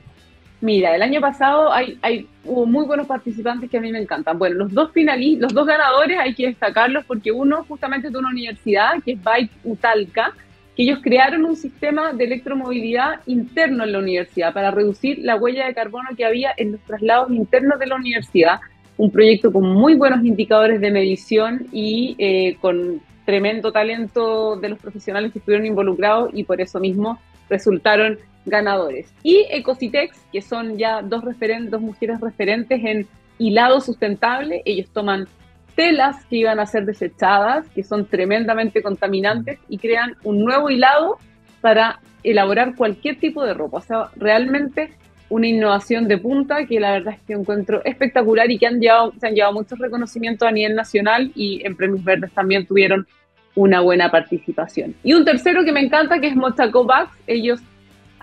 Mira, 0.65 0.97
el 0.97 1.03
año 1.03 1.21
pasado 1.21 1.71
hay, 1.71 1.99
hay, 2.01 2.27
hubo 2.43 2.65
muy 2.65 2.87
buenos 2.87 3.07
participantes 3.07 3.69
que 3.69 3.77
a 3.77 3.83
mí 3.83 3.93
me 3.93 4.01
encantan. 4.01 4.39
Bueno, 4.39 4.57
los 4.57 4.73
dos 4.73 4.93
finalistas, 4.93 5.43
los 5.43 5.53
dos 5.53 5.67
ganadores 5.67 6.19
hay 6.19 6.35
que 6.35 6.47
destacarlos 6.47 7.05
porque 7.05 7.31
uno 7.31 7.67
justamente 7.69 8.09
de 8.09 8.17
una 8.17 8.31
universidad, 8.31 8.93
que 9.05 9.13
es 9.13 9.23
Bike 9.23 9.51
Utalca, 9.63 10.33
que 10.75 10.85
ellos 10.85 11.01
crearon 11.03 11.45
un 11.45 11.55
sistema 11.55 12.15
de 12.15 12.25
electromovilidad 12.25 13.21
interno 13.27 13.85
en 13.85 13.93
la 13.93 13.99
universidad 13.99 14.55
para 14.55 14.71
reducir 14.71 15.19
la 15.19 15.37
huella 15.37 15.67
de 15.67 15.75
carbono 15.75 16.09
que 16.17 16.25
había 16.25 16.55
en 16.57 16.73
los 16.73 16.81
traslados 16.81 17.31
internos 17.31 17.79
de 17.79 17.87
la 17.87 17.97
universidad. 17.97 18.61
Un 18.97 19.11
proyecto 19.11 19.53
con 19.53 19.69
muy 19.69 19.93
buenos 19.97 20.25
indicadores 20.25 20.81
de 20.81 20.91
medición 20.91 21.67
y 21.73 22.17
eh, 22.17 22.57
con 22.63 23.03
tremendo 23.27 23.71
talento 23.71 24.57
de 24.57 24.71
los 24.71 24.79
profesionales 24.79 25.31
que 25.31 25.41
estuvieron 25.41 25.67
involucrados 25.67 26.31
y 26.33 26.45
por 26.45 26.63
eso 26.63 26.81
mismo 26.81 27.21
resultaron 27.51 28.19
ganadores. 28.47 29.13
Y 29.23 29.47
Ecositex, 29.51 30.19
que 30.33 30.43
son 30.43 30.77
ya 30.77 31.03
dos, 31.03 31.25
referentes, 31.25 31.71
dos 31.71 31.81
mujeres 31.81 32.21
referentes 32.21 32.81
en 32.85 33.07
hilado 33.39 33.81
sustentable, 33.81 34.63
ellos 34.65 34.89
toman 34.93 35.27
telas 35.75 36.25
que 36.27 36.37
iban 36.37 36.61
a 36.61 36.67
ser 36.67 36.85
desechadas, 36.85 37.69
que 37.71 37.83
son 37.83 38.07
tremendamente 38.07 38.83
contaminantes, 38.83 39.59
y 39.69 39.79
crean 39.79 40.17
un 40.23 40.45
nuevo 40.45 40.71
hilado 40.71 41.19
para 41.61 42.01
elaborar 42.23 42.77
cualquier 42.77 43.19
tipo 43.19 43.45
de 43.45 43.55
ropa. 43.55 43.79
O 43.79 43.83
sea, 43.83 44.11
realmente 44.17 44.93
una 45.29 45.47
innovación 45.49 46.07
de 46.07 46.19
punta 46.19 46.67
que 46.67 46.79
la 46.79 46.93
verdad 46.93 47.15
es 47.15 47.21
que 47.27 47.33
encuentro 47.33 47.83
espectacular 47.85 48.51
y 48.51 48.59
que 48.59 48.67
han 48.67 48.81
llevado, 48.81 49.13
se 49.19 49.27
han 49.27 49.35
llevado 49.35 49.55
muchos 49.55 49.79
reconocimientos 49.79 50.47
a 50.47 50.53
nivel 50.53 50.77
nacional 50.77 51.33
y 51.35 51.67
en 51.67 51.77
Premios 51.77 52.05
Verdes 52.05 52.31
también 52.33 52.67
tuvieron 52.67 53.07
una 53.55 53.81
buena 53.81 54.11
participación. 54.11 54.95
Y 55.03 55.15
un 55.15 55.25
tercero 55.25 55.65
que 55.65 55.73
me 55.73 55.81
encanta, 55.81 56.21
que 56.21 56.29
es 56.29 56.37
Mochaco 56.37 56.85
Bags. 56.85 57.13
Ellos 57.27 57.61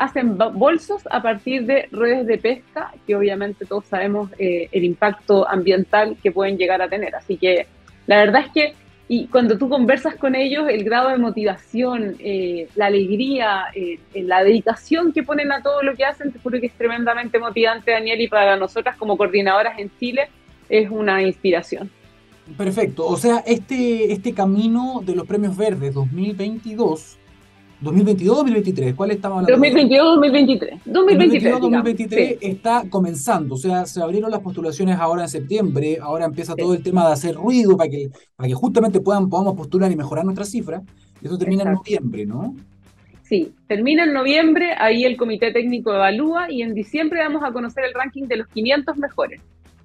hacen 0.02 0.36
bolsos 0.38 1.04
a 1.12 1.22
partir 1.22 1.66
de 1.66 1.88
redes 1.92 2.26
de 2.26 2.40
pesca, 2.40 2.92
que 3.06 3.16
obviamente 3.16 3.66
todos 3.66 3.86
sabemos 3.86 4.32
eh, 4.40 4.68
el 4.72 4.84
impacto 4.84 5.48
ambiental 5.48 6.18
que 6.24 6.32
pueden 6.32 6.58
llegar 6.58 6.82
a 6.82 6.90
tener. 6.90 7.14
Así 7.14 7.38
que 7.38 7.68
la 8.08 8.18
verdad 8.18 8.46
es 8.48 8.52
que 8.52 8.74
y 9.08 9.28
cuando 9.28 9.58
tú 9.58 9.68
conversas 9.70 10.16
con 10.16 10.36
ellos, 10.36 10.70
el 10.70 10.86
grado 10.86 11.10
de 11.10 11.18
motivación, 11.18 12.16
eh, 12.20 12.68
la 12.76 12.86
alegría, 12.86 13.66
eh, 13.76 14.00
la 14.16 14.42
dedicación 14.42 15.12
que 15.12 15.22
ponen 15.22 15.52
a 15.52 15.62
todo 15.62 15.84
lo 15.84 15.96
que 15.96 16.06
hacen, 16.06 16.32
te 16.32 16.40
juro 16.40 16.60
que 16.62 16.68
es 16.68 16.74
tremendamente 16.74 17.38
motivante, 17.38 17.92
Daniel, 17.92 18.22
y 18.22 18.30
para 18.30 18.56
nosotras 18.56 18.96
como 18.96 19.18
coordinadoras 19.18 19.78
en 19.78 19.92
Chile 20.00 20.30
es 20.70 20.90
una 20.90 21.22
inspiración. 21.22 21.92
Perfecto, 22.58 23.06
o 23.06 23.18
sea, 23.18 23.44
este, 23.46 24.14
este 24.14 24.34
camino 24.34 25.02
de 25.06 25.14
los 25.14 25.28
premios 25.28 25.58
verdes 25.58 25.94
2022 25.94 27.18
2022-2023, 27.82 28.96
¿cuál 28.96 29.12
estamos 29.12 29.44
hablando? 29.44 29.68
2022-2023. 29.68 30.84
2022-2023 30.86 32.38
está 32.42 32.84
comenzando, 32.90 33.56
o 33.56 33.58
sea, 33.58 33.86
se 33.86 34.02
abrieron 34.02 34.30
las 34.30 34.42
postulaciones 34.42 35.00
ahora 35.00 35.24
en 35.24 35.30
septiembre, 35.30 35.98
ahora 36.00 36.26
empieza 36.26 36.56
todo 36.56 36.74
el 36.76 36.84
tema 36.84 37.08
de 37.08 37.14
hacer 37.14 37.36
ruido 37.36 37.76
para 37.76 37.90
que, 37.90 38.10
para 38.36 38.48
que 38.48 38.54
justamente 38.54 39.00
puedan, 39.00 39.30
podamos 39.30 39.56
postular 39.56 39.92
y 39.92 39.96
mejorar 39.96 40.26
nuestras 40.26 40.50
cifras. 40.50 40.84
Eso 41.24 41.38
termina 41.38 41.64
en 41.64 41.74
noviembre, 41.74 42.26
¿no? 42.26 42.56
Sí, 43.24 43.54
termina 43.68 44.04
en 44.04 44.14
noviembre, 44.14 44.74
ahí 44.78 45.04
el 45.04 45.18
comité 45.18 45.52
técnico 45.52 45.94
evalúa 45.94 46.52
y 46.52 46.62
en 46.62 46.74
diciembre 46.74 47.22
vamos 47.22 47.42
a 47.44 47.52
conocer 47.52 47.86
el 47.86 47.94
ranking 47.94 48.24
de 48.28 48.38
los 48.38 48.48
500 48.48 48.98
mejores. 48.98 49.42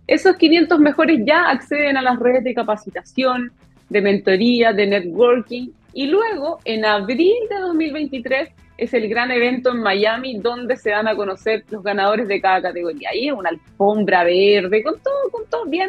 Esos 0.07 0.36
500 0.36 0.78
mejores 0.80 1.20
ya 1.24 1.49
acceden 1.49 1.97
a 1.97 2.03
las 2.03 2.18
redes 2.18 2.44
de 2.44 2.55
capacitación, 2.55 3.53
de 3.88 4.03
mentoría, 4.03 4.72
de 4.72 4.86
networking 4.86 5.68
y 5.97 6.09
luego, 6.09 6.59
en 6.66 6.84
abril 6.84 7.32
de 7.49 7.59
2023, 7.59 8.51
es 8.76 8.92
el 8.92 9.09
gran 9.09 9.30
evento 9.30 9.70
en 9.70 9.80
Miami 9.80 10.38
donde 10.38 10.76
se 10.76 10.90
van 10.90 11.09
a 11.09 11.16
conocer 11.16 11.64
los 11.70 11.82
ganadores 11.82 12.28
de 12.28 12.38
cada 12.38 12.61
categoría. 12.61 13.09
Ahí 13.14 13.28
es 13.28 13.32
una 13.32 13.49
alfombra 13.49 14.22
verde, 14.22 14.82
con 14.82 15.01
todo, 15.01 15.30
con 15.32 15.47
todo 15.47 15.64
bien, 15.64 15.88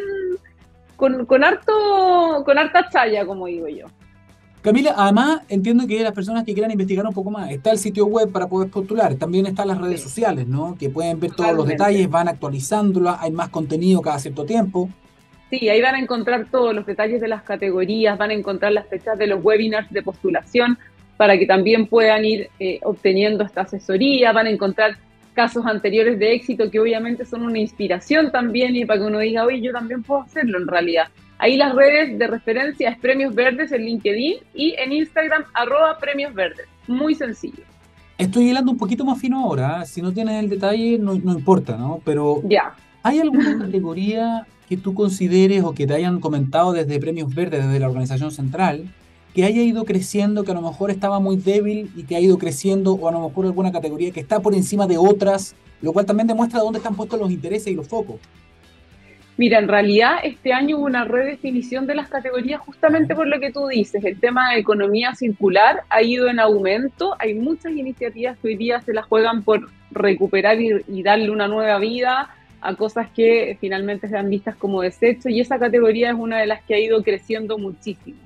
con, 0.96 1.26
con 1.26 1.44
harto, 1.44 2.42
con 2.46 2.58
harta 2.58 2.88
chaya, 2.88 3.26
como 3.26 3.48
digo 3.48 3.68
yo. 3.68 3.88
Camila, 4.62 4.94
además 4.96 5.42
entiendo 5.50 5.86
que 5.86 6.02
las 6.02 6.14
personas 6.14 6.46
que 6.46 6.54
quieran 6.54 6.72
investigar 6.72 7.06
un 7.06 7.14
poco 7.14 7.30
más, 7.30 7.52
está 7.52 7.72
el 7.72 7.78
sitio 7.78 8.06
web 8.06 8.32
para 8.32 8.48
poder 8.48 8.70
postular, 8.70 9.14
también 9.16 9.46
están 9.46 9.68
las 9.68 9.78
redes 9.78 10.02
sociales, 10.02 10.48
¿no? 10.48 10.78
Que 10.78 10.90
pueden 10.90 11.20
ver 11.20 11.34
todos 11.34 11.54
los 11.54 11.68
detalles, 11.68 12.10
van 12.10 12.30
actualizándolas, 12.30 13.18
hay 13.20 13.32
más 13.32 13.50
contenido 13.50 14.02
cada 14.02 14.20
cierto 14.20 14.46
tiempo. 14.46 14.88
Sí, 15.50 15.70
ahí 15.70 15.82
van 15.82 15.96
a 15.96 16.00
encontrar 16.00 16.48
todos 16.52 16.76
los 16.76 16.86
detalles 16.86 17.22
de 17.22 17.28
las 17.28 17.44
categorías, 17.44 18.18
van 18.18 18.32
a 18.32 18.34
encontrar 18.34 18.74
las 18.74 18.88
fechas 18.88 19.18
de 19.18 19.28
los 19.28 19.44
webinars 19.44 19.90
de 19.92 20.02
postulación 20.02 20.78
para 21.16 21.38
que 21.38 21.46
también 21.46 21.88
puedan 21.88 22.26
ir 22.26 22.50
eh, 22.60 22.80
obteniendo 22.84 23.44
esta 23.44 23.62
asesoría, 23.62 24.32
van 24.34 24.48
a 24.48 24.50
encontrar 24.50 24.98
casos 25.34 25.66
anteriores 25.66 26.20
de 26.20 26.34
éxito 26.34 26.70
que 26.70 26.80
obviamente 26.80 27.24
son 27.24 27.44
una 27.44 27.60
inspiración 27.60 28.32
también 28.32 28.76
y 28.76 28.86
para 28.86 29.00
que 29.00 29.06
uno 29.06 29.20
diga, 29.20 29.46
oye, 29.46 29.62
yo 29.62 29.72
también 29.72 30.04
puedo 30.04 30.22
hacerlo 30.22 30.58
en 30.58 30.68
realidad. 30.68 31.08
Ahí 31.40 31.56
las 31.56 31.76
redes 31.76 32.18
de 32.18 32.28
referencia 32.28 32.90
es 32.90 32.98
Premios 32.98 33.36
Verdes 33.36 33.72
en 33.72 33.86
LinkedIn 33.86 34.38
y 34.56 34.76
en 34.78 34.92
Instagram 34.92 35.44
arroba 35.54 35.98
Premios 36.00 36.34
Verdes. 36.34 36.66
Muy 36.88 37.14
sencillo. 37.14 37.64
Estoy 38.18 38.50
hilando 38.50 38.72
un 38.72 38.78
poquito 38.78 39.06
más 39.06 39.20
fino 39.20 39.44
ahora, 39.44 39.84
¿eh? 39.84 39.86
si 39.86 40.02
no 40.02 40.12
tienes 40.12 40.44
el 40.44 40.50
detalle 40.50 40.98
no, 40.98 41.14
no 41.14 41.34
importa, 41.34 41.78
¿no? 41.78 42.02
Pero 42.04 42.42
ya. 42.46 42.74
¿hay 43.04 43.20
alguna 43.20 43.60
categoría 43.66 44.48
que 44.68 44.78
tú 44.78 44.94
consideres 44.94 45.64
o 45.64 45.74
que 45.74 45.88
te 45.88 45.94
hayan 45.94 46.20
comentado 46.20 46.74
desde 46.74 47.00
Premios 47.00 47.34
Verdes, 47.34 47.66
desde 47.66 47.80
la 47.80 47.88
organización 47.88 48.32
central, 48.32 48.92
que 49.34 49.46
haya 49.46 49.62
ido 49.62 49.86
creciendo, 49.86 50.44
que 50.44 50.52
a 50.52 50.56
lo 50.56 50.62
mejor 50.62 50.92
estaba 50.92 51.20
muy 51.20 51.38
débil 51.38 51.92
y 51.96 52.04
que 52.04 52.16
ha 52.16 52.20
ido 52.20 52.38
creciendo, 52.38 52.94
o 52.94 53.08
a 53.08 53.12
lo 53.12 53.28
mejor 53.28 53.46
alguna 53.46 53.72
categoría 53.72 54.12
que 54.12 54.20
está 54.20 54.40
por 54.40 54.54
encima 54.56 54.88
de 54.88 54.98
otras, 54.98 55.56
lo 55.82 55.94
cual 55.94 56.06
también 56.06 56.28
demuestra 56.28 56.60
dónde 56.60 56.80
están 56.80 56.96
puestos 56.96 57.20
los 57.20 57.32
intereses 57.32 57.68
y 57.68 57.76
los 57.76 57.88
focos. 57.88 58.20
Mira, 59.38 59.60
en 59.60 59.68
realidad 59.68 60.18
este 60.24 60.52
año 60.52 60.78
hubo 60.78 60.86
una 60.86 61.06
redefinición 61.06 61.86
de 61.86 61.94
las 61.94 62.10
categorías 62.10 62.60
justamente 62.60 63.14
por 63.14 63.28
lo 63.28 63.40
que 63.40 63.52
tú 63.52 63.68
dices. 63.68 64.04
El 64.04 64.20
tema 64.20 64.52
de 64.52 64.60
economía 64.60 65.14
circular 65.14 65.84
ha 65.90 66.02
ido 66.02 66.28
en 66.28 66.40
aumento. 66.40 67.16
Hay 67.20 67.36
muchas 67.36 67.74
iniciativas 67.74 68.36
que 68.40 68.48
hoy 68.48 68.58
día 68.58 68.82
se 68.82 68.94
las 68.94 69.06
juegan 69.06 69.44
por 69.44 69.70
recuperar 69.92 70.60
y, 70.60 70.82
y 70.88 71.04
darle 71.04 71.30
una 71.30 71.48
nueva 71.48 71.78
vida 71.78 72.32
a 72.62 72.76
cosas 72.76 73.10
que 73.12 73.58
finalmente 73.60 74.08
sean 74.08 74.30
vistas 74.30 74.56
como 74.56 74.82
desecho 74.82 75.30
y 75.30 75.40
esa 75.40 75.60
categoría 75.60 76.10
es 76.10 76.16
una 76.16 76.40
de 76.40 76.48
las 76.48 76.64
que 76.64 76.76
ha 76.76 76.80
ido 76.80 77.04
creciendo 77.04 77.58
muchísimo. 77.58 78.18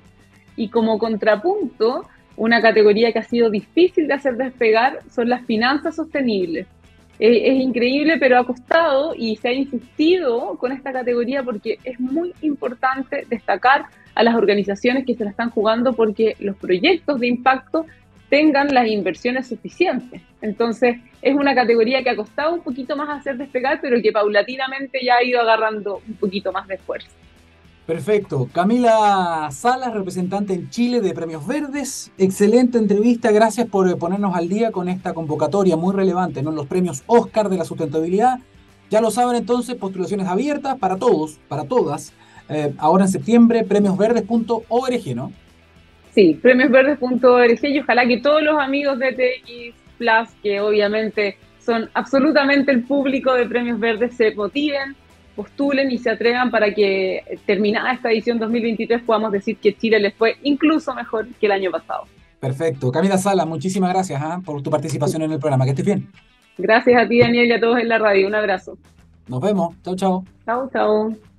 Y 0.56 0.68
como 0.68 0.98
contrapunto, 0.98 2.06
una 2.36 2.60
categoría 2.60 3.12
que 3.12 3.18
ha 3.18 3.24
sido 3.24 3.50
difícil 3.50 4.08
de 4.08 4.14
hacer 4.14 4.36
despegar 4.36 5.00
son 5.10 5.28
las 5.28 5.44
finanzas 5.44 5.96
sostenibles. 5.96 6.66
Es, 7.18 7.54
increíble, 7.54 8.16
pero 8.18 8.38
ha 8.38 8.44
costado 8.44 9.14
y 9.16 9.36
se 9.36 9.48
ha 9.48 9.52
insistido 9.52 10.56
con 10.58 10.72
esta 10.72 10.92
categoría 10.92 11.42
porque 11.44 11.78
es 11.84 12.00
muy 12.00 12.32
importante 12.40 13.26
destacar 13.28 13.84
a 14.14 14.22
las 14.24 14.34
organizaciones 14.34 15.06
que 15.06 15.14
se 15.14 15.24
la 15.24 15.30
están 15.30 15.50
jugando 15.50 15.92
porque 15.92 16.34
los 16.40 16.56
proyectos 16.56 17.20
de 17.20 17.28
impacto 17.28 17.86
tengan 18.32 18.72
las 18.72 18.88
inversiones 18.88 19.48
suficientes. 19.48 20.22
Entonces, 20.40 20.96
es 21.20 21.34
una 21.34 21.54
categoría 21.54 22.02
que 22.02 22.08
ha 22.08 22.16
costado 22.16 22.54
un 22.54 22.62
poquito 22.62 22.96
más 22.96 23.10
hacer 23.10 23.36
despegar, 23.36 23.78
pero 23.82 24.00
que 24.00 24.10
paulatinamente 24.10 25.00
ya 25.04 25.16
ha 25.16 25.22
ido 25.22 25.38
agarrando 25.38 26.00
un 26.08 26.14
poquito 26.14 26.50
más 26.50 26.66
de 26.66 26.78
fuerza. 26.78 27.10
Perfecto. 27.84 28.48
Camila 28.50 29.50
Salas, 29.52 29.92
representante 29.92 30.54
en 30.54 30.70
Chile 30.70 31.02
de 31.02 31.12
Premios 31.12 31.46
Verdes. 31.46 32.10
Excelente 32.16 32.78
entrevista. 32.78 33.30
Gracias 33.32 33.68
por 33.68 33.98
ponernos 33.98 34.34
al 34.34 34.48
día 34.48 34.72
con 34.72 34.88
esta 34.88 35.12
convocatoria 35.12 35.76
muy 35.76 35.94
relevante, 35.94 36.42
¿no? 36.42 36.52
Los 36.52 36.66
premios 36.66 37.02
Oscar 37.08 37.50
de 37.50 37.58
la 37.58 37.66
sustentabilidad. 37.66 38.38
Ya 38.88 39.02
lo 39.02 39.10
saben 39.10 39.36
entonces, 39.36 39.74
postulaciones 39.74 40.26
abiertas 40.26 40.78
para 40.78 40.96
todos, 40.96 41.38
para 41.48 41.64
todas. 41.64 42.14
Eh, 42.48 42.72
ahora 42.78 43.04
en 43.04 43.10
septiembre, 43.10 43.62
premiosverdes.org, 43.64 45.14
¿no? 45.14 45.32
Sí, 46.14 46.38
premiosverdes.org 46.40 47.64
y 47.64 47.80
ojalá 47.80 48.06
que 48.06 48.18
todos 48.18 48.42
los 48.42 48.60
amigos 48.60 48.98
de 48.98 49.12
TX 49.12 49.74
Plus, 49.98 50.28
que 50.42 50.60
obviamente 50.60 51.38
son 51.58 51.88
absolutamente 51.94 52.70
el 52.70 52.82
público 52.84 53.32
de 53.34 53.46
Premios 53.46 53.80
Verdes, 53.80 54.14
se 54.16 54.34
motiven, 54.34 54.94
postulen 55.34 55.90
y 55.90 55.98
se 55.98 56.10
atrevan 56.10 56.50
para 56.50 56.74
que 56.74 57.22
terminada 57.46 57.92
esta 57.92 58.10
edición 58.10 58.38
2023 58.38 59.02
podamos 59.02 59.32
decir 59.32 59.56
que 59.56 59.74
Chile 59.74 60.00
les 60.00 60.14
fue 60.14 60.36
incluso 60.42 60.94
mejor 60.94 61.28
que 61.40 61.46
el 61.46 61.52
año 61.52 61.70
pasado. 61.70 62.04
Perfecto. 62.40 62.90
Camila 62.90 63.16
Sala, 63.16 63.46
muchísimas 63.46 63.92
gracias 63.92 64.20
¿ah? 64.20 64.40
por 64.44 64.60
tu 64.62 64.70
participación 64.70 65.22
en 65.22 65.32
el 65.32 65.38
programa. 65.38 65.64
Que 65.64 65.70
estés 65.70 65.86
bien. 65.86 66.08
Gracias 66.58 67.00
a 67.00 67.08
ti, 67.08 67.20
Daniel, 67.20 67.46
y 67.46 67.52
a 67.52 67.60
todos 67.60 67.78
en 67.78 67.88
la 67.88 67.98
radio. 67.98 68.26
Un 68.26 68.34
abrazo. 68.34 68.76
Nos 69.28 69.40
vemos. 69.40 69.76
Chao, 69.82 69.94
chao. 69.94 70.24
Chao, 70.44 70.68
chao. 70.72 71.31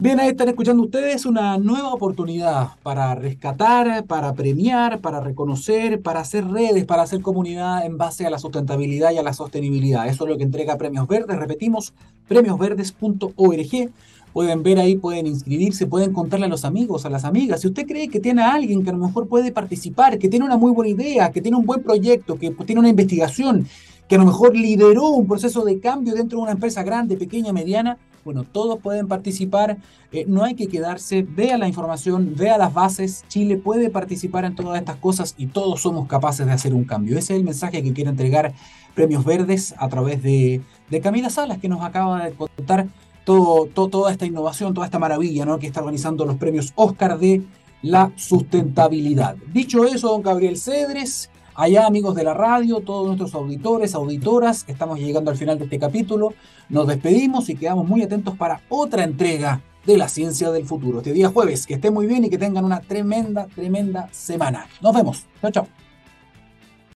Bien, 0.00 0.20
ahí 0.20 0.28
están 0.28 0.48
escuchando 0.48 0.84
ustedes 0.84 1.26
una 1.26 1.58
nueva 1.58 1.92
oportunidad 1.92 2.68
para 2.84 3.16
rescatar, 3.16 4.04
para 4.04 4.32
premiar, 4.32 5.00
para 5.00 5.18
reconocer, 5.18 6.00
para 6.00 6.20
hacer 6.20 6.46
redes, 6.46 6.84
para 6.84 7.02
hacer 7.02 7.20
comunidad 7.20 7.84
en 7.84 7.98
base 7.98 8.24
a 8.24 8.30
la 8.30 8.38
sustentabilidad 8.38 9.10
y 9.10 9.18
a 9.18 9.24
la 9.24 9.32
sostenibilidad. 9.32 10.06
Eso 10.06 10.22
es 10.22 10.30
lo 10.30 10.38
que 10.38 10.44
entrega 10.44 10.78
Premios 10.78 11.08
Verdes. 11.08 11.36
Repetimos, 11.36 11.94
premiosverdes.org. 12.28 13.90
Pueden 14.32 14.62
ver 14.62 14.78
ahí, 14.78 14.94
pueden 14.94 15.26
inscribirse, 15.26 15.88
pueden 15.88 16.12
contarle 16.12 16.46
a 16.46 16.48
los 16.48 16.64
amigos, 16.64 17.04
a 17.04 17.10
las 17.10 17.24
amigas. 17.24 17.62
Si 17.62 17.66
usted 17.66 17.84
cree 17.84 18.06
que 18.06 18.20
tiene 18.20 18.42
a 18.42 18.52
alguien 18.52 18.84
que 18.84 18.90
a 18.90 18.92
lo 18.92 19.04
mejor 19.04 19.26
puede 19.26 19.50
participar, 19.50 20.16
que 20.20 20.28
tiene 20.28 20.44
una 20.44 20.56
muy 20.56 20.70
buena 20.70 20.90
idea, 20.90 21.32
que 21.32 21.42
tiene 21.42 21.56
un 21.56 21.66
buen 21.66 21.82
proyecto, 21.82 22.38
que 22.38 22.52
tiene 22.52 22.78
una 22.78 22.88
investigación, 22.88 23.66
que 24.06 24.14
a 24.14 24.18
lo 24.18 24.26
mejor 24.26 24.54
lideró 24.54 25.08
un 25.08 25.26
proceso 25.26 25.64
de 25.64 25.80
cambio 25.80 26.14
dentro 26.14 26.38
de 26.38 26.44
una 26.44 26.52
empresa 26.52 26.84
grande, 26.84 27.16
pequeña, 27.16 27.52
mediana, 27.52 27.98
bueno, 28.28 28.44
todos 28.44 28.78
pueden 28.80 29.08
participar, 29.08 29.78
eh, 30.12 30.26
no 30.28 30.44
hay 30.44 30.54
que 30.54 30.66
quedarse, 30.66 31.22
vea 31.26 31.56
la 31.56 31.66
información, 31.66 32.34
vea 32.36 32.58
las 32.58 32.74
bases, 32.74 33.24
Chile 33.28 33.56
puede 33.56 33.88
participar 33.88 34.44
en 34.44 34.54
todas 34.54 34.78
estas 34.78 34.96
cosas 34.96 35.34
y 35.38 35.46
todos 35.46 35.80
somos 35.80 36.06
capaces 36.06 36.44
de 36.44 36.52
hacer 36.52 36.74
un 36.74 36.84
cambio. 36.84 37.16
Ese 37.16 37.32
es 37.32 37.38
el 37.38 37.44
mensaje 37.46 37.82
que 37.82 37.94
quiere 37.94 38.10
entregar 38.10 38.52
Premios 38.94 39.24
Verdes 39.24 39.74
a 39.78 39.88
través 39.88 40.22
de, 40.22 40.60
Camila 41.02 41.30
Salas, 41.30 41.56
que 41.56 41.70
nos 41.70 41.80
acaba 41.80 42.26
de 42.26 42.32
contar 42.32 42.88
todo, 43.24 43.64
toda 43.64 44.12
esta 44.12 44.26
innovación, 44.26 44.74
toda 44.74 44.84
esta 44.84 44.98
maravilla 44.98 45.46
¿no? 45.46 45.58
que 45.58 45.66
está 45.66 45.80
organizando 45.80 46.26
los 46.26 46.36
premios 46.36 46.74
Oscar 46.74 47.18
de 47.18 47.44
la 47.80 48.12
sustentabilidad. 48.16 49.36
Dicho 49.54 49.86
eso, 49.86 50.08
don 50.08 50.20
Gabriel 50.20 50.58
Cedres, 50.58 51.30
allá 51.58 51.86
amigos 51.86 52.14
de 52.14 52.22
la 52.22 52.34
radio, 52.34 52.80
todos 52.80 53.04
nuestros 53.06 53.34
auditores, 53.34 53.94
auditoras, 53.96 54.64
estamos 54.68 55.00
llegando 55.00 55.32
al 55.32 55.36
final 55.36 55.58
de 55.58 55.64
este 55.64 55.78
capítulo. 55.78 56.32
Nos 56.68 56.86
despedimos 56.86 57.48
y 57.48 57.56
quedamos 57.56 57.86
muy 57.86 58.00
atentos 58.00 58.36
para 58.36 58.60
otra 58.68 59.02
entrega 59.02 59.60
de 59.84 59.98
la 59.98 60.08
ciencia 60.08 60.52
del 60.52 60.64
futuro. 60.64 60.98
Este 60.98 61.12
día 61.12 61.30
jueves, 61.30 61.66
que 61.66 61.74
estén 61.74 61.92
muy 61.92 62.06
bien 62.06 62.24
y 62.24 62.30
que 62.30 62.38
tengan 62.38 62.64
una 62.64 62.80
tremenda, 62.80 63.48
tremenda 63.48 64.08
semana. 64.12 64.68
Nos 64.80 64.94
vemos. 64.94 65.26
Chao, 65.42 65.50
chao. 65.50 65.87